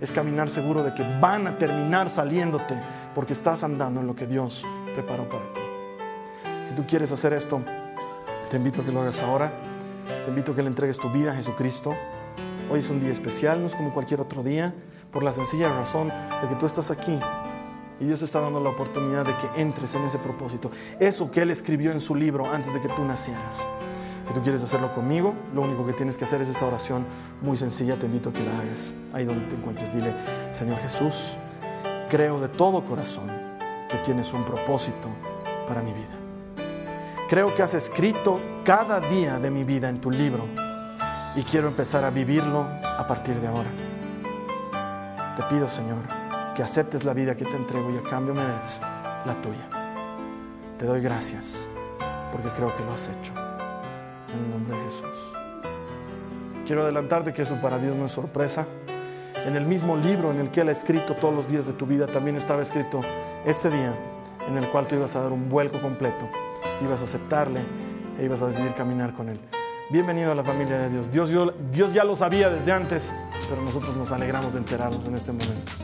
Es 0.00 0.10
caminar 0.10 0.48
seguro 0.50 0.82
de 0.82 0.94
que 0.94 1.04
van 1.20 1.46
a 1.46 1.58
terminar 1.58 2.08
saliéndote 2.08 2.74
porque 3.14 3.34
estás 3.34 3.62
andando 3.62 4.00
en 4.00 4.06
lo 4.06 4.16
que 4.16 4.26
Dios 4.26 4.64
preparó 4.94 5.28
para 5.28 5.44
ti. 5.52 5.60
Si 6.64 6.74
tú 6.74 6.84
quieres 6.86 7.12
hacer 7.12 7.34
esto, 7.34 7.62
te 8.50 8.56
invito 8.56 8.80
a 8.80 8.84
que 8.84 8.90
lo 8.90 9.02
hagas 9.02 9.22
ahora. 9.22 9.52
Te 10.24 10.30
invito 10.30 10.52
a 10.52 10.54
que 10.56 10.62
le 10.62 10.68
entregues 10.68 10.98
tu 10.98 11.10
vida 11.10 11.32
a 11.32 11.34
Jesucristo. 11.34 11.94
Hoy 12.70 12.80
es 12.80 12.88
un 12.88 13.00
día 13.00 13.12
especial, 13.12 13.60
no 13.60 13.66
es 13.66 13.74
como 13.74 13.92
cualquier 13.92 14.22
otro 14.22 14.42
día, 14.42 14.74
por 15.12 15.22
la 15.22 15.32
sencilla 15.34 15.68
razón 15.68 16.08
de 16.08 16.48
que 16.48 16.54
tú 16.56 16.64
estás 16.64 16.90
aquí 16.90 17.20
y 18.00 18.06
Dios 18.06 18.22
está 18.22 18.40
dando 18.40 18.60
la 18.60 18.70
oportunidad 18.70 19.24
de 19.24 19.34
que 19.36 19.60
entres 19.60 19.94
en 19.94 20.04
ese 20.04 20.18
propósito. 20.18 20.70
Eso 20.98 21.30
que 21.30 21.42
Él 21.42 21.50
escribió 21.50 21.92
en 21.92 22.00
su 22.00 22.14
libro 22.14 22.50
antes 22.50 22.74
de 22.74 22.80
que 22.80 22.88
tú 22.88 23.04
nacieras. 23.04 23.66
Si 24.26 24.32
tú 24.32 24.40
quieres 24.42 24.62
hacerlo 24.62 24.92
conmigo, 24.92 25.34
lo 25.54 25.62
único 25.62 25.86
que 25.86 25.92
tienes 25.92 26.16
que 26.16 26.24
hacer 26.24 26.40
es 26.40 26.48
esta 26.48 26.66
oración 26.66 27.06
muy 27.42 27.56
sencilla. 27.56 27.98
Te 27.98 28.06
invito 28.06 28.30
a 28.30 28.32
que 28.32 28.42
la 28.42 28.58
hagas 28.58 28.94
ahí 29.12 29.24
donde 29.24 29.46
te 29.46 29.54
encuentres. 29.54 29.94
Dile, 29.94 30.14
Señor 30.50 30.78
Jesús, 30.78 31.36
creo 32.08 32.40
de 32.40 32.48
todo 32.48 32.84
corazón 32.84 33.30
que 33.90 33.98
tienes 33.98 34.32
un 34.32 34.44
propósito 34.44 35.08
para 35.68 35.82
mi 35.82 35.92
vida. 35.92 36.24
Creo 37.28 37.54
que 37.54 37.62
has 37.62 37.74
escrito 37.74 38.40
cada 38.64 39.00
día 39.00 39.38
de 39.38 39.50
mi 39.50 39.64
vida 39.64 39.88
en 39.88 40.00
tu 40.00 40.10
libro 40.10 40.46
y 41.36 41.42
quiero 41.42 41.68
empezar 41.68 42.04
a 42.04 42.10
vivirlo 42.10 42.62
a 42.62 43.06
partir 43.06 43.40
de 43.40 43.46
ahora. 43.46 43.70
Te 45.36 45.42
pido, 45.44 45.68
Señor, 45.68 46.23
que 46.54 46.62
aceptes 46.62 47.04
la 47.04 47.12
vida 47.12 47.36
que 47.36 47.44
te 47.44 47.56
entrego 47.56 47.90
y 47.90 47.96
a 47.96 48.02
cambio 48.02 48.34
me 48.34 48.44
des 48.44 48.80
la 49.26 49.34
tuya. 49.42 49.68
Te 50.78 50.86
doy 50.86 51.00
gracias 51.00 51.66
porque 52.32 52.48
creo 52.50 52.74
que 52.76 52.84
lo 52.84 52.92
has 52.92 53.08
hecho. 53.08 53.32
En 54.32 54.44
el 54.44 54.50
nombre 54.50 54.76
de 54.76 54.84
Jesús. 54.84 55.32
Quiero 56.66 56.82
adelantarte 56.82 57.32
que 57.32 57.42
eso 57.42 57.60
para 57.60 57.78
Dios 57.78 57.96
no 57.96 58.06
es 58.06 58.12
sorpresa. 58.12 58.66
En 59.44 59.56
el 59.56 59.66
mismo 59.66 59.96
libro 59.96 60.30
en 60.30 60.40
el 60.40 60.50
que 60.50 60.62
Él 60.62 60.68
ha 60.68 60.72
escrito 60.72 61.14
todos 61.14 61.34
los 61.34 61.48
días 61.48 61.66
de 61.66 61.74
tu 61.74 61.86
vida 61.86 62.06
también 62.06 62.36
estaba 62.36 62.62
escrito 62.62 63.02
este 63.44 63.70
día 63.70 63.94
en 64.48 64.56
el 64.56 64.68
cual 64.70 64.86
tú 64.86 64.94
ibas 64.94 65.14
a 65.16 65.20
dar 65.20 65.32
un 65.32 65.48
vuelco 65.48 65.80
completo 65.80 66.28
ibas 66.82 67.00
a 67.00 67.04
aceptarle 67.04 67.60
e 68.18 68.24
ibas 68.24 68.42
a 68.42 68.46
decidir 68.46 68.74
caminar 68.74 69.12
con 69.14 69.28
Él. 69.28 69.40
Bienvenido 69.90 70.32
a 70.32 70.34
la 70.34 70.44
familia 70.44 70.78
de 70.78 70.90
Dios. 70.90 71.10
Dios, 71.10 71.30
Dios 71.70 71.92
ya 71.92 72.04
lo 72.04 72.16
sabía 72.16 72.48
desde 72.48 72.72
antes, 72.72 73.12
pero 73.48 73.60
nosotros 73.62 73.96
nos 73.96 74.10
alegramos 74.12 74.52
de 74.52 74.58
enterarnos 74.58 75.06
en 75.06 75.14
este 75.14 75.32
momento. 75.32 75.83